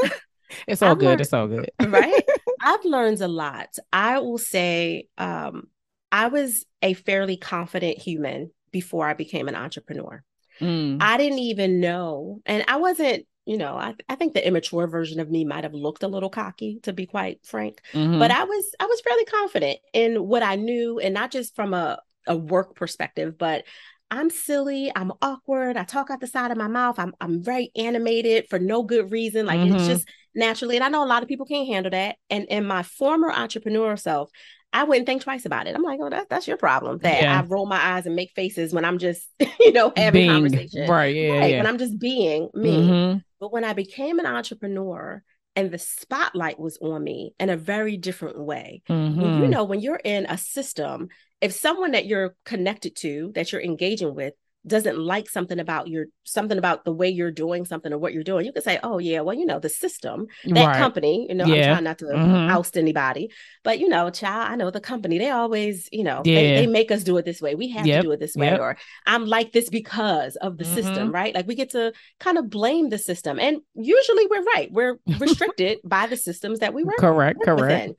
it's 0.66 0.82
all 0.82 0.92
I've 0.92 0.98
good. 0.98 1.06
Learned, 1.06 1.20
it's 1.20 1.32
all 1.32 1.48
good, 1.48 1.70
right? 1.86 2.22
I've 2.60 2.84
learned 2.84 3.20
a 3.20 3.28
lot. 3.28 3.76
I 3.92 4.18
will 4.18 4.38
say, 4.38 5.08
um, 5.18 5.68
I 6.12 6.28
was 6.28 6.64
a 6.80 6.94
fairly 6.94 7.36
confident 7.36 7.98
human 7.98 8.50
before 8.70 9.08
I 9.08 9.14
became 9.14 9.48
an 9.48 9.56
entrepreneur. 9.56 10.22
Mm. 10.60 10.98
I 11.00 11.16
didn't 11.16 11.40
even 11.40 11.80
know, 11.80 12.40
and 12.46 12.64
I 12.68 12.76
wasn't 12.76 13.26
you 13.46 13.58
know, 13.58 13.76
I, 13.76 13.94
I 14.08 14.14
think 14.14 14.34
the 14.34 14.46
immature 14.46 14.86
version 14.86 15.20
of 15.20 15.30
me 15.30 15.44
might 15.44 15.64
have 15.64 15.74
looked 15.74 16.02
a 16.02 16.08
little 16.08 16.30
cocky, 16.30 16.80
to 16.84 16.92
be 16.92 17.06
quite 17.06 17.44
frank. 17.44 17.80
Mm-hmm. 17.92 18.18
But 18.18 18.30
I 18.30 18.44
was 18.44 18.74
I 18.80 18.86
was 18.86 19.00
fairly 19.00 19.24
confident 19.24 19.78
in 19.92 20.26
what 20.26 20.42
I 20.42 20.56
knew, 20.56 20.98
and 20.98 21.14
not 21.14 21.30
just 21.30 21.54
from 21.54 21.74
a, 21.74 22.00
a 22.26 22.36
work 22.36 22.74
perspective, 22.74 23.36
but 23.36 23.64
I'm 24.10 24.30
silly, 24.30 24.92
I'm 24.94 25.12
awkward, 25.20 25.76
I 25.76 25.84
talk 25.84 26.10
out 26.10 26.20
the 26.20 26.26
side 26.26 26.50
of 26.50 26.56
my 26.56 26.68
mouth, 26.68 26.98
I'm 26.98 27.14
I'm 27.20 27.42
very 27.42 27.70
animated 27.76 28.46
for 28.48 28.58
no 28.58 28.82
good 28.82 29.10
reason. 29.10 29.46
Like 29.46 29.60
mm-hmm. 29.60 29.76
it's 29.76 29.86
just 29.86 30.08
naturally. 30.34 30.76
And 30.76 30.84
I 30.84 30.88
know 30.88 31.04
a 31.04 31.06
lot 31.06 31.22
of 31.22 31.28
people 31.28 31.46
can't 31.46 31.68
handle 31.68 31.90
that. 31.90 32.16
And 32.30 32.46
in 32.46 32.64
my 32.64 32.82
former 32.82 33.30
entrepreneur 33.30 33.96
self, 33.96 34.30
I 34.72 34.82
wouldn't 34.82 35.06
think 35.06 35.22
twice 35.22 35.46
about 35.46 35.68
it. 35.68 35.76
I'm 35.76 35.82
like, 35.82 36.00
oh, 36.02 36.10
that, 36.10 36.28
that's 36.28 36.48
your 36.48 36.56
problem. 36.56 36.98
That 36.98 37.22
yeah. 37.22 37.38
I 37.38 37.44
roll 37.44 37.64
my 37.64 37.80
eyes 37.80 38.06
and 38.06 38.16
make 38.16 38.32
faces 38.34 38.72
when 38.74 38.84
I'm 38.84 38.98
just, 38.98 39.26
you 39.60 39.72
know, 39.72 39.92
having 39.96 40.22
being, 40.22 40.30
conversation. 40.30 40.90
Right. 40.90 41.14
Yeah. 41.14 41.30
Right. 41.30 41.50
Yeah. 41.52 41.58
When 41.58 41.66
I'm 41.66 41.78
just 41.78 41.98
being 41.98 42.50
me. 42.54 42.76
Mm-hmm. 42.76 43.18
But 43.44 43.52
when 43.52 43.64
I 43.64 43.74
became 43.74 44.18
an 44.18 44.24
entrepreneur 44.24 45.22
and 45.54 45.70
the 45.70 45.76
spotlight 45.76 46.58
was 46.58 46.78
on 46.80 47.04
me 47.04 47.34
in 47.38 47.50
a 47.50 47.58
very 47.58 47.98
different 47.98 48.38
way. 48.38 48.80
Mm-hmm. 48.88 49.42
You 49.42 49.48
know, 49.48 49.64
when 49.64 49.80
you're 49.80 50.00
in 50.02 50.24
a 50.24 50.38
system, 50.38 51.08
if 51.42 51.52
someone 51.52 51.90
that 51.90 52.06
you're 52.06 52.36
connected 52.46 52.96
to, 53.00 53.32
that 53.34 53.52
you're 53.52 53.60
engaging 53.60 54.14
with, 54.14 54.32
doesn't 54.66 54.98
like 54.98 55.28
something 55.28 55.58
about 55.58 55.88
your 55.88 56.06
something 56.24 56.56
about 56.56 56.84
the 56.84 56.92
way 56.92 57.08
you're 57.08 57.30
doing 57.30 57.64
something 57.64 57.92
or 57.92 57.98
what 57.98 58.14
you're 58.14 58.22
doing, 58.24 58.46
you 58.46 58.52
can 58.52 58.62
say, 58.62 58.78
"Oh 58.82 58.98
yeah, 58.98 59.20
well 59.20 59.34
you 59.36 59.44
know 59.44 59.58
the 59.58 59.68
system, 59.68 60.26
that 60.46 60.66
Right. 60.66 60.76
company." 60.76 61.26
You 61.28 61.34
know, 61.34 61.44
Yeah. 61.46 61.54
I'm 61.54 61.72
trying 61.74 61.84
not 61.84 61.98
to 61.98 62.04
Mhm. 62.06 62.50
oust 62.50 62.76
anybody, 62.78 63.30
but 63.62 63.78
you 63.78 63.88
know, 63.88 64.08
child, 64.10 64.50
I 64.50 64.56
know 64.56 64.70
the 64.70 64.80
company. 64.80 65.18
They 65.18 65.30
always, 65.30 65.88
you 65.92 66.02
know, 66.04 66.22
they, 66.24 66.50
Yeah. 66.50 66.60
they 66.60 66.66
make 66.66 66.90
us 66.90 67.02
do 67.04 67.16
it 67.18 67.24
this 67.24 67.42
way. 67.42 67.54
We 67.54 67.68
have 67.70 67.86
Yep. 67.86 67.96
to 67.96 68.02
do 68.08 68.12
it 68.12 68.20
this 68.20 68.36
way, 68.36 68.46
Yep. 68.46 68.60
or 68.60 68.76
I'm 69.06 69.26
like 69.26 69.52
this 69.52 69.68
because 69.68 70.36
of 70.36 70.56
the 70.58 70.64
system, 70.64 71.12
right? 71.12 71.34
Like 71.34 71.46
we 71.46 71.54
get 71.54 71.70
to 71.70 71.92
kind 72.20 72.38
of 72.38 72.48
blame 72.48 72.88
the 72.88 72.98
system, 72.98 73.38
and 73.38 73.58
usually 73.74 74.26
we're 74.28 74.44
right. 74.44 74.70
We're 74.72 74.98
restricted 75.58 75.78
by 75.84 76.06
the 76.06 76.16
systems 76.16 76.60
that 76.60 76.72
we 76.72 76.84
work 76.84 76.96
Correct. 76.98 77.38
work 77.38 77.46
Correct. 77.46 77.60
within. 77.88 77.96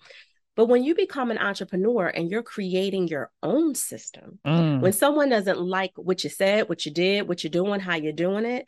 But 0.55 0.65
when 0.67 0.83
you 0.83 0.95
become 0.95 1.31
an 1.31 1.37
entrepreneur 1.37 2.07
and 2.07 2.29
you're 2.31 2.43
creating 2.43 3.07
your 3.07 3.31
own 3.43 3.75
system, 3.75 4.39
Mm. 4.45 4.81
when 4.81 4.93
someone 4.93 5.29
doesn't 5.29 5.59
like 5.59 5.91
what 5.95 6.23
you 6.23 6.29
said, 6.29 6.69
what 6.69 6.85
you 6.85 6.91
did, 6.93 7.27
what 7.27 7.43
you're 7.43 7.51
doing, 7.51 7.79
how 7.79 7.95
you're 7.95 8.13
doing 8.13 8.45
it, 8.45 8.65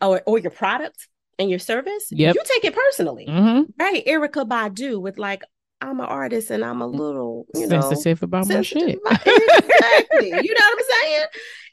or 0.00 0.22
or 0.26 0.38
your 0.38 0.50
product 0.52 1.08
and 1.38 1.50
your 1.50 1.58
service, 1.58 2.06
Yep. 2.12 2.34
you 2.36 2.42
take 2.44 2.64
it 2.64 2.74
personally, 2.74 3.26
Mhm. 3.26 3.66
right? 3.78 4.04
Erykah 4.06 4.46
Badu 4.48 5.00
with 5.00 5.18
like, 5.18 5.42
I'm 5.80 5.98
an 6.00 6.06
artist 6.06 6.50
and 6.50 6.64
I'm 6.64 6.80
a 6.80 6.86
little, 6.86 7.46
you 7.54 7.66
know, 7.66 7.80
Sensitive 7.80 8.22
about 8.22 8.46
my 8.48 8.62
shit. 8.62 8.98
exactly. 9.26 10.28
you 10.28 10.54
know 10.54 10.66
what 10.70 10.78
I'm 10.78 10.84
saying? 11.02 11.24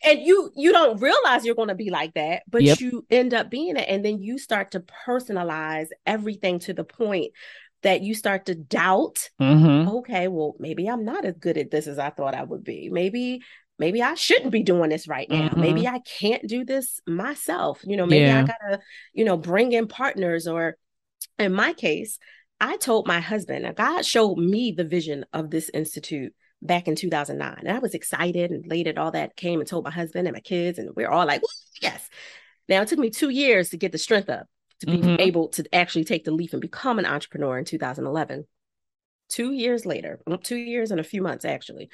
And 0.04 0.20
you 0.26 0.52
you 0.56 0.72
don't 0.72 1.00
realize 1.00 1.46
you're 1.46 1.56
going 1.56 1.68
to 1.68 1.76
be 1.76 1.92
like 1.92 2.14
that, 2.16 2.42
but 2.50 2.64
Yep. 2.64 2.80
you 2.82 3.06
end 3.12 3.34
up 3.36 3.50
being 3.52 3.78
it, 3.78 3.86
and 3.88 4.04
then 4.04 4.22
you 4.22 4.38
start 4.40 4.72
to 4.72 4.80
personalize 5.08 5.88
everything 6.06 6.60
to 6.60 6.74
the 6.74 6.84
point 6.84 7.32
that 7.84 8.02
you 8.02 8.14
start 8.16 8.46
to 8.46 8.56
doubt 8.56 9.30
hmm 9.40 9.88
okay, 9.88 10.28
well, 10.28 10.56
maybe 10.60 10.88
I'm 10.88 11.04
not 11.06 11.26
as 11.26 11.36
good 11.38 11.58
at 11.58 11.72
this 11.72 11.88
as 11.88 11.98
I 12.00 12.12
thought 12.12 12.36
I 12.36 12.44
would 12.44 12.64
be. 12.64 12.90
Maybe, 12.90 13.42
maybe 13.80 14.02
I 14.02 14.14
shouldn't 14.14 14.52
be 14.52 14.64
doing 14.64 14.90
this 14.90 15.08
right 15.08 15.30
now. 15.30 15.50
Mhm. 15.50 15.58
Maybe 15.58 15.88
I 15.88 16.00
can't 16.00 16.48
do 16.48 16.64
this 16.64 17.00
myself. 17.08 17.82
You 17.84 17.98
know, 17.98 18.06
maybe 18.06 18.30
I 18.30 18.44
gotta, 18.44 18.80
you 19.14 19.26
know, 19.26 19.38
bring 19.38 19.72
in 19.72 19.88
partners. 19.88 20.48
Or 20.48 20.78
in 21.40 21.54
my 21.54 21.74
case, 21.74 22.20
I 22.60 22.78
told 22.78 23.08
my 23.08 23.20
husband, 23.20 23.76
God 23.76 24.06
showed 24.06 24.38
me 24.38 24.72
the 24.72 24.84
vision 24.84 25.26
of 25.34 25.50
this 25.50 25.70
institute 25.74 26.34
back 26.62 26.88
in 26.88 26.96
2009. 26.96 27.58
And 27.60 27.72
I 27.76 27.80
was 27.80 27.96
excited 27.96 28.52
and 28.52 28.66
elated, 28.66 29.00
all 29.00 29.12
that 29.12 29.36
came 29.36 29.60
and 29.60 29.68
told 29.68 29.84
my 29.84 29.92
husband 29.92 30.28
and 30.28 30.36
my 30.36 30.42
kids, 30.42 30.78
and 30.78 30.92
we're 30.96 31.10
all 31.10 31.26
like, 31.26 31.42
yes. 31.82 32.08
Now 32.70 32.82
it 32.84 32.88
took 32.88 33.00
me 33.00 33.10
two 33.10 33.30
years 33.30 33.70
to 33.70 33.78
get 33.78 33.92
the 33.92 33.98
strength 33.98 34.30
up 34.30 34.48
to 34.82 34.88
be 34.88 34.98
Mhm. 34.98 35.20
able 35.20 35.50
to 35.50 35.66
actually 35.74 36.04
take 36.06 36.26
the 36.26 36.32
leap 36.32 36.54
and 36.54 36.62
become 36.62 37.00
an 37.00 37.06
entrepreneur 37.06 37.58
in 37.58 37.66
2011 37.66 38.48
two 39.30 39.54
years 39.54 39.86
later, 39.86 40.20
two 40.44 40.58
years 40.58 40.92
and 40.92 41.00
a 41.00 41.04
few 41.06 41.22
months 41.22 41.46
actually. 41.46 41.90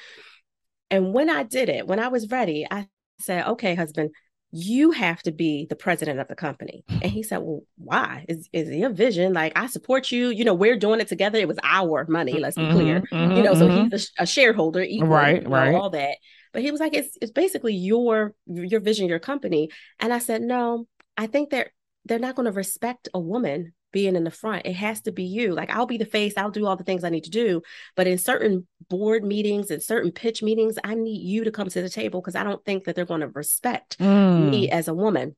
And 0.90 1.14
when 1.14 1.30
I 1.30 1.44
did 1.44 1.70
it, 1.70 1.88
when 1.88 2.00
I 2.00 2.08
was 2.08 2.30
ready, 2.30 2.66
I 2.70 2.88
said, 3.20 3.46
okay, 3.48 3.76
husband, 3.76 4.12
you 4.52 4.92
have 4.92 5.22
to 5.24 5.32
be 5.32 5.66
the 5.70 5.76
president 5.76 6.20
of 6.20 6.28
the 6.30 6.36
company. 6.36 6.86
And 7.02 7.12
he 7.12 7.22
said, 7.24 7.40
well, 7.40 7.64
why? 7.78 8.26
Is, 8.30 8.48
is 8.54 8.70
your 8.70 8.90
vision? 8.90 9.34
Like, 9.34 9.52
I 9.58 9.68
support 9.68 10.10
you. 10.12 10.30
You 10.30 10.46
know, 10.46 10.54
we're 10.54 10.78
doing 10.78 11.02
it 11.02 11.10
together. 11.10 11.38
It 11.38 11.48
was 11.48 11.60
our 11.64 12.06
money, 12.08 12.40
let's 12.40 12.58
be 12.58 12.68
clear. 12.68 13.02
Mhm, 13.12 13.36
You 13.36 13.44
know, 13.44 13.54
so 13.54 13.68
he's 13.68 14.10
a, 14.18 14.24
a 14.24 14.26
shareholder, 14.26 14.82
equal, 14.82 15.08
Right, 15.10 15.44
you 15.44 15.50
know, 15.50 15.50
right. 15.50 15.76
all 15.76 15.90
that. 15.90 16.18
But 16.54 16.62
he 16.62 16.72
was 16.72 16.80
like, 16.80 16.94
it's, 16.96 17.18
it's 17.22 17.32
basically 17.32 17.76
your 17.76 18.34
your 18.48 18.80
vision, 18.80 19.10
your 19.10 19.20
company. 19.20 19.70
And 20.00 20.14
I 20.14 20.20
said, 20.20 20.42
no, 20.42 20.88
I 21.18 21.28
think 21.28 21.50
they're 21.50 21.72
they're 22.08 22.20
not 22.20 22.36
going 22.36 22.46
to 22.46 22.52
respect 22.52 23.10
a 23.14 23.20
woman 23.20 23.74
being 23.92 24.16
in 24.16 24.24
the 24.24 24.32
front. 24.32 24.66
It 24.66 24.76
has 24.76 25.02
to 25.02 25.12
be 25.12 25.24
you. 25.24 25.54
Like 25.54 25.70
I'll 25.70 25.86
be 25.86 25.98
the 25.98 26.06
face, 26.06 26.34
I'll 26.38 26.52
do 26.52 26.66
all 26.66 26.76
the 26.76 26.84
things 26.84 27.04
I 27.04 27.10
need 27.10 27.24
to 27.24 27.30
do. 27.30 27.62
But 27.96 28.08
in 28.08 28.18
certain 28.18 28.68
board 28.90 29.24
meetings 29.24 29.72
and 29.72 29.82
certain 29.82 30.12
pitch 30.12 30.44
meetings, 30.44 30.78
I 30.84 30.96
need 30.96 31.22
you 31.22 31.46
to 31.46 31.52
come 31.52 31.70
to 31.70 31.82
the 31.82 31.90
table 31.90 32.22
because 32.22 32.36
I 32.36 32.44
don't 32.44 32.64
think 32.66 32.84
that 32.84 32.96
they're 32.96 33.06
going 33.06 33.22
to 33.22 33.30
respect 33.30 33.98
Mm. 34.00 34.50
me 34.50 34.70
as 34.70 34.88
a 34.88 34.94
woman. 34.94 35.36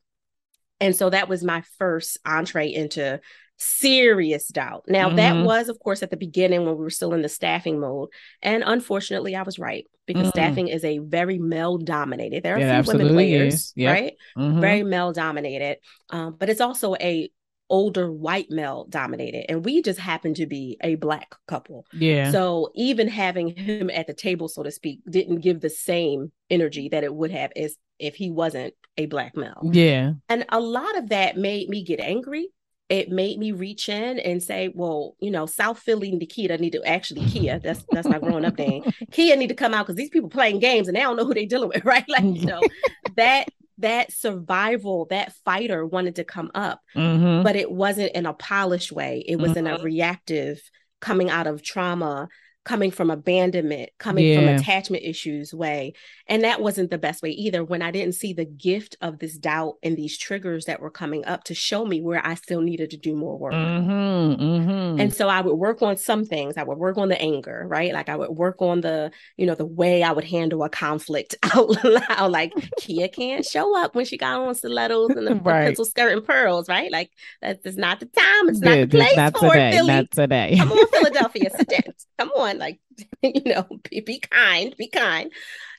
And 0.79 0.95
so 0.95 1.09
that 1.09 1.29
was 1.29 1.43
my 1.43 1.63
first 1.77 2.17
entree 2.25 2.73
into 2.73 3.19
serious 3.59 4.47
doubt. 4.47 4.85
Now, 4.87 5.09
that 5.09 5.35
Mhm. 5.35 5.45
was, 5.45 5.69
of 5.69 5.79
course, 5.79 6.01
at 6.01 6.09
the 6.09 6.17
beginning 6.17 6.65
when 6.65 6.75
we 6.77 6.81
were 6.83 6.89
still 6.89 7.13
in 7.13 7.21
the 7.21 7.29
staffing 7.29 7.79
mode. 7.79 8.09
And 8.41 8.63
unfortunately, 8.65 9.35
I 9.35 9.43
was 9.43 9.59
right 9.59 9.85
because 10.05 10.27
Mm. 10.27 10.31
staffing 10.31 10.67
is 10.69 10.83
a 10.83 10.99
very 10.99 11.37
male 11.37 11.77
dominated. 11.77 12.43
There 12.43 12.55
are 12.55 12.59
It 12.59 12.63
a 12.63 12.83
few 12.83 12.93
women 12.93 13.13
players. 13.13 13.73
Yep. 13.75 13.93
right? 13.93 14.13
Mhm. 14.37 14.61
Very 14.61 14.83
male 14.83 15.11
dominated. 15.11 15.77
Um, 16.09 16.35
but 16.39 16.49
it's 16.49 16.61
also 16.61 16.95
a 16.95 17.29
older 17.71 18.11
white 18.11 18.49
male 18.49 18.85
dominated. 18.89 19.45
And 19.47 19.63
we 19.63 19.83
just 19.83 19.99
happened 19.99 20.37
to 20.37 20.47
be 20.47 20.77
a 20.81 20.95
black 20.95 21.35
couple. 21.47 21.85
yeah. 21.93 22.31
So 22.31 22.71
even 22.73 23.07
having 23.07 23.49
him 23.55 23.91
at 23.91 24.07
the 24.07 24.13
table, 24.15 24.47
so 24.47 24.63
to 24.63 24.71
speak, 24.71 25.01
didn't 25.07 25.41
give 25.41 25.59
the 25.61 25.69
same 25.69 26.31
energy 26.49 26.89
that 26.89 27.03
it 27.03 27.13
would 27.13 27.29
have 27.29 27.51
as 27.55 27.75
if 27.99 28.15
he 28.15 28.31
wasn't 28.31 28.73
a 28.97 29.05
black 29.05 29.35
male. 29.37 29.61
yeah. 29.71 30.13
And 30.29 30.45
a 30.49 30.59
lot 30.59 30.97
of 30.97 31.09
that 31.09 31.37
made 31.37 31.69
me 31.69 31.83
get 31.83 31.99
angry. 31.99 32.47
It 32.89 33.09
made 33.09 33.37
me 33.37 33.51
reach 33.51 33.87
in 33.87 34.19
and 34.19 34.41
say, 34.41 34.71
well, 34.73 35.15
you 35.19 35.29
know, 35.31 35.45
South 35.45 35.79
Philly 35.79 36.11
Nikita 36.11 36.57
need 36.57 36.71
to 36.73 36.83
actually 36.83 37.23
Kia. 37.23 37.59
That's 37.63 37.85
that's 37.93 38.09
my 38.09 38.19
growing 38.19 38.45
up 38.45 38.57
name. 38.57 38.83
Kia 39.11 39.35
need 39.35 39.49
to 39.49 39.55
come 39.55 39.73
out 39.75 39.85
because 39.85 39.95
these 39.95 40.09
people 40.09 40.29
playing 40.29 40.59
games 40.59 40.87
and 40.87 40.97
they 40.97 41.01
don't 41.01 41.15
know 41.15 41.25
who 41.25 41.33
they're 41.35 41.45
dealing 41.45 41.69
with, 41.69 41.85
right? 41.85 42.05
Like, 42.09 42.25
you 42.33 42.43
know, 42.45 42.65
that 43.15 43.47
that 43.77 44.11
survival, 44.11 45.05
that 45.09 45.33
fighter 45.45 45.85
wanted 45.85 46.15
to 46.17 46.23
come 46.23 46.51
up, 46.55 46.81
hmm 46.95 47.43
but 47.43 47.55
it 47.55 47.71
wasn't 47.71 48.11
in 48.13 48.25
a 48.25 48.33
polished 48.33 48.91
way. 48.91 49.23
It 49.27 49.37
was 49.37 49.55
in 49.55 49.67
a 49.67 49.77
Mhm. 49.77 49.83
reactive, 49.83 50.61
coming 50.99 51.29
out 51.29 51.47
of 51.47 51.63
trauma, 51.63 52.27
coming 52.65 52.91
from 52.91 53.09
abandonment, 53.09 53.91
coming 53.97 54.27
from 54.27 54.49
attachment 54.49 55.03
issues 55.03 55.53
way. 55.53 55.93
And 56.29 56.43
that 56.43 56.61
wasn't 56.61 56.91
the 56.91 56.99
best 56.99 57.23
way 57.23 57.31
either 57.31 57.63
when 57.63 57.81
I 57.81 57.89
didn't 57.89 58.13
see 58.13 58.33
the 58.33 58.45
gift 58.45 58.95
of 59.01 59.17
this 59.17 59.35
doubt 59.35 59.77
and 59.81 59.97
these 59.97 60.15
triggers 60.15 60.65
that 60.65 60.79
were 60.79 60.91
coming 60.91 61.25
up 61.25 61.43
to 61.45 61.55
show 61.55 61.85
me 61.85 62.01
where 62.01 62.25
I 62.25 62.35
still 62.35 62.61
needed 62.61 62.91
to 62.91 62.97
do 62.97 63.15
more 63.15 63.35
work. 63.35 63.53
hmm 63.53 64.33
hmm 64.33 64.99
And 64.99 65.13
so 65.13 65.27
I 65.27 65.41
would 65.41 65.55
work 65.55 65.81
on 65.81 65.97
some 65.97 66.25
things. 66.25 66.55
I 66.55 66.63
would 66.63 66.77
work 66.77 66.97
on 66.97 67.09
the 67.09 67.19
anger, 67.19 67.65
right? 67.67 67.93
Like 67.93 68.09
I 68.09 68.15
would 68.15 68.29
work 68.29 68.61
on 68.61 68.81
the, 68.81 69.11
you 69.37 69.47
know, 69.47 69.55
the 69.55 69.65
way 69.65 70.03
I 70.03 70.11
would 70.11 70.23
handle 70.23 70.63
a 70.63 70.69
conflict 70.69 71.35
out 71.55 71.83
loud. 71.83 72.31
Like 72.31 72.53
Kia 72.77 73.07
can't 73.07 73.43
show 73.45 73.75
up 73.75 73.95
when 73.95 74.05
she 74.05 74.17
got 74.17 74.39
on 74.39 74.53
stilettos 74.53 75.15
and 75.15 75.25
the, 75.25 75.33
the 75.33 75.41
pencil 75.41 75.85
skirt 75.85 76.13
and 76.13 76.23
pearls, 76.23 76.69
right? 76.69 76.91
Like 76.91 77.09
that's 77.41 77.75
not 77.75 77.99
the 77.99 78.05
time. 78.05 78.49
It's 78.49 78.59
not 78.59 78.75
the 78.75 78.87
place 78.87 79.15
not 79.15 79.37
for 79.37 79.53
today. 79.53 79.69
it, 79.69 79.73
Philly. 79.73 79.87
Not 79.87 80.11
today. 80.11 80.55
Come 80.57 80.71
on, 80.71 80.87
Philadelphia, 80.89 81.49
sit 81.57 81.69
down. 81.69 81.93
Come 82.17 82.31
on, 82.37 82.57
like 82.59 82.79
you 83.23 83.41
know, 83.45 83.67
be, 83.89 84.01
be 84.01 84.19
kind, 84.19 84.75
be 84.77 84.89
kind. 84.89 85.31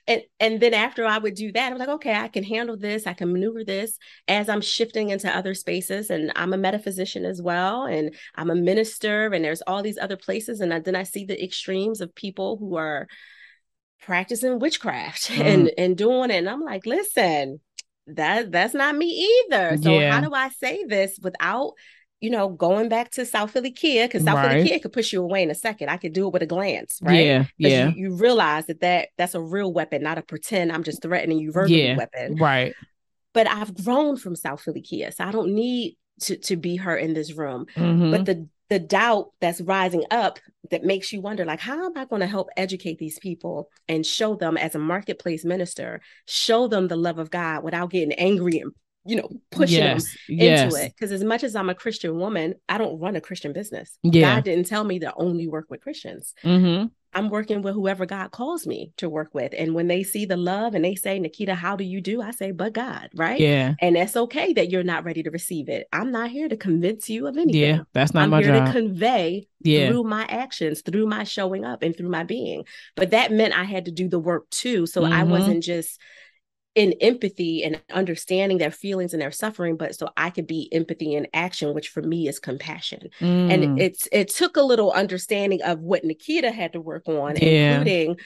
And 0.06 0.22
and 0.38 0.60
then 0.60 0.74
after 0.74 1.06
I 1.06 1.18
would 1.18 1.34
do 1.34 1.52
that, 1.52 1.72
I'm 1.72 1.78
like, 1.78 1.88
okay, 1.88 2.14
I 2.14 2.28
can 2.28 2.44
handle 2.44 2.76
this, 2.76 3.06
I 3.06 3.12
can 3.12 3.32
maneuver 3.32 3.64
this 3.64 3.98
as 4.28 4.48
I'm 4.48 4.60
shifting 4.60 5.10
into 5.10 5.34
other 5.34 5.54
spaces. 5.54 6.10
And 6.10 6.32
I'm 6.36 6.52
a 6.52 6.58
metaphysician 6.58 7.24
as 7.24 7.40
well, 7.42 7.84
and 7.84 8.14
I'm 8.34 8.50
a 8.50 8.54
minister, 8.54 9.26
and 9.32 9.44
there's 9.44 9.62
all 9.62 9.82
these 9.82 9.98
other 9.98 10.16
places. 10.16 10.60
And 10.60 10.72
I, 10.74 10.80
then 10.80 10.96
I 10.96 11.04
see 11.04 11.24
the 11.24 11.42
extremes 11.42 12.00
of 12.00 12.14
people 12.14 12.56
who 12.56 12.76
are 12.76 13.06
practicing 14.02 14.58
witchcraft 14.58 15.28
Mm. 15.30 15.46
and 15.46 15.70
and 15.78 15.96
doing 15.96 16.30
it. 16.30 16.36
And 16.38 16.48
I'm 16.48 16.62
like, 16.62 16.86
listen, 16.86 17.60
that 18.06 18.50
that's 18.50 18.74
not 18.74 18.96
me 18.96 19.28
either. 19.48 19.76
So 19.76 19.98
Yeah. 19.98 20.12
how 20.14 20.20
do 20.20 20.34
I 20.34 20.48
say 20.48 20.84
this 20.84 21.18
without 21.22 21.74
you 22.20 22.30
know, 22.30 22.48
going 22.48 22.88
back 22.88 23.10
to 23.12 23.24
South 23.24 23.50
Philly 23.52 23.70
Kia, 23.70 24.06
because 24.06 24.24
South 24.24 24.36
Right. 24.36 24.52
Philly 24.58 24.68
Kia 24.68 24.78
could 24.80 24.92
push 24.92 25.12
you 25.12 25.22
away 25.22 25.42
in 25.42 25.50
a 25.50 25.54
second. 25.54 25.88
I 25.88 25.96
could 25.96 26.12
do 26.12 26.26
it 26.26 26.32
with 26.32 26.42
a 26.42 26.46
glance, 26.46 26.98
right? 27.02 27.24
Yeah. 27.24 27.44
Yeah. 27.56 27.88
You, 27.88 28.10
you 28.10 28.14
realize 28.16 28.66
that, 28.66 28.80
that 28.80 29.08
that's 29.16 29.34
a 29.34 29.40
real 29.40 29.72
weapon, 29.72 30.02
not 30.02 30.18
a 30.18 30.22
pretend 30.22 30.70
I'm 30.70 30.82
just 30.82 31.02
threatening 31.02 31.38
you 31.38 31.50
verbally 31.52 31.82
Yeah. 31.86 31.96
weapon. 31.96 32.36
Right. 32.36 32.74
But 33.32 33.48
I've 33.48 33.74
grown 33.84 34.16
from 34.16 34.36
South 34.36 34.60
Philly 34.60 34.82
Kia, 34.82 35.12
so 35.12 35.24
I 35.24 35.30
don't 35.30 35.54
need 35.54 35.96
to, 36.22 36.36
to 36.36 36.56
be 36.56 36.76
her 36.76 36.96
in 36.96 37.14
this 37.14 37.32
room. 37.32 37.66
Mhm. 37.76 38.10
But 38.10 38.26
the 38.26 38.48
the 38.68 38.78
doubt 38.78 39.32
that's 39.40 39.60
rising 39.60 40.04
up 40.12 40.38
that 40.70 40.84
makes 40.84 41.12
you 41.12 41.20
wonder, 41.20 41.44
like, 41.44 41.58
how 41.58 41.86
am 41.86 41.98
I 41.98 42.04
going 42.04 42.20
to 42.20 42.26
help 42.28 42.50
educate 42.56 42.98
these 42.98 43.18
people 43.18 43.68
and 43.88 44.06
show 44.06 44.36
them 44.36 44.56
as 44.56 44.76
a 44.76 44.78
marketplace 44.78 45.44
minister, 45.44 46.00
show 46.28 46.68
them 46.68 46.86
the 46.86 46.94
love 46.96 47.18
of 47.18 47.32
God 47.32 47.64
without 47.64 47.90
getting 47.90 48.12
angry 48.12 48.58
and 48.60 48.72
you 49.04 49.16
know 49.16 49.28
pushing 49.50 49.80
them 49.80 49.96
yes. 49.96 50.16
into 50.28 50.44
yes. 50.44 50.76
it 50.76 50.92
because 50.94 51.10
as 51.12 51.24
much 51.24 51.42
as 51.42 51.56
i'm 51.56 51.70
a 51.70 51.74
christian 51.74 52.18
woman 52.18 52.54
i 52.68 52.76
don't 52.76 52.98
run 53.00 53.16
a 53.16 53.20
christian 53.20 53.52
business 53.52 53.96
Yeah. 54.02 54.34
god 54.36 54.44
didn't 54.44 54.66
tell 54.66 54.84
me 54.84 54.98
to 55.00 55.12
only 55.16 55.48
work 55.48 55.66
with 55.70 55.80
christians 55.80 56.34
hmm 56.42 56.84
i'm 57.14 57.28
working 57.30 57.62
with 57.62 57.74
whoever 57.74 58.04
god 58.06 58.30
calls 58.30 58.66
me 58.66 58.92
to 58.98 59.08
work 59.08 59.30
with 59.34 59.52
and 59.56 59.74
when 59.74 59.88
they 59.88 60.02
see 60.02 60.26
the 60.26 60.36
love 60.36 60.74
and 60.74 60.84
they 60.84 60.94
say 60.94 61.18
nikita 61.18 61.54
how 61.54 61.76
do 61.76 61.82
you 61.82 62.00
do 62.02 62.20
i 62.20 62.30
say 62.30 62.52
but 62.52 62.72
god 62.74 63.08
right 63.14 63.40
Yeah. 63.40 63.74
and 63.80 63.96
that's 63.96 64.16
okay 64.16 64.52
that 64.52 64.70
you're 64.70 64.84
not 64.84 65.04
ready 65.04 65.22
to 65.22 65.30
receive 65.30 65.68
it 65.70 65.88
i'm 65.92 66.12
not 66.12 66.30
here 66.30 66.48
to 66.48 66.56
convince 66.58 67.08
you 67.08 67.26
of 67.26 67.36
anything 67.38 67.60
Yeah. 67.60 67.78
That's 67.94 68.12
not 68.14 68.24
i'm 68.24 68.30
my 68.30 68.42
here 68.42 68.54
job. 68.54 68.66
to 68.66 68.72
convey 68.72 69.48
yeah. 69.60 69.88
through 69.88 70.04
my 70.04 70.24
actions 70.24 70.82
through 70.82 71.06
my 71.06 71.24
showing 71.24 71.64
up 71.64 71.82
and 71.82 71.96
through 71.96 72.10
my 72.10 72.22
being 72.24 72.64
but 72.96 73.10
that 73.10 73.32
meant 73.32 73.58
i 73.58 73.64
had 73.64 73.86
to 73.86 73.90
do 73.90 74.08
the 74.08 74.18
work 74.20 74.48
too 74.50 74.86
so 74.86 75.04
i 75.04 75.22
Mhm. 75.22 75.28
wasn't 75.30 75.62
just 75.64 75.98
in 76.76 76.94
empathy 77.00 77.64
and 77.64 77.80
understanding 77.92 78.58
their 78.58 78.70
feelings 78.70 79.12
and 79.12 79.20
their 79.20 79.32
suffering 79.32 79.76
but 79.76 79.94
so 79.94 80.08
i 80.16 80.30
could 80.30 80.46
be 80.46 80.68
empathy 80.72 81.14
in 81.14 81.26
action 81.34 81.74
which 81.74 81.88
for 81.88 82.00
me 82.02 82.28
is 82.28 82.38
compassion 82.38 83.08
Mm. 83.20 83.52
and 83.52 83.80
it's 83.80 84.08
it 84.12 84.28
took 84.28 84.56
a 84.56 84.62
little 84.62 84.92
understanding 84.92 85.62
of 85.62 85.80
what 85.80 86.04
nikita 86.04 86.50
had 86.52 86.72
to 86.74 86.80
work 86.80 87.08
on 87.08 87.36
Yeah. 87.36 87.78
including 87.78 88.16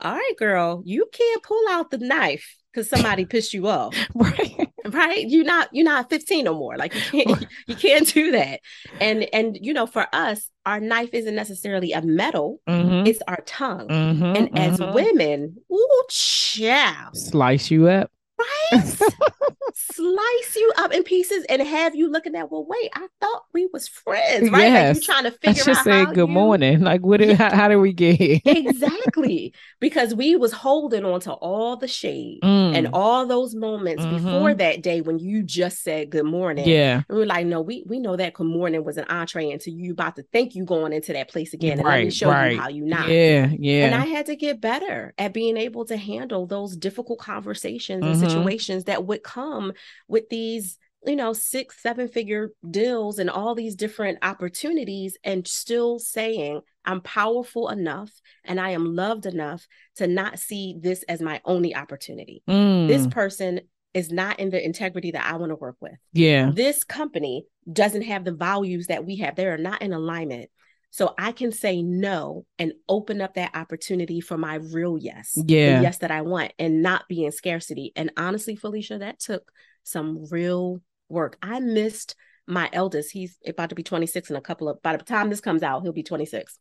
all 0.00 0.12
right 0.14 0.32
girl 0.38 0.82
you 0.84 1.08
can't 1.12 1.42
pull 1.42 1.64
out 1.70 1.90
the 1.90 1.98
knife 1.98 2.56
because 2.74 2.88
somebody 2.88 3.24
pissed 3.24 3.54
you 3.54 3.68
off. 3.68 3.94
right. 4.14 4.68
Right. 4.86 5.26
You're 5.28 5.44
not 5.44 5.68
you're 5.72 5.84
not 5.84 6.10
15 6.10 6.44
no 6.44 6.54
more. 6.54 6.76
Like 6.76 6.94
you 6.94 7.00
can't 7.24 7.46
you 7.66 7.76
can't 7.76 8.06
do 8.12 8.32
that. 8.32 8.60
And 9.00 9.26
and 9.32 9.56
you 9.60 9.72
know, 9.72 9.86
for 9.86 10.06
us, 10.12 10.50
our 10.66 10.80
knife 10.80 11.10
isn't 11.14 11.34
necessarily 11.34 11.92
a 11.92 12.02
metal, 12.02 12.60
Mhm. 12.68 13.06
it's 13.08 13.20
our 13.28 13.42
tongue. 13.46 13.88
Mhm, 13.88 14.36
And 14.36 14.58
as 14.58 14.78
mhm. 14.78 14.92
women, 14.94 15.56
ooh, 15.72 16.02
child, 16.10 17.16
slice 17.16 17.70
you 17.70 17.88
up. 17.88 18.10
right? 18.38 18.82
Slice 19.76 20.54
you 20.56 20.72
up 20.78 20.92
in 20.92 21.02
pieces 21.02 21.44
and 21.48 21.60
have 21.60 21.96
you 21.96 22.08
looking 22.10 22.36
at, 22.36 22.48
well, 22.50 22.64
wait, 22.64 22.90
I 22.94 23.08
thought 23.20 23.42
we 23.52 23.68
was 23.72 23.88
friends, 23.88 24.48
right? 24.50 24.72
Like 24.72 24.94
you 24.96 25.02
trying 25.02 25.24
to 25.24 25.30
I 25.30 25.48
figure 25.48 25.64
just 25.64 25.80
out 25.80 25.84
said 25.84 26.04
how 26.06 26.12
good 26.12 26.28
you- 26.28 26.34
morning. 26.34 26.80
Like, 26.80 27.00
what? 27.04 27.18
Did, 27.18 27.36
how, 27.36 27.54
how 27.54 27.68
did 27.68 27.76
we 27.76 27.92
get 27.92 28.14
here? 28.16 28.38
exactly. 28.44 29.52
Because 29.80 30.14
we 30.14 30.34
was 30.34 30.50
holding 30.52 31.04
on 31.04 31.20
to 31.20 31.32
all 31.32 31.76
the 31.76 31.86
shade 31.88 32.38
Mm, 32.42 32.74
and 32.74 32.88
all 32.94 33.26
those 33.26 33.54
moments 33.54 34.02
before 34.06 34.50
Mhm. 34.52 34.58
that 34.58 34.82
day 34.82 35.02
when 35.02 35.18
you 35.18 35.42
just 35.42 35.82
said 35.82 36.08
good 36.08 36.24
morning. 36.24 36.66
yeah. 36.66 37.02
And 37.08 37.18
we're 37.18 37.26
like, 37.26 37.44
no, 37.46 37.60
we 37.60 37.84
we 37.86 37.98
know 37.98 38.16
that 38.16 38.32
good 38.32 38.46
morning 38.46 38.82
was 38.82 38.96
an 38.96 39.04
entree 39.10 39.50
into 39.50 39.70
you 39.70 39.92
about 39.92 40.16
to 40.16 40.22
think 40.32 40.54
you 40.54 40.64
going 40.64 40.94
into 40.94 41.12
that 41.12 41.28
place 41.28 41.52
again. 41.52 41.72
And 41.72 41.82
let 41.82 41.98
me 41.98 42.04
Right, 42.04 42.12
show 42.14 42.30
right. 42.30 42.52
you 42.52 42.60
how 42.60 42.68
you 42.68 42.84
not. 42.86 43.08
Yeah. 43.08 43.50
Yeah. 43.58 43.84
And 43.86 43.94
I 43.94 44.06
had 44.06 44.24
to 44.26 44.36
get 44.36 44.58
better 44.60 45.12
at 45.18 45.34
being 45.34 45.58
able 45.58 45.84
to 45.86 45.96
handle 45.98 46.46
those 46.46 46.76
difficult 46.76 47.18
conversations 47.18 48.04
and 48.06 48.16
Mhm. 48.16 48.20
situations 48.30 48.84
that 48.84 49.04
would 49.04 49.22
come 49.22 49.63
with 50.08 50.28
these, 50.28 50.78
you 51.06 51.16
know, 51.16 51.32
six, 51.32 51.82
seven 51.82 52.08
figure 52.08 52.50
deals 52.68 53.18
and 53.18 53.30
all 53.30 53.54
these 53.54 53.74
different 53.74 54.18
opportunities, 54.22 55.16
and 55.24 55.46
still 55.46 55.98
saying, 55.98 56.60
I'm 56.84 57.00
powerful 57.00 57.68
enough 57.68 58.10
and 58.44 58.60
I 58.60 58.70
am 58.70 58.94
loved 58.94 59.26
enough 59.26 59.66
to 59.96 60.06
not 60.06 60.38
see 60.38 60.76
this 60.78 61.02
as 61.04 61.20
my 61.20 61.40
only 61.44 61.74
opportunity. 61.74 62.42
This 62.46 63.06
Mm, 63.06 63.10
person 63.10 63.60
is 63.94 64.10
not 64.10 64.40
in 64.40 64.50
the 64.50 64.62
integrity 64.62 65.12
that 65.12 65.24
I 65.24 65.36
want 65.36 65.50
to 65.50 65.56
work 65.56 65.76
with 65.80 65.94
yeah. 66.12 66.50
this 66.52 66.82
company 66.84 67.46
doesn't 67.72 68.02
have 68.02 68.24
the 68.24 68.32
values 68.32 68.88
that 68.88 69.06
we 69.06 69.16
have. 69.16 69.36
They 69.36 69.46
are 69.46 69.56
not 69.56 69.82
in 69.82 69.92
alignment. 69.92 70.50
So 70.94 71.12
I 71.18 71.32
can 71.32 71.50
say 71.50 71.82
no 71.82 72.46
and 72.56 72.72
open 72.88 73.20
up 73.20 73.34
that 73.34 73.56
opportunity 73.56 74.20
for 74.20 74.38
my 74.38 74.54
real 74.54 74.96
yes. 74.96 75.32
the 75.32 75.42
Yeah. 75.44 75.80
yes 75.80 75.98
that 75.98 76.12
I 76.12 76.22
want 76.22 76.52
and 76.56 76.82
not 76.82 77.08
be 77.08 77.24
in 77.24 77.32
scarcity. 77.32 77.90
And 77.96 78.12
honestly, 78.16 78.54
Felicia, 78.54 78.98
that 78.98 79.18
took 79.18 79.50
some 79.82 80.24
real 80.30 80.80
work. 81.08 81.36
I 81.42 81.58
missed 81.58 82.14
my 82.46 82.70
eldest. 82.72 83.10
He's 83.10 83.36
about 83.44 83.70
to 83.70 83.74
be 83.74 83.82
26 83.82 84.30
in 84.30 84.36
a 84.36 84.40
couple 84.40 84.68
of 84.68 84.80
by 84.82 84.96
the 84.96 85.02
time 85.02 85.30
this 85.30 85.40
comes 85.40 85.64
out, 85.64 85.82
he'll 85.82 85.92
be 85.92 86.04
26 86.04 86.60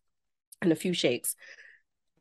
in 0.63 0.71
a 0.71 0.75
few 0.75 0.93
shakes. 0.93 1.35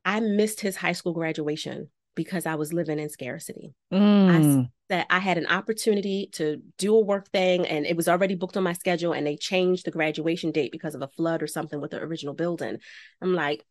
I 0.05 0.21
missed 0.21 0.61
his 0.61 0.77
high 0.77 0.93
school 0.93 1.15
graduation 1.15 1.89
because 2.15 2.47
I 2.47 2.57
was 2.57 2.73
living 2.73 2.99
in 2.99 3.09
scarcity 3.09 3.75
Mm, 3.93 4.71
that 4.89 5.07
I 5.09 5.21
had 5.21 5.39
an 5.39 5.47
opportunity 5.47 6.29
to 6.33 6.61
do 6.77 6.95
a 6.95 7.01
work 7.01 7.29
thing 7.31 7.67
and 7.67 7.87
it 7.87 7.97
was 7.97 8.09
already 8.09 8.35
booked 8.35 8.57
on 8.57 8.63
my 8.63 8.75
schedule 8.75 9.13
and 9.13 9.27
they 9.27 9.37
changed 9.37 9.87
the 9.87 9.91
graduation 9.91 10.51
date 10.51 10.73
because 10.73 10.95
of 10.95 11.03
a 11.03 11.09
flood 11.09 11.43
or 11.43 11.47
something 11.47 11.81
with 11.81 11.93
the 11.93 12.03
original 12.03 12.35
building. 12.35 12.79
I'm 13.23 13.35
like, 13.35 13.65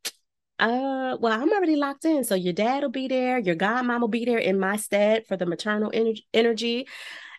uh, 0.59 1.17
well, 1.19 1.33
I'm 1.39 1.51
already 1.51 1.75
locked 1.75 2.05
in. 2.05 2.23
So 2.23 2.35
your 2.35 2.53
dad 2.53 2.83
will 2.83 2.89
be 2.89 3.07
there, 3.07 3.37
your 3.39 3.55
godmom 3.55 4.01
will 4.01 4.07
be 4.07 4.25
there 4.25 4.37
in 4.37 4.59
my 4.59 4.77
stead 4.77 5.25
for 5.27 5.37
the 5.37 5.45
maternal 5.45 5.91
ener- 5.91 6.21
energy. 6.33 6.87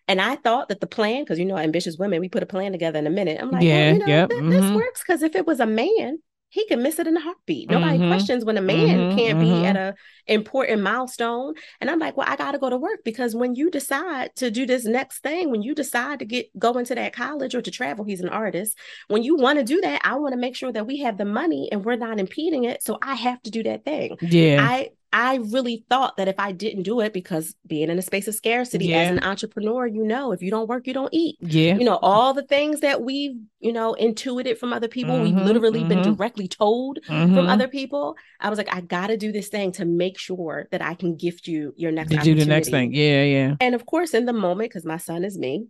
And 0.08 0.20
I 0.20 0.36
thought 0.36 0.68
that 0.68 0.80
the 0.80 0.86
plan, 0.86 1.22
because 1.22 1.38
you 1.38 1.44
know, 1.44 1.58
ambitious 1.58 1.98
women, 1.98 2.20
we 2.20 2.28
put 2.28 2.42
a 2.42 2.46
plan 2.46 2.72
together 2.72 2.98
in 2.98 3.06
a 3.06 3.10
minute. 3.10 3.38
I'm 3.40 3.50
like, 3.50 3.68
Yeah, 3.68 3.72
well, 3.72 3.84
you 3.86 3.98
know, 3.98 4.06
yep, 4.06 4.30
th- 4.30 4.44
this 4.48 4.64
mhm. 4.64 4.74
works 4.74 5.02
because 5.06 5.22
if 5.22 5.36
it 5.36 5.46
was 5.46 5.60
a 5.60 5.66
man, 5.66 6.18
he 6.52 6.66
can 6.66 6.82
miss 6.82 6.98
it 7.00 7.06
in 7.08 7.16
a 7.16 7.20
heartbeat. 7.20 7.70
Nobody 7.70 7.98
Mhm, 7.98 8.00
questions 8.00 8.44
when 8.44 8.58
a 8.58 8.62
man 8.62 9.06
mhm, 9.06 9.08
can't 9.08 9.38
be 9.40 9.64
mhm. 9.64 9.64
at 9.64 9.76
a 9.76 9.94
important 10.26 10.82
milestone. 10.82 11.54
And 11.80 11.90
I'm 11.90 11.98
like, 11.98 12.16
well, 12.16 12.28
I 12.28 12.36
got 12.36 12.52
to 12.52 12.58
go 12.58 12.70
to 12.70 12.76
work 12.76 13.00
because 13.04 13.34
when 13.34 13.54
you 13.54 13.70
decide 13.70 14.36
to 14.36 14.50
do 14.50 14.66
this 14.66 14.84
next 14.84 15.20
thing, 15.20 15.50
when 15.50 15.62
you 15.62 15.74
decide 15.74 16.20
to 16.20 16.24
get 16.26 16.46
go 16.58 16.72
into 16.78 16.94
that 16.94 17.14
college 17.14 17.54
or 17.54 17.62
to 17.62 17.70
travel, 17.70 18.04
he's 18.04 18.20
an 18.20 18.28
artist. 18.28 18.78
When 19.08 19.22
you 19.22 19.36
want 19.36 19.58
to 19.58 19.64
do 19.64 19.80
that, 19.80 20.02
I 20.04 20.16
want 20.16 20.32
to 20.34 20.38
make 20.40 20.56
sure 20.56 20.72
that 20.72 20.86
we 20.86 20.98
have 20.98 21.18
the 21.18 21.24
money 21.24 21.68
and 21.72 21.84
we're 21.84 21.96
not 21.96 22.20
impeding 22.20 22.64
it. 22.64 22.82
So 22.82 22.98
I 23.02 23.14
have 23.14 23.42
to 23.42 23.50
do 23.50 23.62
that 23.64 23.84
thing. 23.84 24.16
yeah. 24.20 24.58
I 24.58 24.90
I 25.12 25.36
really 25.36 25.84
thought 25.90 26.16
that 26.16 26.28
if 26.28 26.36
I 26.38 26.52
didn't 26.52 26.84
do 26.84 27.00
it, 27.00 27.12
because 27.12 27.54
being 27.66 27.90
in 27.90 27.98
a 27.98 28.02
space 28.02 28.28
of 28.28 28.34
scarcity 28.34 28.94
as 28.94 29.10
an 29.10 29.22
entrepreneur, 29.22 29.86
you 29.86 30.04
know, 30.04 30.32
if 30.32 30.40
you 30.42 30.50
don't 30.50 30.68
work, 30.68 30.86
you 30.86 30.94
don't 30.94 31.12
eat. 31.12 31.36
yeah. 31.40 31.76
You 31.76 31.84
know, 31.84 31.98
all 32.02 32.32
the 32.32 32.42
things 32.44 32.80
that 32.80 33.02
we've, 33.02 33.36
you 33.60 33.72
know, 33.72 33.92
intuited 33.94 34.58
from 34.58 34.72
other 34.72 34.88
people, 34.88 35.20
we've 35.20 35.34
Mhm, 35.34 35.44
literally 35.44 35.84
been 35.84 35.98
mhm. 36.00 36.16
directly 36.16 36.48
told 36.48 36.98
from 37.04 37.46
Mhm. 37.46 37.50
other 37.50 37.68
people. 37.68 38.16
I 38.40 38.48
was 38.48 38.58
like, 38.58 38.74
I 38.74 38.80
gotta 38.80 39.16
do 39.16 39.32
this 39.32 39.48
thing 39.48 39.72
to 39.72 39.84
make 39.84 40.18
sure 40.18 40.68
that 40.70 40.80
I 40.82 40.94
can 40.94 41.16
gift 41.16 41.46
you 41.46 41.74
your 41.76 41.92
next 41.92 42.10
to 42.12 42.18
do 42.18 42.34
the 42.34 42.44
next 42.46 42.70
thing. 42.70 42.92
Yeah. 42.94 43.22
Yeah. 43.24 43.56
And 43.60 43.74
of 43.74 43.84
course, 43.86 44.14
in 44.14 44.24
the 44.24 44.32
moment, 44.32 44.70
because 44.70 44.84
my 44.84 44.96
son 44.96 45.24
is 45.24 45.38
me, 45.38 45.66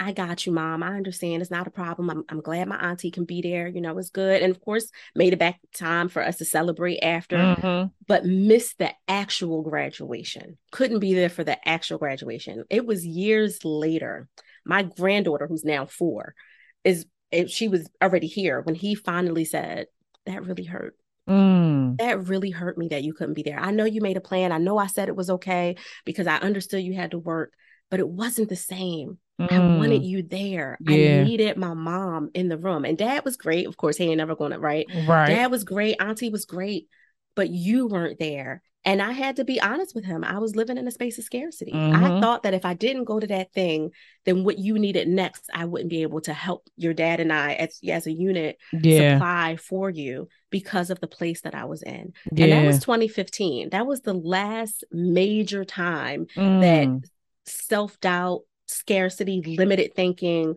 I 0.00 0.12
got 0.12 0.46
you, 0.46 0.52
mom. 0.52 0.82
I 0.82 0.96
understand 0.96 1.42
it's 1.42 1.50
not 1.50 1.66
a 1.66 1.70
problem. 1.70 2.08
I'm, 2.08 2.24
I'm 2.30 2.40
glad 2.40 2.66
my 2.68 2.76
auntie 2.76 3.10
can 3.10 3.26
be 3.26 3.42
there. 3.42 3.68
You 3.68 3.82
know, 3.82 3.98
it's 3.98 4.08
good. 4.08 4.42
And 4.42 4.50
of 4.50 4.60
course, 4.62 4.90
made 5.14 5.34
it 5.34 5.38
back 5.38 5.60
time 5.74 6.08
for 6.08 6.22
us 6.22 6.38
to 6.38 6.46
celebrate 6.46 7.00
after, 7.00 7.36
Mhm. 7.36 7.90
but 8.08 8.24
missed 8.24 8.78
the 8.78 8.92
actual 9.06 9.62
graduation. 9.62 10.56
Couldn't 10.72 11.00
be 11.00 11.12
there 11.12 11.28
for 11.28 11.44
the 11.44 11.68
actual 11.68 11.98
graduation. 11.98 12.64
It 12.70 12.86
was 12.86 13.06
years 13.06 13.62
later. 13.62 14.26
My 14.64 14.82
granddaughter, 14.84 15.46
who's 15.46 15.64
now 15.64 15.84
four, 15.84 16.34
is 16.82 17.04
she 17.48 17.68
was 17.68 17.88
already 18.02 18.26
here 18.26 18.62
when 18.62 18.74
he 18.74 18.94
finally 18.94 19.44
said, 19.44 19.86
That 20.24 20.44
really 20.46 20.64
hurt 20.64 20.96
Mm, 21.28 21.98
that 21.98 22.26
really 22.26 22.50
hurt 22.50 22.76
me 22.76 22.88
that 22.88 23.04
you 23.04 23.12
couldn't 23.12 23.34
be 23.34 23.42
there. 23.42 23.60
I 23.60 23.70
know 23.70 23.84
you 23.84 24.00
made 24.00 24.16
a 24.16 24.20
plan. 24.22 24.50
I 24.50 24.58
know 24.58 24.78
I 24.78 24.86
said 24.88 25.08
it 25.08 25.14
was 25.14 25.30
okay 25.30 25.76
because 26.04 26.26
I 26.26 26.38
understood 26.38 26.82
you 26.82 26.94
had 26.94 27.12
to 27.12 27.18
work, 27.18 27.52
but 27.88 28.00
it 28.00 28.08
wasn't 28.08 28.48
the 28.48 28.56
same. 28.56 29.18
I 29.48 29.58
wanted 29.58 30.02
mm. 30.02 30.06
you 30.06 30.22
there. 30.22 30.76
Yeah. 30.80 31.20
I 31.20 31.24
needed 31.24 31.56
my 31.56 31.74
mom 31.74 32.30
in 32.34 32.48
the 32.48 32.58
room. 32.58 32.84
And 32.84 32.98
dad 32.98 33.24
was 33.24 33.36
great. 33.36 33.66
Of 33.66 33.76
course, 33.76 33.96
he 33.96 34.04
ain't 34.04 34.18
never 34.18 34.36
going 34.36 34.52
to, 34.52 34.58
right? 34.58 34.86
Right. 35.06 35.28
Dad 35.28 35.50
was 35.50 35.64
great. 35.64 35.96
Auntie 36.00 36.30
was 36.30 36.44
great, 36.44 36.88
but 37.34 37.50
you 37.50 37.86
weren't 37.86 38.18
there. 38.18 38.62
And 38.82 39.02
I 39.02 39.12
had 39.12 39.36
to 39.36 39.44
be 39.44 39.60
honest 39.60 39.94
with 39.94 40.04
him. 40.04 40.24
I 40.24 40.38
was 40.38 40.56
living 40.56 40.78
in 40.78 40.88
a 40.88 40.90
space 40.90 41.18
of 41.18 41.24
scarcity. 41.24 41.72
I 41.72 41.76
Mhm. 41.76 42.20
thought 42.22 42.44
that 42.44 42.54
if 42.54 42.64
I 42.64 42.72
didn't 42.72 43.04
go 43.04 43.20
to 43.20 43.26
that 43.26 43.52
thing, 43.52 43.90
then 44.24 44.42
what 44.42 44.58
you 44.58 44.78
needed 44.78 45.06
next, 45.06 45.50
I 45.52 45.66
wouldn't 45.66 45.90
be 45.90 46.00
able 46.00 46.22
to 46.22 46.32
help 46.32 46.66
your 46.76 46.94
dad 46.94 47.20
and 47.20 47.30
I 47.30 47.52
as, 47.54 47.78
as 47.86 48.06
a 48.06 48.12
unit 48.12 48.56
yeah. 48.72 49.16
supply 49.16 49.56
for 49.56 49.90
you 49.90 50.28
because 50.48 50.88
of 50.88 50.98
the 51.00 51.06
place 51.06 51.42
that 51.42 51.54
I 51.54 51.66
was 51.66 51.82
in. 51.82 52.14
Yeah. 52.32 52.44
And 52.44 52.52
that 52.52 52.66
was 52.66 52.78
2015. 52.78 53.68
That 53.68 53.86
was 53.86 54.00
the 54.00 54.14
last 54.14 54.84
major 54.90 55.64
time 55.64 56.26
Mm, 56.34 56.60
that 56.62 57.08
self 57.44 58.00
doubt, 58.00 58.42
scarcity, 58.70 59.42
limited 59.58 59.94
thinking 59.94 60.54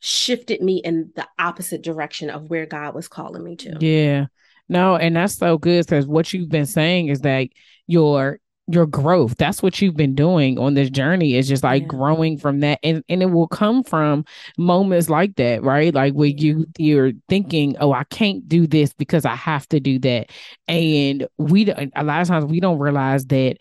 shifted 0.00 0.60
me 0.60 0.76
in 0.84 1.10
the 1.16 1.26
opposite 1.38 1.82
direction 1.82 2.28
of 2.30 2.50
where 2.50 2.66
God 2.66 2.94
was 2.94 3.08
calling 3.08 3.42
me 3.42 3.56
to. 3.56 3.76
Yeah. 3.80 4.26
No, 4.68 4.96
and 4.96 5.16
that's 5.16 5.36
so 5.36 5.58
good 5.58 5.86
because 5.86 6.06
what 6.06 6.32
you've 6.32 6.48
been 6.48 6.66
saying 6.66 7.08
is 7.08 7.20
that 7.20 7.48
your 7.86 8.38
your 8.66 8.86
growth, 8.86 9.36
that's 9.36 9.62
what 9.62 9.82
you've 9.82 9.96
been 9.96 10.14
doing 10.14 10.58
on 10.58 10.72
this 10.72 10.88
journey 10.88 11.34
is 11.34 11.46
just 11.46 11.62
like 11.62 11.82
Yeah. 11.82 11.88
growing 11.88 12.38
from 12.38 12.60
that. 12.60 12.78
And 12.82 13.04
and 13.10 13.22
it 13.22 13.26
will 13.26 13.48
come 13.48 13.82
from 13.84 14.24
moments 14.56 15.10
like 15.10 15.36
that, 15.36 15.62
right? 15.62 15.92
Like 15.94 16.14
where 16.14 16.28
you 16.28 16.66
you're 16.78 17.12
thinking, 17.28 17.76
oh, 17.80 17.92
I 17.92 18.04
can't 18.04 18.48
do 18.48 18.66
this 18.66 18.94
because 18.94 19.26
I 19.26 19.34
have 19.34 19.68
to 19.68 19.80
do 19.80 19.98
that. 20.00 20.30
And 20.66 21.26
we 21.36 21.70
a 21.70 22.04
lot 22.04 22.22
of 22.22 22.28
times 22.28 22.46
we 22.46 22.60
don't 22.60 22.78
realize 22.78 23.26
that 23.26 23.58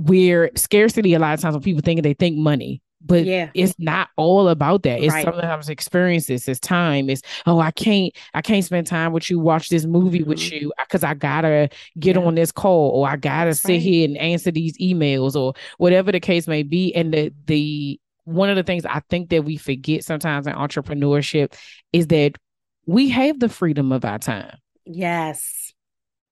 we're 0.00 0.50
scarcity 0.56 1.14
a 1.14 1.18
lot 1.18 1.34
of 1.34 1.40
times 1.40 1.54
when 1.54 1.62
people 1.62 1.82
think 1.82 2.02
they 2.02 2.14
think 2.14 2.36
money. 2.36 2.82
But 3.02 3.24
Yeah. 3.24 3.48
it's 3.54 3.74
not 3.78 4.08
all 4.16 4.48
about 4.50 4.82
that. 4.82 5.00
It's 5.02 5.12
Right. 5.14 5.24
sometimes 5.24 5.70
experiences, 5.70 6.46
it's 6.46 6.60
time, 6.60 7.08
it's 7.08 7.22
oh, 7.46 7.58
I 7.58 7.70
can't, 7.70 8.12
I 8.34 8.42
can't 8.42 8.62
spend 8.64 8.86
time 8.86 9.12
with 9.12 9.30
you, 9.30 9.38
watch 9.38 9.70
this 9.70 9.86
movie 9.86 10.22
with 10.22 10.38
Mhm. 10.38 10.60
you 10.60 10.72
because 10.78 11.02
I 11.02 11.14
gotta 11.14 11.70
get 11.98 12.16
Yeah. 12.16 12.22
on 12.22 12.34
this 12.34 12.52
call 12.52 12.90
or 12.90 13.08
I 13.08 13.16
gotta 13.16 13.50
That's 13.50 13.62
sit 13.62 13.72
right. 13.72 13.80
here 13.80 14.04
and 14.06 14.18
answer 14.18 14.50
these 14.50 14.76
emails 14.78 15.34
or 15.34 15.54
whatever 15.78 16.12
the 16.12 16.20
case 16.20 16.46
may 16.46 16.62
be. 16.62 16.94
And 16.94 17.12
the 17.14 17.32
the 17.46 17.98
one 18.24 18.50
of 18.50 18.56
the 18.56 18.62
things 18.62 18.84
I 18.84 19.00
think 19.08 19.30
that 19.30 19.44
we 19.44 19.56
forget 19.56 20.04
sometimes 20.04 20.46
in 20.46 20.52
entrepreneurship 20.52 21.54
is 21.94 22.08
that 22.08 22.32
we 22.86 23.08
have 23.08 23.40
the 23.40 23.48
freedom 23.48 23.92
of 23.92 24.04
our 24.04 24.18
time. 24.18 24.56
Yes. 24.84 25.72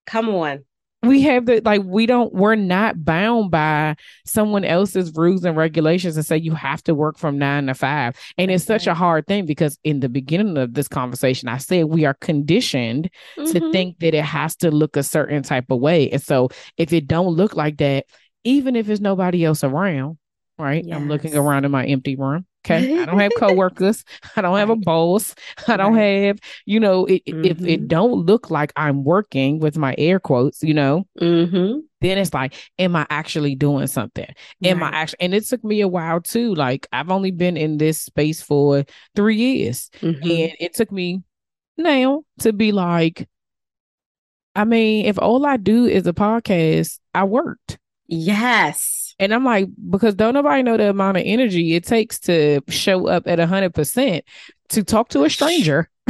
Come 0.06 0.28
on. 0.28 0.64
We 1.04 1.22
have 1.22 1.46
the 1.46 1.60
like 1.64 1.82
we 1.84 2.06
don't 2.06 2.34
we're 2.34 2.56
not 2.56 3.04
bound 3.04 3.52
by 3.52 3.94
someone 4.26 4.64
else's 4.64 5.12
rules 5.14 5.44
and 5.44 5.56
regulations 5.56 6.16
and 6.16 6.26
say 6.26 6.36
you 6.38 6.54
have 6.56 6.82
to 6.84 6.94
work 6.94 7.18
from 7.18 7.38
nine 7.38 7.66
to 7.66 7.74
five. 7.74 8.16
And 8.36 8.50
it's 8.50 8.64
such 8.64 8.88
a 8.88 8.94
hard 8.94 9.28
thing 9.28 9.46
because 9.46 9.78
in 9.84 10.00
the 10.00 10.08
beginning 10.08 10.58
of 10.58 10.74
this 10.74 10.88
conversation, 10.88 11.48
I 11.48 11.58
said 11.58 11.84
we 11.84 12.04
are 12.04 12.14
conditioned 12.14 13.10
to 13.36 13.60
Mhm. 13.60 13.72
think 13.72 13.98
that 14.00 14.12
it 14.14 14.24
has 14.24 14.56
to 14.56 14.72
look 14.72 14.96
a 14.96 15.04
certain 15.04 15.44
type 15.44 15.70
of 15.70 15.78
way. 15.78 16.10
And 16.10 16.20
so 16.20 16.48
if 16.76 16.92
it 16.92 17.06
don't 17.06 17.32
look 17.36 17.54
like 17.54 17.76
that, 17.76 18.06
even 18.42 18.74
if 18.74 18.86
there's 18.88 19.00
nobody 19.00 19.44
else 19.44 19.62
around, 19.62 20.18
right? 20.58 20.84
I'm 20.96 21.06
looking 21.08 21.36
around 21.36 21.64
in 21.64 21.70
my 21.70 21.86
empty 21.86 22.16
room. 22.16 22.44
Okay. 22.64 23.00
I 23.00 23.04
don't 23.04 23.18
have 23.18 23.32
coworkers. 23.38 24.04
I 24.36 24.42
don't 24.42 24.58
have 24.58 24.70
a 24.70 24.76
boss. 24.76 25.34
I 25.66 25.76
don't 25.76 25.96
have, 25.96 26.38
you 26.66 26.80
know, 26.80 27.06
it, 27.06 27.24
mm-hmm. 27.24 27.44
if 27.44 27.60
it 27.60 27.80
mm-hmm. 27.80 27.86
don't 27.86 28.26
look 28.26 28.50
like 28.50 28.72
I'm 28.76 29.04
working 29.04 29.58
with 29.60 29.78
my 29.78 29.94
air 29.96 30.18
quotes, 30.18 30.62
you 30.62 30.74
know, 30.74 31.06
mm-hmm. 31.20 31.78
then 32.00 32.18
it's 32.18 32.34
like, 32.34 32.54
am 32.78 32.96
I 32.96 33.06
actually 33.10 33.54
doing 33.54 33.86
something? 33.86 34.26
Am 34.64 34.80
right. 34.80 34.92
I 34.92 34.96
actually, 34.98 35.18
and 35.20 35.34
it 35.34 35.46
took 35.46 35.62
me 35.64 35.80
a 35.80 35.88
while 35.88 36.20
too. 36.20 36.54
Like 36.54 36.86
I've 36.92 37.10
only 37.10 37.30
been 37.30 37.56
in 37.56 37.78
this 37.78 38.00
space 38.00 38.42
for 38.42 38.84
three 39.14 39.36
years 39.36 39.90
mm-hmm. 40.00 40.22
and 40.22 40.52
it 40.58 40.74
took 40.74 40.90
me 40.90 41.22
now 41.76 42.22
to 42.40 42.52
be 42.52 42.72
like, 42.72 43.28
I 44.54 44.64
mean, 44.64 45.06
if 45.06 45.18
all 45.18 45.46
I 45.46 45.56
do 45.56 45.86
is 45.86 46.06
a 46.08 46.12
podcast, 46.12 46.98
I 47.14 47.24
worked. 47.24 47.78
Yes. 48.08 48.97
And 49.18 49.34
I'm 49.34 49.44
like, 49.44 49.68
because 49.90 50.14
don't 50.14 50.34
nobody 50.34 50.62
know 50.62 50.76
the 50.76 50.90
amount 50.90 51.16
of 51.16 51.24
energy 51.26 51.74
it 51.74 51.84
takes 51.84 52.18
to 52.20 52.60
show 52.68 53.08
up 53.08 53.26
at 53.26 53.38
hundred 53.38 53.74
percent 53.74 54.24
to 54.70 54.84
talk 54.84 55.08
to 55.10 55.24
a 55.24 55.30
stranger. 55.30 55.90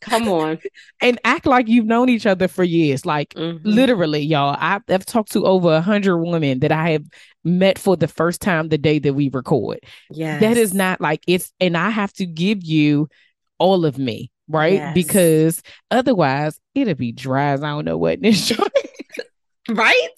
Come 0.00 0.28
on. 0.28 0.58
and 1.00 1.18
act 1.24 1.46
like 1.46 1.66
you've 1.66 1.86
known 1.86 2.08
each 2.08 2.26
other 2.26 2.46
for 2.46 2.62
years. 2.62 3.06
Like 3.06 3.34
mm-hmm. 3.34 3.66
literally, 3.66 4.20
y'all. 4.20 4.56
I've, 4.58 4.82
I've 4.88 5.06
talked 5.06 5.32
to 5.32 5.46
over 5.46 5.74
a 5.74 5.80
hundred 5.80 6.18
women 6.18 6.60
that 6.60 6.72
I 6.72 6.90
have 6.90 7.04
met 7.42 7.78
for 7.78 7.96
the 7.96 8.08
first 8.08 8.40
time 8.40 8.68
the 8.68 8.78
day 8.78 8.98
that 8.98 9.14
we 9.14 9.30
record. 9.30 9.80
Yeah. 10.10 10.38
That 10.38 10.56
is 10.56 10.74
not 10.74 11.00
like 11.00 11.22
it's 11.26 11.52
and 11.60 11.76
I 11.76 11.90
have 11.90 12.12
to 12.14 12.26
give 12.26 12.62
you 12.62 13.08
all 13.58 13.86
of 13.86 13.98
me, 13.98 14.30
right? 14.48 14.74
Yes. 14.74 14.94
Because 14.94 15.62
otherwise 15.90 16.58
it'll 16.74 16.94
be 16.94 17.12
dry 17.12 17.52
as 17.52 17.62
I 17.62 17.70
don't 17.70 17.84
know 17.84 17.98
what 17.98 18.14
in 18.14 18.22
this 18.22 18.48
joint. 18.48 18.72
right? 19.70 20.08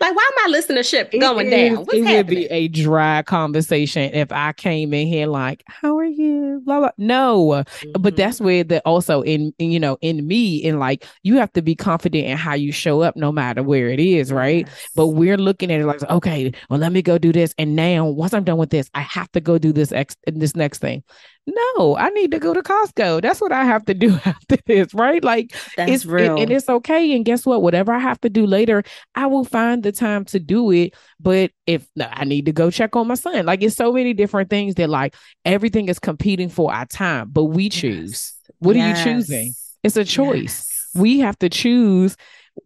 Like, 0.00 0.14
why 0.14 0.30
my 0.36 0.52
listenership 0.52 1.18
going 1.18 1.48
down? 1.48 1.76
What's 1.76 1.94
it 1.94 2.04
happening? 2.04 2.16
would 2.16 2.26
be 2.26 2.44
a 2.46 2.68
dry 2.68 3.22
conversation 3.22 4.12
if 4.14 4.30
I 4.30 4.52
came 4.52 4.92
in 4.92 5.06
here 5.06 5.26
like, 5.26 5.62
"How 5.66 5.96
are 5.98 6.04
you?" 6.04 6.60
Blah 6.64 6.80
blah. 6.80 6.90
No, 6.98 7.46
mm-hmm. 7.46 8.02
but 8.02 8.16
that's 8.16 8.40
where 8.40 8.64
the 8.64 8.80
also 8.80 9.22
in, 9.22 9.54
in 9.58 9.70
you 9.70 9.80
know 9.80 9.96
in 10.00 10.26
me 10.26 10.56
in 10.56 10.78
like 10.78 11.06
you 11.22 11.36
have 11.36 11.52
to 11.54 11.62
be 11.62 11.74
confident 11.74 12.26
in 12.26 12.36
how 12.36 12.54
you 12.54 12.72
show 12.72 13.00
up 13.00 13.16
no 13.16 13.32
matter 13.32 13.62
where 13.62 13.88
it 13.88 14.00
is, 14.00 14.30
right? 14.32 14.66
Yes. 14.66 14.88
But 14.94 15.08
we're 15.08 15.38
looking 15.38 15.72
at 15.72 15.80
it 15.80 15.86
like, 15.86 16.02
okay, 16.02 16.52
well, 16.68 16.78
let 16.78 16.92
me 16.92 17.02
go 17.02 17.16
do 17.18 17.32
this, 17.32 17.54
and 17.58 17.74
now 17.74 18.06
once 18.06 18.34
I'm 18.34 18.44
done 18.44 18.58
with 18.58 18.70
this, 18.70 18.90
I 18.94 19.00
have 19.00 19.30
to 19.32 19.40
go 19.40 19.58
do 19.58 19.72
this 19.72 19.92
ex 19.92 20.16
this 20.26 20.54
next 20.54 20.78
thing. 20.78 21.02
No, 21.46 21.96
I 21.96 22.10
need 22.10 22.30
to 22.30 22.38
go 22.38 22.54
to 22.54 22.62
Costco. 22.62 23.20
That's 23.20 23.40
what 23.40 23.50
I 23.50 23.64
have 23.64 23.84
to 23.86 23.94
do 23.94 24.12
after 24.24 24.56
this, 24.66 24.94
right? 24.94 25.22
Like 25.24 25.52
That's 25.76 25.90
it's 25.90 26.06
real. 26.06 26.36
It, 26.36 26.42
and 26.42 26.52
it's 26.52 26.68
okay. 26.68 27.16
And 27.16 27.24
guess 27.24 27.44
what? 27.44 27.62
Whatever 27.62 27.92
I 27.92 27.98
have 27.98 28.20
to 28.20 28.30
do 28.30 28.46
later, 28.46 28.84
I 29.16 29.26
will 29.26 29.44
find 29.44 29.82
the 29.82 29.90
time 29.90 30.24
to 30.26 30.38
do 30.38 30.70
it. 30.70 30.94
But 31.18 31.50
if 31.66 31.86
no, 31.96 32.08
I 32.10 32.24
need 32.24 32.46
to 32.46 32.52
go 32.52 32.70
check 32.70 32.94
on 32.94 33.08
my 33.08 33.14
son, 33.14 33.44
like 33.44 33.62
it's 33.62 33.74
so 33.74 33.92
many 33.92 34.14
different 34.14 34.50
things 34.50 34.76
that 34.76 34.88
like 34.88 35.16
everything 35.44 35.88
is 35.88 35.98
competing 35.98 36.48
for 36.48 36.72
our 36.72 36.86
time, 36.86 37.30
but 37.32 37.44
we 37.44 37.68
choose. 37.68 38.10
Yes. 38.10 38.34
What 38.58 38.76
yes. 38.76 39.04
are 39.04 39.10
you 39.10 39.16
choosing? 39.16 39.52
It's 39.82 39.96
a 39.96 40.04
choice. 40.04 40.68
Yes. 40.70 40.88
We 40.94 41.18
have 41.20 41.38
to 41.40 41.48
choose 41.48 42.16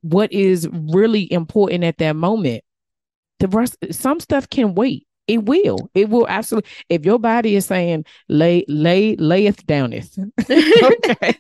what 0.03 0.33
is 0.33 0.69
really 0.71 1.33
important 1.33 1.83
at 1.85 1.97
that 1.99 2.15
moment. 2.15 2.63
The 3.39 3.49
rest, 3.49 3.77
some 3.93 4.21
stuff 4.21 4.51
can 4.51 4.75
wait 4.75 5.07
it 5.29 5.45
will. 5.45 5.91
It 5.95 6.09
will 6.09 6.27
absolutely. 6.29 6.71
If 6.89 7.05
your 7.05 7.19
body 7.19 7.57
is 7.57 7.67
saying 7.67 8.05
lay, 8.29 8.65
lay, 8.69 9.17
layeth 9.17 9.67
downeth. 9.67 10.19
okay. 10.51 11.39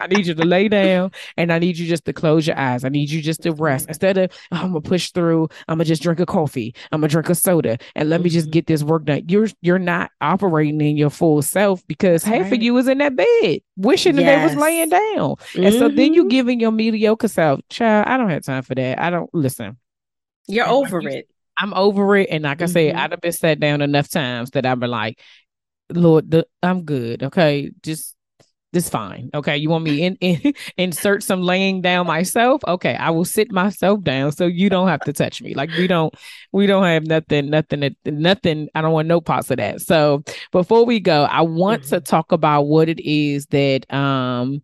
I 0.00 0.08
need 0.08 0.26
you 0.26 0.34
to 0.34 0.44
lay 0.44 0.68
down 0.68 1.12
and 1.36 1.52
I 1.52 1.60
need 1.60 1.78
you 1.78 1.86
just 1.86 2.04
to 2.06 2.12
close 2.12 2.46
your 2.46 2.58
eyes. 2.58 2.84
I 2.84 2.88
need 2.88 3.10
you 3.10 3.22
just 3.22 3.42
to 3.42 3.52
rest. 3.52 3.86
Instead 3.86 4.18
of 4.18 4.32
oh, 4.50 4.56
I'm 4.56 4.68
gonna 4.68 4.80
push 4.80 5.12
through, 5.12 5.48
I'm 5.68 5.76
gonna 5.76 5.84
just 5.84 6.02
drink 6.02 6.18
a 6.18 6.26
coffee, 6.26 6.74
I'm 6.90 7.00
gonna 7.00 7.08
drink 7.08 7.28
a 7.28 7.34
soda, 7.34 7.78
and 7.94 8.10
let 8.10 8.20
me 8.20 8.28
just 8.28 8.46
mm-hmm. 8.46 8.52
get 8.52 8.66
this 8.66 8.82
work 8.82 9.04
done. 9.04 9.22
You're 9.28 9.48
you're 9.60 9.78
not 9.78 10.10
operating 10.20 10.80
in 10.80 10.96
your 10.96 11.10
full 11.10 11.40
self 11.42 11.86
because 11.86 12.24
That's 12.24 12.34
half 12.34 12.44
right. 12.44 12.54
of 12.54 12.62
you 12.62 12.76
is 12.78 12.88
in 12.88 12.98
that 12.98 13.14
bed 13.14 13.60
wishing 13.76 14.16
yes. 14.16 14.24
that 14.24 14.36
they 14.38 14.44
was 14.44 14.62
laying 14.62 14.88
down. 14.88 15.36
Mm-hmm. 15.36 15.64
And 15.64 15.74
so 15.74 15.88
then 15.88 16.14
you 16.14 16.22
mm-hmm. 16.22 16.28
giving 16.30 16.60
your 16.60 16.72
mediocre 16.72 17.28
self, 17.28 17.60
child, 17.68 18.06
I 18.08 18.16
don't 18.16 18.30
have 18.30 18.44
time 18.44 18.62
for 18.62 18.74
that. 18.74 18.98
I 18.98 19.10
don't 19.10 19.32
listen. 19.32 19.76
You're 20.48 20.68
over 20.68 21.00
it. 21.08 21.28
I'm 21.58 21.74
over 21.74 22.16
it. 22.16 22.28
And 22.30 22.44
like 22.44 22.58
mm-hmm. 22.58 22.64
I 22.64 22.66
said, 22.66 22.94
I've 22.94 23.20
been 23.20 23.32
sat 23.32 23.60
down 23.60 23.82
enough 23.82 24.08
times 24.08 24.50
that 24.50 24.66
I've 24.66 24.80
been 24.80 24.90
like, 24.90 25.20
Lord, 25.90 26.30
the, 26.30 26.46
I'm 26.62 26.84
good. 26.84 27.22
Okay. 27.22 27.70
Just 27.82 28.16
this 28.72 28.88
fine. 28.88 29.30
Okay. 29.34 29.56
You 29.58 29.68
want 29.68 29.84
me 29.84 30.02
in, 30.02 30.16
in 30.20 30.54
insert 30.76 31.22
some 31.22 31.42
laying 31.42 31.82
down 31.82 32.06
myself? 32.06 32.62
Okay, 32.66 32.94
I 32.94 33.10
will 33.10 33.26
sit 33.26 33.52
myself 33.52 34.02
down 34.02 34.32
so 34.32 34.46
you 34.46 34.70
don't 34.70 34.88
have 34.88 35.00
to 35.00 35.12
touch 35.12 35.42
me. 35.42 35.54
Like 35.54 35.70
we 35.72 35.86
don't 35.86 36.14
we 36.52 36.66
don't 36.66 36.84
have 36.84 37.06
nothing, 37.06 37.50
nothing, 37.50 37.94
nothing. 38.06 38.68
I 38.74 38.80
don't 38.80 38.92
want 38.92 39.08
no 39.08 39.20
parts 39.20 39.50
of 39.50 39.58
that. 39.58 39.82
So 39.82 40.22
before 40.52 40.86
we 40.86 41.00
go, 41.00 41.24
I 41.24 41.42
want 41.42 41.82
mm-hmm. 41.82 41.96
to 41.96 42.00
talk 42.00 42.32
about 42.32 42.62
what 42.62 42.88
it 42.88 43.00
is 43.00 43.46
that 43.46 43.92
um 43.92 44.62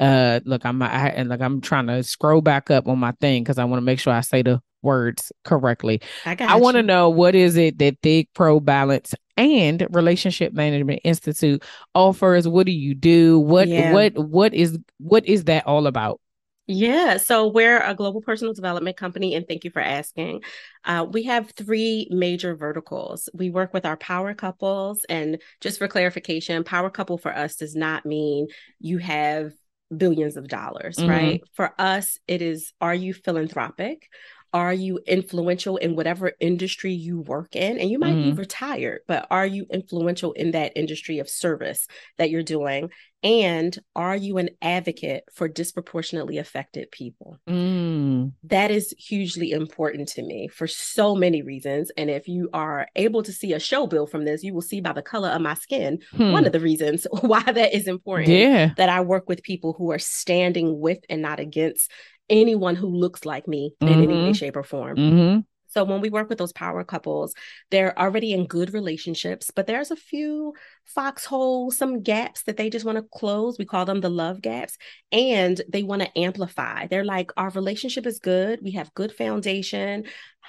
uh 0.00 0.40
look 0.44 0.66
i'm 0.66 0.82
I, 0.82 1.10
and 1.10 1.28
like 1.28 1.40
i'm 1.40 1.60
trying 1.60 1.86
to 1.86 2.02
scroll 2.02 2.40
back 2.40 2.68
up 2.68 2.88
on 2.88 2.98
my 2.98 3.12
thing 3.20 3.44
because 3.44 3.58
i 3.58 3.64
want 3.64 3.80
to 3.80 3.84
make 3.84 4.00
sure 4.00 4.12
i 4.12 4.22
say 4.22 4.42
the 4.42 4.60
words 4.84 5.32
correctly. 5.44 6.00
I, 6.24 6.36
I 6.40 6.56
want 6.56 6.76
to 6.76 6.82
know 6.82 7.08
what 7.10 7.34
is 7.34 7.56
it 7.56 7.78
that 7.78 8.00
ThigPro 8.02 8.64
Balance 8.64 9.14
and 9.36 9.86
Relationship 9.90 10.52
Management 10.52 11.00
Institute 11.04 11.62
offers? 11.94 12.46
What 12.46 12.66
do 12.66 12.72
you 12.72 12.94
do? 12.94 13.40
What 13.40 13.68
yeah. 13.68 13.92
what 13.92 14.16
what 14.18 14.54
is 14.54 14.78
what 14.98 15.26
is 15.26 15.44
that 15.44 15.66
all 15.66 15.86
about? 15.86 16.20
Yeah, 16.66 17.18
so 17.18 17.48
we're 17.48 17.80
a 17.80 17.94
global 17.94 18.22
personal 18.22 18.54
development 18.54 18.96
company, 18.96 19.34
and 19.34 19.46
thank 19.46 19.64
you 19.64 19.70
for 19.70 19.82
asking. 19.82 20.42
Uh, 20.84 21.06
we 21.10 21.24
have 21.24 21.50
three 21.50 22.08
major 22.10 22.56
verticals. 22.56 23.28
We 23.34 23.50
work 23.50 23.74
with 23.74 23.84
our 23.84 23.98
power 23.98 24.32
couples, 24.32 25.04
and 25.10 25.42
just 25.60 25.78
for 25.78 25.88
clarification, 25.88 26.64
power 26.64 26.88
couple 26.88 27.18
for 27.18 27.36
us 27.36 27.56
does 27.56 27.74
not 27.74 28.06
mean 28.06 28.46
you 28.80 28.96
have 28.98 29.52
billions 29.94 30.38
of 30.38 30.48
dollars, 30.48 30.96
mm-hmm. 30.96 31.10
right? 31.10 31.42
For 31.52 31.74
us, 31.78 32.18
it 32.26 32.40
is 32.40 32.72
are 32.80 32.94
you 32.94 33.12
philanthropic? 33.12 34.08
Are 34.54 34.72
you 34.72 35.00
influential 35.04 35.76
in 35.76 35.96
whatever 35.96 36.32
industry 36.38 36.92
you 36.92 37.20
work 37.20 37.56
in 37.56 37.76
and 37.76 37.90
you 37.90 37.98
might 37.98 38.14
mm-hmm. 38.14 38.30
be 38.30 38.36
retired 38.36 39.00
but 39.08 39.26
are 39.30 39.44
you 39.44 39.66
influential 39.70 40.32
in 40.32 40.52
that 40.52 40.72
industry 40.76 41.18
of 41.18 41.28
service 41.28 41.88
that 42.18 42.30
you're 42.30 42.42
doing 42.42 42.88
and 43.24 43.78
are 43.96 44.14
you 44.14 44.36
an 44.36 44.50
advocate 44.60 45.24
for 45.32 45.48
disproportionately 45.48 46.38
affected 46.38 46.90
people 46.92 47.38
mm. 47.48 48.30
that 48.44 48.70
is 48.70 48.94
hugely 48.96 49.50
important 49.50 50.06
to 50.06 50.22
me 50.22 50.46
for 50.46 50.68
so 50.68 51.16
many 51.16 51.42
reasons 51.42 51.90
and 51.96 52.08
if 52.08 52.28
you 52.28 52.48
are 52.52 52.86
able 52.94 53.24
to 53.24 53.32
see 53.32 53.52
a 53.54 53.58
show 53.58 53.88
bill 53.88 54.06
from 54.06 54.24
this 54.24 54.44
you 54.44 54.54
will 54.54 54.62
see 54.62 54.80
by 54.80 54.92
the 54.92 55.02
color 55.02 55.30
of 55.30 55.40
my 55.40 55.54
skin 55.54 55.98
hmm. 56.12 56.30
one 56.30 56.46
of 56.46 56.52
the 56.52 56.60
reasons 56.60 57.06
why 57.22 57.42
that 57.42 57.74
is 57.74 57.88
important 57.88 58.28
yeah 58.28 58.70
that 58.76 58.88
i 58.88 59.00
work 59.00 59.28
with 59.28 59.42
people 59.42 59.72
who 59.72 59.90
are 59.90 59.98
standing 59.98 60.78
with 60.78 60.98
and 61.08 61.22
not 61.22 61.40
against 61.40 61.90
anyone 62.30 62.76
who 62.76 62.88
looks 62.88 63.24
like 63.24 63.46
me 63.48 63.74
mm-hmm. 63.80 63.92
in 63.92 63.98
any 63.98 64.06
way, 64.06 64.14
mm-hmm. 64.14 64.32
shape, 64.32 64.56
or 64.56 64.62
form. 64.62 64.96
Mm-hmm. 64.96 65.40
So 65.74 65.82
when 65.82 66.00
we 66.00 66.08
work 66.08 66.28
with 66.28 66.38
those 66.38 66.52
power 66.52 66.84
couples, 66.84 67.34
they're 67.72 67.98
already 67.98 68.32
in 68.32 68.46
good 68.46 68.72
relationships, 68.72 69.50
but 69.54 69.66
there's 69.66 69.90
a 69.90 69.96
few 69.96 70.54
foxholes, 70.84 71.76
some 71.76 72.00
gaps 72.00 72.44
that 72.44 72.56
they 72.56 72.70
just 72.70 72.84
want 72.84 72.96
to 72.96 73.04
close. 73.12 73.58
We 73.58 73.64
call 73.64 73.84
them 73.84 74.00
the 74.00 74.08
love 74.08 74.40
gaps, 74.40 74.78
and 75.10 75.60
they 75.68 75.82
want 75.82 76.02
to 76.02 76.16
amplify. 76.18 76.86
They're 76.86 77.04
like, 77.04 77.32
our 77.36 77.50
relationship 77.50 78.06
is 78.06 78.20
good. 78.20 78.60
We 78.62 78.70
have 78.72 78.94
good 78.94 79.10
foundation. 79.10 80.04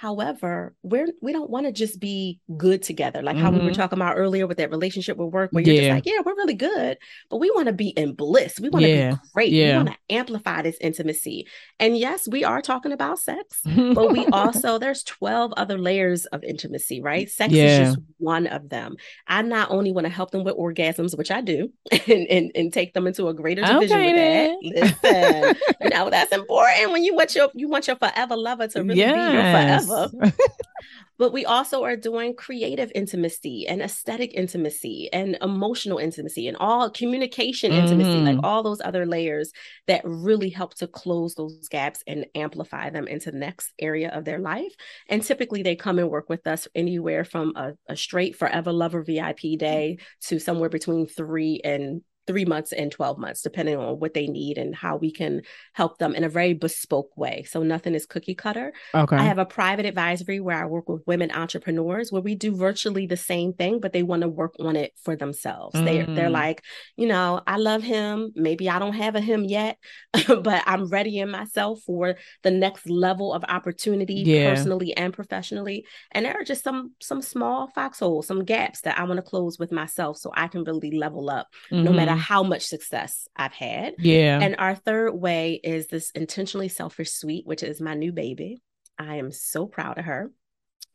However, 0.05 0.75
we're 0.83 1.07
we 1.19 1.33
don't 1.33 1.49
want 1.49 1.65
to 1.65 1.71
just 1.71 1.99
be 1.99 2.39
good 2.57 2.83
together, 2.83 3.23
like 3.23 3.37
mm-hmm. 3.37 3.43
how 3.43 3.49
we 3.49 3.57
were 3.57 3.63
mm-hmm. 3.63 3.73
talking 3.73 3.97
about 3.97 4.17
earlier 4.17 4.45
with 4.45 4.57
that 4.57 4.69
relationship 4.69 5.17
with 5.17 5.33
work, 5.33 5.49
where 5.51 5.63
you're 5.63 5.77
just 5.77 5.89
like, 5.89 6.05
yeah, 6.05 6.19
we're 6.23 6.35
really 6.35 6.53
good, 6.53 6.99
but 7.31 7.37
we 7.37 7.49
want 7.49 7.65
to 7.69 7.73
be 7.73 7.87
in 7.89 8.13
bliss. 8.13 8.59
We 8.59 8.69
want 8.69 8.85
to 8.85 8.91
yeah. 8.91 9.11
be 9.13 9.17
great. 9.33 9.51
Yeah. 9.51 9.71
We 9.71 9.77
want 9.77 9.89
to 9.89 10.15
amplify 10.15 10.61
this 10.61 10.77
intimacy. 10.79 11.47
And 11.79 11.97
yes, 11.97 12.27
we 12.27 12.43
are 12.43 12.61
talking 12.61 12.91
about 12.91 13.17
sex, 13.17 13.61
but 13.65 14.11
we 14.11 14.27
also 14.31 14.77
there's 14.77 15.01
12 15.01 15.53
other 15.57 15.79
layers 15.79 16.27
of 16.27 16.43
intimacy, 16.43 17.01
right? 17.01 17.27
Sex 17.27 17.51
yeah. 17.51 17.63
is 17.65 17.95
just 17.95 17.99
one 18.19 18.45
of 18.45 18.69
them. 18.69 18.97
I 19.25 19.41
not 19.41 19.71
only 19.71 19.91
want 19.91 20.05
to 20.05 20.13
help 20.13 20.29
them 20.29 20.43
with 20.43 20.55
orgasms, 20.55 21.17
which 21.17 21.31
I 21.31 21.41
do, 21.41 21.71
and 21.91 22.27
and, 22.27 22.51
and 22.53 22.71
take 22.71 22.93
them 22.93 23.07
into 23.07 23.27
a 23.27 23.33
greater 23.33 23.63
division 23.63 23.97
okay, 23.97 24.55
with 24.61 24.75
that. 24.75 25.03
Listen, 25.03 25.55
you 25.81 25.89
know 25.95 26.11
that's 26.11 26.31
important 26.31 26.91
when 26.91 27.03
you 27.03 27.15
want 27.15 27.33
your 27.33 27.49
you 27.55 27.67
want 27.67 27.87
your 27.87 27.95
forever 27.95 28.37
lover 28.37 28.67
to 28.67 28.83
really 28.83 28.99
yes. 28.99 29.13
be 29.13 29.33
your 29.33 29.41
forever 29.41 29.94
but 31.17 31.31
we 31.31 31.45
also 31.45 31.83
are 31.83 31.95
doing 31.95 32.35
creative 32.35 32.91
intimacy 32.93 33.67
and 33.67 33.81
aesthetic 33.81 34.33
intimacy 34.33 35.09
and 35.13 35.37
emotional 35.41 35.97
intimacy 35.97 36.47
and 36.47 36.57
all 36.57 36.89
communication 36.89 37.71
mm-hmm. 37.71 37.81
intimacy, 37.81 38.19
like 38.19 38.37
mm-hmm. 38.37 38.45
all 38.45 38.63
those 38.63 38.81
other 38.83 39.05
layers 39.05 39.51
that 39.87 40.01
really 40.03 40.49
help 40.49 40.73
to 40.75 40.87
close 40.87 41.35
those 41.35 41.67
gaps 41.69 42.03
and 42.07 42.25
amplify 42.35 42.89
them 42.89 43.07
into 43.07 43.31
the 43.31 43.37
next 43.37 43.71
area 43.79 44.09
of 44.09 44.25
their 44.25 44.39
life. 44.39 44.73
And 45.09 45.23
typically 45.23 45.63
they 45.63 45.75
come 45.75 45.99
and 45.99 46.09
work 46.09 46.29
with 46.29 46.45
us 46.47 46.67
anywhere 46.75 47.23
from 47.23 47.53
a, 47.55 47.73
a 47.87 47.95
straight 47.95 48.35
forever 48.35 48.71
lover 48.71 49.01
VIP 49.01 49.57
day 49.57 49.97
to 50.25 50.39
somewhere 50.39 50.69
between 50.69 51.07
three 51.07 51.61
and 51.63 52.01
three 52.27 52.45
months 52.45 52.71
and 52.71 52.91
12 52.91 53.17
months, 53.17 53.41
depending 53.41 53.77
on 53.77 53.99
what 53.99 54.13
they 54.13 54.27
need 54.27 54.57
and 54.57 54.75
how 54.75 54.97
we 54.97 55.11
can 55.11 55.41
help 55.73 55.97
them 55.97 56.15
in 56.15 56.23
a 56.23 56.29
very 56.29 56.53
bespoke 56.53 57.15
way. 57.15 57.43
So 57.43 57.63
nothing 57.63 57.93
is 57.93 58.05
cookie 58.05 58.35
cutter. 58.35 58.73
Okay. 58.93 59.15
I 59.15 59.23
have 59.23 59.37
a 59.37 59.45
private 59.45 59.85
advisory 59.85 60.39
where 60.39 60.57
I 60.57 60.65
work 60.65 60.89
with 60.89 61.03
women 61.05 61.31
entrepreneurs 61.31 62.11
where 62.11 62.21
we 62.21 62.35
do 62.35 62.55
virtually 62.55 63.05
the 63.05 63.17
same 63.17 63.53
thing, 63.53 63.79
but 63.79 63.93
they 63.93 64.03
want 64.03 64.23
to 64.23 64.29
work 64.29 64.55
on 64.59 64.75
it 64.75 64.93
for 65.03 65.15
themselves. 65.15 65.75
Mm. 65.75 65.85
They 65.85 66.01
they're 66.15 66.29
like, 66.29 66.63
you 66.95 67.07
know, 67.07 67.41
I 67.45 67.57
love 67.57 67.83
him. 67.83 68.31
Maybe 68.35 68.69
I 68.69 68.79
don't 68.79 68.93
have 68.93 69.15
a 69.15 69.21
him 69.21 69.43
yet, 69.43 69.77
but 70.27 70.63
I'm 70.65 70.89
readying 70.89 71.29
myself 71.29 71.81
for 71.85 72.15
the 72.43 72.51
next 72.51 72.89
level 72.89 73.33
of 73.33 73.43
opportunity 73.47 74.23
yeah. 74.25 74.49
personally 74.49 74.95
and 74.95 75.13
professionally. 75.13 75.85
And 76.11 76.25
there 76.25 76.39
are 76.39 76.43
just 76.43 76.63
some 76.63 76.93
some 77.01 77.21
small 77.21 77.69
foxholes, 77.75 78.27
some 78.27 78.45
gaps 78.45 78.81
that 78.81 78.97
I 78.97 79.03
want 79.03 79.17
to 79.17 79.23
close 79.23 79.59
with 79.59 79.71
myself 79.71 80.17
so 80.17 80.31
I 80.33 80.47
can 80.47 80.63
really 80.63 80.91
level 80.91 81.29
up 81.29 81.47
mm-hmm. 81.71 81.83
no 81.83 81.91
matter 81.91 82.14
how 82.15 82.43
much 82.43 82.65
success 82.65 83.27
I've 83.35 83.53
had. 83.53 83.95
Yeah. 83.99 84.39
And 84.41 84.55
our 84.57 84.75
third 84.75 85.11
way 85.13 85.59
is 85.63 85.87
this 85.87 86.09
intentionally 86.11 86.69
selfish 86.69 87.11
suite, 87.11 87.45
which 87.45 87.63
is 87.63 87.81
my 87.81 87.93
new 87.93 88.11
baby. 88.11 88.57
I 88.97 89.15
am 89.15 89.31
so 89.31 89.67
proud 89.67 89.97
of 89.97 90.05
her. 90.05 90.31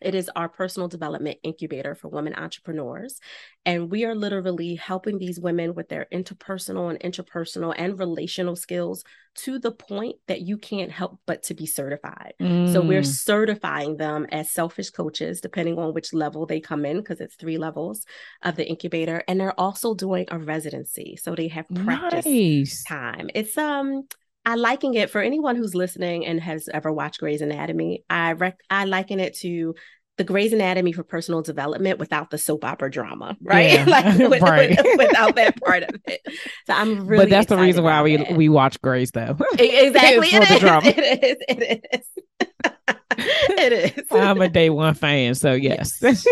It 0.00 0.14
is 0.14 0.30
our 0.34 0.48
personal 0.48 0.88
development 0.88 1.38
incubator 1.42 1.94
for 1.94 2.08
women 2.08 2.34
entrepreneurs. 2.34 3.20
And 3.64 3.90
we 3.90 4.04
are 4.04 4.14
literally 4.14 4.74
helping 4.74 5.18
these 5.18 5.38
women 5.38 5.74
with 5.74 5.88
their 5.88 6.06
interpersonal 6.12 6.90
and 6.90 7.00
interpersonal 7.00 7.74
and 7.76 7.98
relational 7.98 8.56
skills 8.56 9.04
to 9.36 9.58
the 9.58 9.70
point 9.70 10.16
that 10.26 10.40
you 10.40 10.58
can't 10.58 10.90
help 10.90 11.20
but 11.26 11.42
to 11.44 11.54
be 11.54 11.66
certified. 11.66 12.34
Mm. 12.40 12.72
So 12.72 12.80
we're 12.80 13.02
mm. 13.02 13.06
certifying 13.06 13.96
them 13.96 14.26
as 14.32 14.50
selfish 14.50 14.90
coaches, 14.90 15.40
depending 15.40 15.78
on 15.78 15.94
which 15.94 16.12
level 16.12 16.46
they 16.46 16.60
come 16.60 16.84
in, 16.84 16.98
because 16.98 17.20
it's 17.20 17.36
three 17.36 17.58
levels 17.58 18.04
of 18.42 18.56
the 18.56 18.68
incubator. 18.68 19.22
And 19.28 19.38
they're 19.38 19.58
also 19.58 19.94
doing 19.94 20.26
a 20.30 20.38
residency. 20.38 21.16
So 21.16 21.34
they 21.34 21.48
have 21.48 21.66
practice 21.68 22.26
nice. 22.26 22.84
time. 22.84 23.30
It's 23.34 23.56
um 23.56 24.08
I 24.44 24.54
liken 24.54 24.94
it 24.94 25.10
for 25.10 25.20
anyone 25.20 25.56
who's 25.56 25.74
listening 25.74 26.26
and 26.26 26.40
has 26.40 26.68
ever 26.72 26.92
watched 26.92 27.20
Grey's 27.20 27.42
Anatomy. 27.42 28.04
I 28.08 28.32
rec- 28.32 28.60
I 28.70 28.84
liken 28.86 29.20
it 29.20 29.36
to 29.38 29.74
the 30.16 30.24
Grey's 30.24 30.52
Anatomy 30.52 30.92
for 30.92 31.02
personal 31.02 31.40
development 31.42 31.98
without 31.98 32.30
the 32.30 32.38
soap 32.38 32.64
opera 32.64 32.90
drama, 32.90 33.36
right? 33.42 33.72
Yeah, 33.72 33.84
like 33.88 34.18
with, 34.30 34.42
right. 34.42 34.70
With, 34.70 34.98
without 34.98 35.36
that 35.36 35.60
part 35.62 35.82
of 35.82 35.96
it. 36.06 36.20
So 36.66 36.74
I'm 36.74 37.06
really. 37.06 37.24
But 37.24 37.30
that's 37.30 37.48
the 37.48 37.56
reason 37.56 37.84
why 37.84 38.02
we 38.02 38.16
that. 38.16 38.36
we 38.36 38.48
watch 38.48 38.80
Grey's 38.80 39.10
though. 39.10 39.36
Exactly, 39.58 40.28
it, 40.30 41.22
is, 41.22 41.36
it 41.48 41.62
is. 41.62 42.06
It 42.38 43.72
is. 43.72 43.96
it 43.96 43.98
is. 43.98 44.04
I'm 44.10 44.40
a 44.40 44.48
day 44.48 44.70
one 44.70 44.94
fan, 44.94 45.34
so 45.34 45.52
yes. 45.52 45.98
yes. 46.02 46.26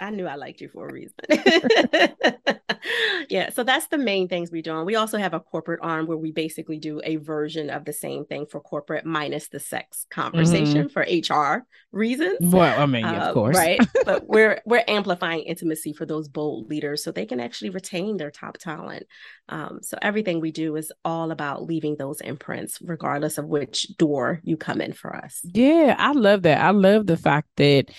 I 0.00 0.10
knew 0.10 0.26
I 0.26 0.34
liked 0.34 0.60
you 0.60 0.68
for 0.68 0.88
a 0.88 0.92
reason. 0.92 1.14
yeah, 3.30 3.50
so 3.50 3.62
that's 3.62 3.86
the 3.86 3.98
main 3.98 4.28
things 4.28 4.50
we 4.50 4.60
do. 4.60 4.82
We 4.82 4.96
also 4.96 5.18
have 5.18 5.34
a 5.34 5.40
corporate 5.40 5.80
arm 5.82 6.06
where 6.06 6.16
we 6.16 6.32
basically 6.32 6.78
do 6.78 7.00
a 7.04 7.16
version 7.16 7.70
of 7.70 7.84
the 7.84 7.92
same 7.92 8.24
thing 8.24 8.46
for 8.46 8.60
corporate 8.60 9.06
minus 9.06 9.48
the 9.48 9.60
sex 9.60 10.06
conversation 10.10 10.88
mm-hmm. 10.88 10.90
for 10.92 11.02
HR 11.02 11.64
reasons. 11.92 12.38
Well, 12.40 12.80
I 12.80 12.86
mean, 12.86 13.04
uh, 13.04 13.12
of 13.12 13.34
course, 13.34 13.56
right? 13.56 13.80
but 14.04 14.24
we're 14.28 14.60
we're 14.66 14.84
amplifying 14.88 15.42
intimacy 15.42 15.92
for 15.92 16.06
those 16.06 16.28
bold 16.28 16.68
leaders 16.68 17.04
so 17.04 17.12
they 17.12 17.26
can 17.26 17.38
actually 17.38 17.70
retain 17.70 18.16
their 18.16 18.32
top 18.32 18.58
talent. 18.58 19.06
Um, 19.48 19.78
so 19.82 19.96
everything 20.02 20.40
we 20.40 20.50
do 20.50 20.74
is 20.76 20.92
all 21.04 21.30
about 21.30 21.64
leaving 21.64 21.96
those 21.96 22.20
imprints, 22.20 22.78
regardless 22.82 23.38
of 23.38 23.46
which 23.46 23.96
door 23.96 24.40
you 24.42 24.56
come 24.56 24.80
in 24.80 24.92
for 24.92 25.14
us. 25.14 25.40
Yeah, 25.44 25.94
I 25.98 26.12
love 26.12 26.42
that. 26.42 26.60
I 26.60 26.70
love 26.70 27.06
the 27.06 27.16
fact 27.16 27.48
that 27.56 27.90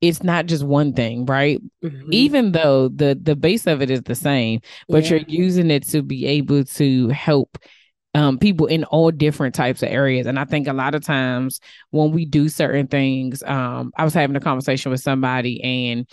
it's 0.00 0.22
not 0.22 0.46
just 0.46 0.64
one 0.64 0.92
thing 0.92 1.26
right 1.26 1.60
mm-hmm. 1.82 2.08
even 2.12 2.52
though 2.52 2.88
the 2.88 3.18
the 3.20 3.36
base 3.36 3.66
of 3.66 3.82
it 3.82 3.90
is 3.90 4.02
the 4.02 4.14
same 4.14 4.60
but 4.88 5.04
yeah. 5.04 5.10
you're 5.10 5.24
using 5.28 5.70
it 5.70 5.86
to 5.86 6.02
be 6.02 6.26
able 6.26 6.64
to 6.64 7.08
help 7.08 7.58
um, 8.14 8.38
people 8.38 8.66
in 8.66 8.84
all 8.84 9.10
different 9.10 9.54
types 9.54 9.82
of 9.82 9.90
areas 9.90 10.26
and 10.26 10.38
i 10.38 10.44
think 10.44 10.66
a 10.66 10.72
lot 10.72 10.94
of 10.94 11.02
times 11.02 11.60
when 11.90 12.12
we 12.12 12.24
do 12.24 12.48
certain 12.48 12.86
things 12.86 13.42
um, 13.44 13.92
i 13.96 14.04
was 14.04 14.14
having 14.14 14.36
a 14.36 14.40
conversation 14.40 14.90
with 14.90 15.00
somebody 15.00 15.62
and 15.62 16.06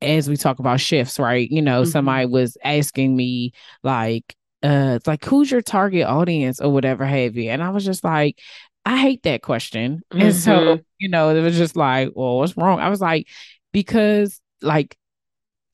as 0.00 0.28
we 0.28 0.36
talk 0.36 0.58
about 0.58 0.80
shifts 0.80 1.18
right 1.18 1.50
you 1.50 1.62
know 1.62 1.82
mm-hmm. 1.82 1.90
somebody 1.90 2.26
was 2.26 2.56
asking 2.64 3.14
me 3.14 3.52
like 3.82 4.34
uh 4.64 4.94
it's 4.96 5.06
like 5.06 5.24
who's 5.24 5.50
your 5.50 5.62
target 5.62 6.06
audience 6.06 6.60
or 6.60 6.72
whatever 6.72 7.04
have 7.04 7.36
you 7.36 7.50
and 7.50 7.62
i 7.62 7.70
was 7.70 7.84
just 7.84 8.02
like 8.02 8.40
I 8.84 8.98
hate 8.98 9.22
that 9.24 9.42
question. 9.42 10.02
Mm-hmm. 10.12 10.22
And 10.22 10.34
so, 10.34 10.52
mm-hmm. 10.52 10.82
you 10.98 11.08
know, 11.08 11.34
it 11.34 11.40
was 11.40 11.56
just 11.56 11.76
like, 11.76 12.10
well, 12.14 12.38
what's 12.38 12.56
wrong? 12.56 12.80
I 12.80 12.88
was 12.88 13.00
like, 13.00 13.28
because 13.72 14.40
like 14.60 14.96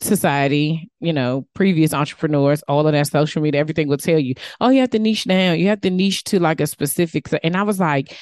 society, 0.00 0.90
you 1.00 1.12
know, 1.12 1.46
previous 1.54 1.92
entrepreneurs, 1.92 2.62
all 2.68 2.86
of 2.86 2.92
that 2.92 3.06
social 3.06 3.42
media, 3.42 3.60
everything 3.60 3.88
will 3.88 3.96
tell 3.96 4.18
you, 4.18 4.34
oh, 4.60 4.68
you 4.68 4.80
have 4.80 4.90
to 4.90 4.98
niche 4.98 5.24
down. 5.24 5.58
You 5.58 5.68
have 5.68 5.80
to 5.82 5.90
niche 5.90 6.24
to 6.24 6.40
like 6.40 6.60
a 6.60 6.66
specific. 6.66 7.26
And 7.42 7.56
I 7.56 7.62
was 7.62 7.80
like, 7.80 8.16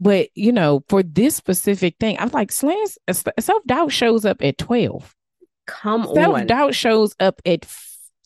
but 0.00 0.28
you 0.34 0.52
know, 0.52 0.84
for 0.88 1.02
this 1.02 1.34
specific 1.34 1.96
thing, 1.98 2.18
I 2.18 2.24
was 2.24 2.34
like, 2.34 2.52
slants 2.52 2.98
self 3.10 3.64
doubt 3.66 3.92
shows 3.92 4.24
up 4.24 4.42
at 4.42 4.58
12. 4.58 5.14
Come 5.66 6.06
on. 6.06 6.14
Self 6.14 6.46
doubt 6.46 6.74
shows 6.74 7.14
up 7.18 7.40
at 7.44 7.64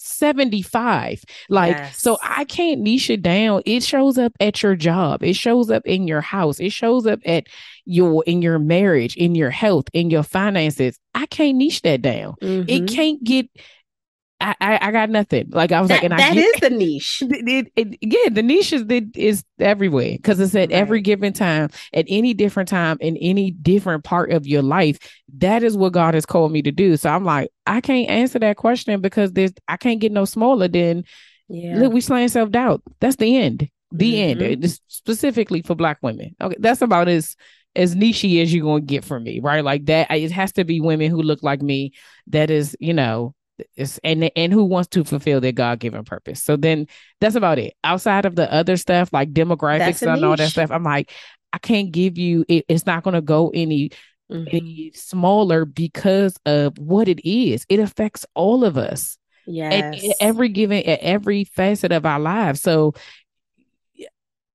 75 0.02 1.24
like 1.48 1.76
yes. 1.76 1.98
so 2.00 2.18
i 2.22 2.44
can't 2.44 2.80
niche 2.80 3.10
it 3.10 3.22
down. 3.22 3.62
It 3.64 3.82
shows 3.82 4.18
up 4.18 4.32
at 4.40 4.62
your 4.62 4.76
job. 4.76 5.22
It 5.22 5.34
shows 5.34 5.70
up 5.70 5.86
in 5.86 6.06
your 6.06 6.20
house. 6.20 6.60
It 6.60 6.72
shows 6.72 7.06
up 7.06 7.20
at 7.24 7.46
your 7.84 8.22
in 8.26 8.42
your 8.42 8.58
marriage 8.58 9.16
in 9.16 9.34
your 9.34 9.50
health 9.50 9.86
in 9.92 10.10
your 10.10 10.22
finances. 10.22 10.98
I 11.14 11.26
can't 11.26 11.56
niche 11.56 11.82
that 11.82 12.02
down. 12.02 12.34
Mm-hmm. 12.42 12.68
it 12.68 12.88
can't 12.88 13.22
get 13.22 13.48
I, 14.42 14.78
I, 14.88 14.92
got 14.92 15.08
nothing. 15.10 15.48
Like 15.50 15.72
I 15.72 15.80
was 15.80 15.88
that, 15.88 16.02
like, 16.02 16.04
and 16.04 16.18
that 16.18 16.32
I 16.32 16.40
is 16.40 16.52
the 16.60 16.70
niche. 16.70 17.22
It, 17.30 17.70
it, 17.76 17.90
it, 17.92 17.98
yeah, 18.00 18.28
the 18.30 18.42
niche 18.42 18.72
is 18.72 18.84
it 18.88 19.16
is 19.16 19.44
everywhere 19.58 20.12
because 20.16 20.40
it's 20.40 20.54
at 20.54 20.70
right. 20.70 20.72
every 20.72 21.00
given 21.00 21.32
time, 21.32 21.70
at 21.92 22.06
any 22.08 22.34
different 22.34 22.68
time, 22.68 22.98
in 23.00 23.16
any 23.18 23.52
different 23.52 24.04
part 24.04 24.32
of 24.32 24.46
your 24.46 24.62
life. 24.62 24.98
That 25.38 25.62
is 25.62 25.76
what 25.76 25.92
God 25.92 26.14
has 26.14 26.26
called 26.26 26.52
me 26.52 26.62
to 26.62 26.72
do. 26.72 26.96
So 26.96 27.10
I'm 27.10 27.24
like, 27.24 27.50
I 27.66 27.80
can't 27.80 28.10
answer 28.10 28.38
that 28.40 28.56
question 28.56 29.00
because 29.00 29.32
there's 29.32 29.52
I 29.68 29.76
can't 29.76 30.00
get 30.00 30.12
no 30.12 30.24
smaller 30.24 30.68
than 30.68 31.04
yeah. 31.48 31.78
look, 31.78 31.92
we 31.92 32.00
slaying 32.00 32.28
self 32.28 32.50
doubt. 32.50 32.82
That's 33.00 33.16
the 33.16 33.36
end. 33.36 33.68
The 33.92 34.14
mm-hmm. 34.14 34.42
end. 34.42 34.64
It's 34.64 34.80
specifically 34.88 35.62
for 35.62 35.74
Black 35.74 35.98
women. 36.02 36.34
Okay, 36.40 36.56
that's 36.58 36.82
about 36.82 37.08
as 37.08 37.36
as 37.74 37.94
niche 37.94 38.24
as 38.24 38.52
you're 38.52 38.64
gonna 38.64 38.80
get 38.80 39.04
from 39.04 39.22
me, 39.24 39.40
right? 39.40 39.64
Like 39.64 39.86
that. 39.86 40.10
It 40.10 40.32
has 40.32 40.52
to 40.52 40.64
be 40.64 40.80
women 40.80 41.10
who 41.10 41.22
look 41.22 41.42
like 41.42 41.62
me. 41.62 41.92
That 42.28 42.50
is, 42.50 42.76
you 42.80 42.94
know, 42.94 43.34
it's, 43.76 43.98
and 44.04 44.30
and 44.36 44.52
who 44.52 44.64
wants 44.64 44.88
to 44.90 45.04
fulfill 45.04 45.40
their 45.40 45.52
God 45.52 45.78
given 45.78 46.04
purpose. 46.04 46.42
So 46.42 46.56
then 46.56 46.86
that's 47.20 47.34
about 47.34 47.58
it. 47.58 47.74
Outside 47.84 48.24
of 48.24 48.36
the 48.36 48.52
other 48.52 48.76
stuff 48.76 49.12
like 49.12 49.32
demographics 49.32 50.02
and 50.02 50.24
all 50.24 50.36
that 50.36 50.50
stuff, 50.50 50.70
I'm 50.70 50.84
like, 50.84 51.10
I 51.52 51.58
can't 51.58 51.92
give 51.92 52.18
you. 52.18 52.44
It, 52.48 52.64
it's 52.68 52.86
not 52.86 53.02
going 53.02 53.14
to 53.14 53.22
go 53.22 53.50
any 53.54 53.90
mm-hmm. 54.30 54.48
any 54.50 54.92
smaller 54.94 55.64
because 55.64 56.36
of 56.46 56.76
what 56.78 57.08
it 57.08 57.26
is. 57.28 57.64
It 57.68 57.80
affects 57.80 58.26
all 58.34 58.64
of 58.64 58.76
us. 58.76 59.18
Yes. 59.46 60.04
At, 60.04 60.16
every 60.20 60.48
given 60.48 60.84
at 60.84 61.00
every 61.00 61.44
facet 61.44 61.92
of 61.92 62.06
our 62.06 62.20
lives. 62.20 62.62
So 62.62 62.94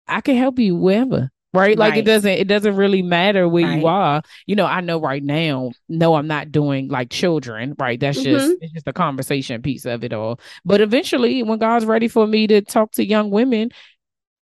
I 0.08 0.22
can 0.22 0.38
help 0.38 0.60
you 0.60 0.76
wherever 0.76 1.30
right? 1.58 1.78
Like 1.78 1.92
right. 1.92 2.00
it 2.00 2.06
doesn't 2.06 2.32
it 2.32 2.48
doesn't 2.48 2.76
really 2.76 3.02
matter 3.02 3.48
where 3.48 3.66
right. 3.66 3.80
you 3.80 3.88
are. 3.88 4.22
You 4.46 4.56
know, 4.56 4.66
I 4.66 4.82
know 4.82 5.00
right 5.00 5.24
now, 5.24 5.72
no, 5.90 6.16
I'm 6.16 6.28
not 6.28 6.52
doing 6.52 6.88
like 6.88 7.10
children, 7.10 7.76
right? 7.78 8.00
That's 8.00 8.20
mm-hmm. 8.20 8.32
just 8.32 8.56
it's 8.62 8.74
just 8.74 8.86
the 8.86 8.94
conversation 8.94 9.62
piece 9.62 9.86
of 9.86 10.04
it 10.04 10.14
all. 10.14 10.40
But 10.66 10.82
eventually, 10.82 11.44
when 11.44 11.60
God's 11.60 11.86
ready 11.86 12.08
for 12.08 12.28
me 12.28 12.48
to 12.48 12.62
talk 12.62 12.92
to 12.94 13.06
young 13.06 13.30
women, 13.32 13.72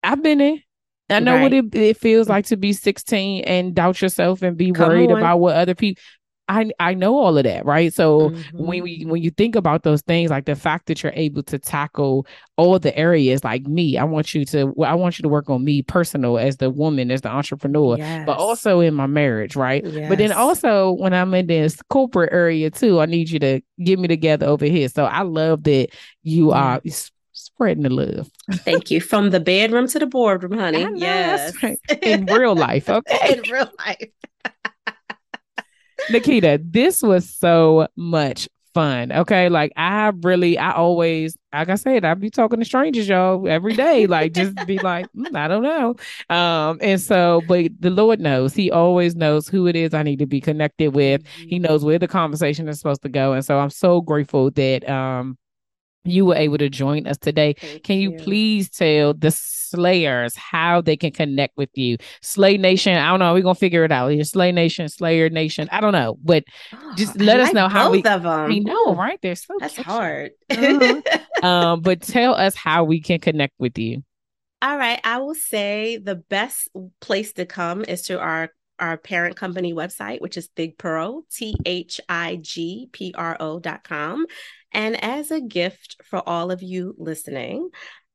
I've 0.03 0.23
been 0.23 0.41
in. 0.41 0.61
I 1.09 1.19
know 1.19 1.35
right. 1.35 1.41
what 1.41 1.53
it, 1.53 1.75
it 1.75 1.97
feels 1.97 2.29
like 2.29 2.45
to 2.45 2.57
be 2.57 2.71
16 2.71 3.43
and 3.43 3.75
doubt 3.75 4.01
yourself 4.01 4.41
and 4.41 4.55
be 4.55 4.71
Come 4.71 4.87
worried 4.87 5.11
on. 5.11 5.17
about 5.17 5.39
what 5.41 5.57
other 5.57 5.75
people 5.75 6.01
I 6.51 6.69
I 6.79 6.93
know 6.93 7.17
all 7.17 7.37
of 7.37 7.45
that, 7.45 7.65
right? 7.65 7.93
So 7.93 8.29
mm-hmm. 8.29 8.57
when 8.57 8.83
we 8.83 9.05
when 9.07 9.21
you 9.21 9.31
think 9.31 9.55
about 9.55 9.83
those 9.83 10.01
things, 10.01 10.29
like 10.29 10.45
the 10.45 10.55
fact 10.55 10.87
that 10.87 11.01
you're 11.01 11.13
able 11.15 11.43
to 11.43 11.57
tackle 11.57 12.27
all 12.57 12.77
the 12.77 12.95
areas, 12.97 13.43
like 13.45 13.65
me, 13.67 13.97
I 13.97 14.03
want 14.03 14.33
you 14.33 14.43
to 14.45 14.73
I 14.83 14.95
want 14.95 15.17
you 15.17 15.23
to 15.23 15.29
work 15.29 15.49
on 15.49 15.63
me 15.63 15.81
personal 15.81 16.37
as 16.37 16.57
the 16.57 16.69
woman, 16.69 17.09
as 17.09 17.21
the 17.21 17.29
entrepreneur, 17.29 17.97
yes. 17.97 18.25
but 18.25 18.37
also 18.37 18.81
in 18.81 18.93
my 18.93 19.07
marriage, 19.07 19.55
right? 19.55 19.85
Yes. 19.85 20.09
But 20.09 20.17
then 20.17 20.33
also 20.33 20.91
when 20.91 21.13
I'm 21.13 21.33
in 21.33 21.47
this 21.47 21.81
corporate 21.89 22.33
area 22.33 22.69
too, 22.69 22.99
I 22.99 23.05
need 23.05 23.29
you 23.29 23.39
to 23.39 23.61
get 23.81 23.97
me 23.97 24.09
together 24.09 24.45
over 24.45 24.65
here. 24.65 24.89
So 24.89 25.05
I 25.05 25.21
love 25.21 25.63
that 25.63 25.87
you 26.21 26.51
are 26.51 26.81
spreading 27.31 27.83
the 27.83 27.89
love. 27.89 28.29
Thank 28.51 28.91
you. 28.91 28.99
From 28.99 29.29
the 29.29 29.39
bedroom 29.39 29.87
to 29.87 29.99
the 29.99 30.05
boardroom, 30.05 30.59
honey. 30.59 30.85
Yes. 30.95 31.53
Right. 31.63 31.79
In 32.01 32.25
real 32.25 32.55
life. 32.55 32.89
Okay. 32.89 33.33
in 33.35 33.41
real 33.49 33.71
life. 33.79 34.09
Nikita, 36.09 36.61
this 36.63 37.01
was 37.01 37.29
so 37.29 37.87
much 37.95 38.47
fun. 38.73 39.11
Okay. 39.11 39.49
Like 39.49 39.73
I 39.75 40.11
really, 40.21 40.57
I 40.57 40.71
always, 40.71 41.37
like 41.53 41.69
I 41.69 41.75
said, 41.75 42.05
I 42.05 42.13
be 42.13 42.29
talking 42.29 42.59
to 42.59 42.65
strangers, 42.65 43.07
y'all, 43.07 43.47
every 43.47 43.73
day. 43.73 44.07
Like 44.07 44.33
just 44.33 44.55
be 44.65 44.77
like, 44.83 45.07
mm, 45.13 45.35
I 45.35 45.47
don't 45.47 45.63
know. 45.63 45.95
Um, 46.35 46.77
and 46.81 46.99
so, 46.99 47.41
but 47.47 47.71
the 47.79 47.89
Lord 47.89 48.19
knows, 48.19 48.53
He 48.53 48.71
always 48.71 49.15
knows 49.15 49.47
who 49.47 49.67
it 49.67 49.75
is 49.75 49.93
I 49.93 50.03
need 50.03 50.19
to 50.19 50.25
be 50.25 50.41
connected 50.41 50.93
with. 50.95 51.23
Mm-hmm. 51.23 51.49
He 51.49 51.59
knows 51.59 51.83
where 51.83 51.99
the 51.99 52.07
conversation 52.07 52.67
is 52.67 52.77
supposed 52.77 53.01
to 53.03 53.09
go. 53.09 53.33
And 53.33 53.43
so 53.43 53.59
I'm 53.59 53.69
so 53.69 54.01
grateful 54.01 54.51
that 54.51 54.87
um 54.89 55.37
you 56.03 56.25
were 56.25 56.35
able 56.35 56.57
to 56.57 56.69
join 56.69 57.07
us 57.07 57.17
today. 57.17 57.53
Thank 57.59 57.83
can 57.83 57.97
you, 57.99 58.11
please 58.13 58.69
tell 58.69 59.13
the 59.13 59.31
Slayers 59.31 60.35
how 60.35 60.81
they 60.81 60.97
can 60.97 61.11
connect 61.11 61.55
with 61.55 61.69
you? 61.75 61.97
Slay 62.21 62.57
Nation, 62.57 62.97
I 62.97 63.09
don't 63.09 63.19
know. 63.19 63.33
We're 63.33 63.41
gonna 63.43 63.55
figure 63.55 63.85
it 63.85 63.91
out. 63.91 64.09
Your 64.09 64.25
Slay 64.25 64.51
Nation, 64.51 64.89
Slayer 64.89 65.29
Nation. 65.29 65.69
I 65.71 65.79
don't 65.79 65.93
know, 65.93 66.17
but 66.23 66.43
Oh, 66.73 66.93
just 66.97 67.17
let 67.17 67.39
us 67.39 67.47
like 67.47 67.53
know 67.53 67.69
how 67.69 67.89
we. 67.91 67.99
of 67.99 68.23
them. 68.23 68.51
I 68.51 68.57
know, 68.59 68.95
right? 68.95 69.17
They're 69.21 69.35
so 69.35 69.53
That's 69.59 69.75
catchy. 69.75 69.89
hard. 69.89 70.31
Uh-huh. 70.49 71.01
um, 71.47 71.81
but 71.81 72.01
tell 72.01 72.33
us 72.35 72.53
how 72.55 72.83
we 72.83 72.99
can 73.01 73.19
connect 73.19 73.53
with 73.59 73.77
you. 73.77 74.03
All 74.61 74.77
right. 74.77 74.99
I 75.03 75.19
will 75.19 75.35
say 75.35 75.97
the 75.97 76.15
best 76.15 76.67
place 76.99 77.33
to 77.33 77.45
come 77.45 77.83
is 77.85 78.01
to 78.03 78.19
our 78.19 78.49
our 78.77 78.97
parent 78.97 79.35
company 79.37 79.73
website, 79.73 80.21
which 80.21 80.37
is 80.37 80.49
ThigPro, 80.57 81.21
T 81.31 81.55
H 81.65 82.01
I 82.09 82.37
G 82.41 82.89
P 82.91 83.13
R 83.15 83.37
O 83.39 83.59
dot 83.59 83.83
com. 83.83 84.25
And 84.71 85.03
as 85.03 85.31
a 85.31 85.41
gift 85.41 85.97
for 86.03 86.27
all 86.27 86.51
of 86.51 86.61
you 86.61 86.95
listening, 86.97 87.69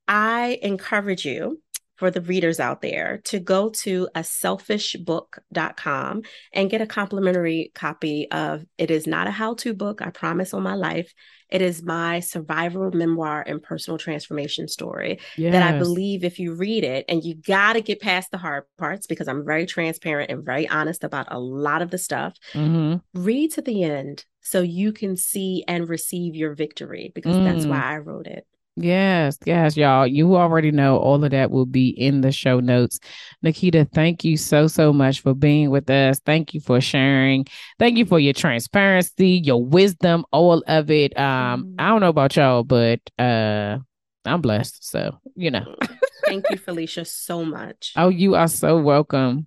I 0.09 0.59
encourage 0.63 1.25
you 1.25 1.61
for 1.97 2.11
the 2.11 2.21
readers 2.21 2.61
out 2.61 2.83
there 2.83 3.23
to 3.25 3.39
go 3.39 3.71
to 3.71 4.07
a 4.15 4.21
selfishbook.com 4.21 6.23
and 6.53 6.71
get 6.71 6.83
a 6.83 6.87
complimentary 6.87 7.73
copy 7.75 8.31
of 8.31 8.65
it 8.77 8.91
is 8.91 9.07
not 9.07 9.27
a 9.27 9.31
how-to 9.31 9.73
book 9.73 10.03
i 10.03 10.11
promise 10.11 10.53
on 10.53 10.63
my 10.63 10.75
life 10.75 11.11
it 11.49 11.63
is 11.63 11.83
my 11.83 12.21
survival 12.21 12.91
memoir 12.93 13.45
and 13.47 13.63
personal 13.63 13.99
transformation 13.99 14.69
story 14.69 15.19
Yeah, 15.37 15.53
that 15.53 15.63
I 15.63 15.79
believe 15.79 16.25
if 16.25 16.39
you 16.39 16.55
read 16.55 16.83
it, 16.83 17.05
and 17.09 17.23
you 17.23 17.37
got 17.37 17.75
to 17.75 17.81
get 17.81 18.01
past 18.01 18.31
the 18.31 18.39
hard 18.39 18.65
parts 18.79 19.07
because 19.07 19.29
I'm 19.29 19.45
very 19.45 19.67
transparent 19.67 20.31
and 20.31 20.45
very 20.45 20.69
honest 20.69 21.05
about 21.05 21.29
a 21.31 21.39
lot 21.39 21.83
of 21.83 21.91
the 21.91 21.99
stuff. 21.99 22.35
hmm 22.53 22.97
Read 23.15 23.53
to 23.53 23.63
the 23.63 23.85
end 23.85 24.25
so 24.47 24.63
you 24.63 24.93
can 24.93 25.17
see 25.17 25.65
and 25.67 25.89
receive 25.89 26.37
your 26.37 26.55
victory 26.55 27.11
because 27.15 27.37
that's 27.39 27.65
Mm. 27.67 27.71
why 27.71 27.83
I 27.83 27.99
wrote 27.99 28.27
it. 28.29 28.47
Yes, 28.79 29.39
yes, 29.47 29.75
y'all. 29.77 30.07
You 30.07 30.37
already 30.37 30.71
know 30.71 30.99
all 30.99 31.25
of 31.25 31.31
that 31.31 31.51
will 31.51 31.65
be 31.67 31.89
in 31.89 32.21
the 32.21 32.31
show 32.31 32.61
notes. 32.61 33.01
Nikita, 33.43 33.87
thank 33.93 34.23
you 34.23 34.37
so, 34.37 34.67
so 34.67 34.93
much 34.93 35.21
for 35.21 35.33
being 35.35 35.71
with 35.71 35.89
us. 35.89 36.21
Thank 36.27 36.53
you 36.53 36.61
for 36.61 36.81
sharing. 36.81 37.47
Thank 37.79 37.97
you 37.97 38.05
for 38.05 38.21
your 38.21 38.35
transparency, 38.35 39.41
your 39.43 39.65
wisdom, 39.65 40.27
all 40.31 40.63
of 40.69 40.91
it. 40.91 41.19
Um, 41.19 41.65
Mm. 41.65 41.75
I 41.79 41.89
don't 41.89 42.01
know 42.03 42.11
about 42.11 42.37
y'all, 42.37 42.65
but 42.65 43.01
uh 43.19 43.79
I'm 44.27 44.41
blessed. 44.43 44.89
So, 44.89 45.19
you 45.35 45.51
know. 45.51 45.75
Thank 46.27 46.51
you, 46.51 46.59
Felicia, 46.67 47.05
so 47.05 47.45
much. 47.45 47.95
Oh, 47.97 48.11
you 48.11 48.35
are 48.35 48.49
so 48.49 48.79
welcome. 48.81 49.47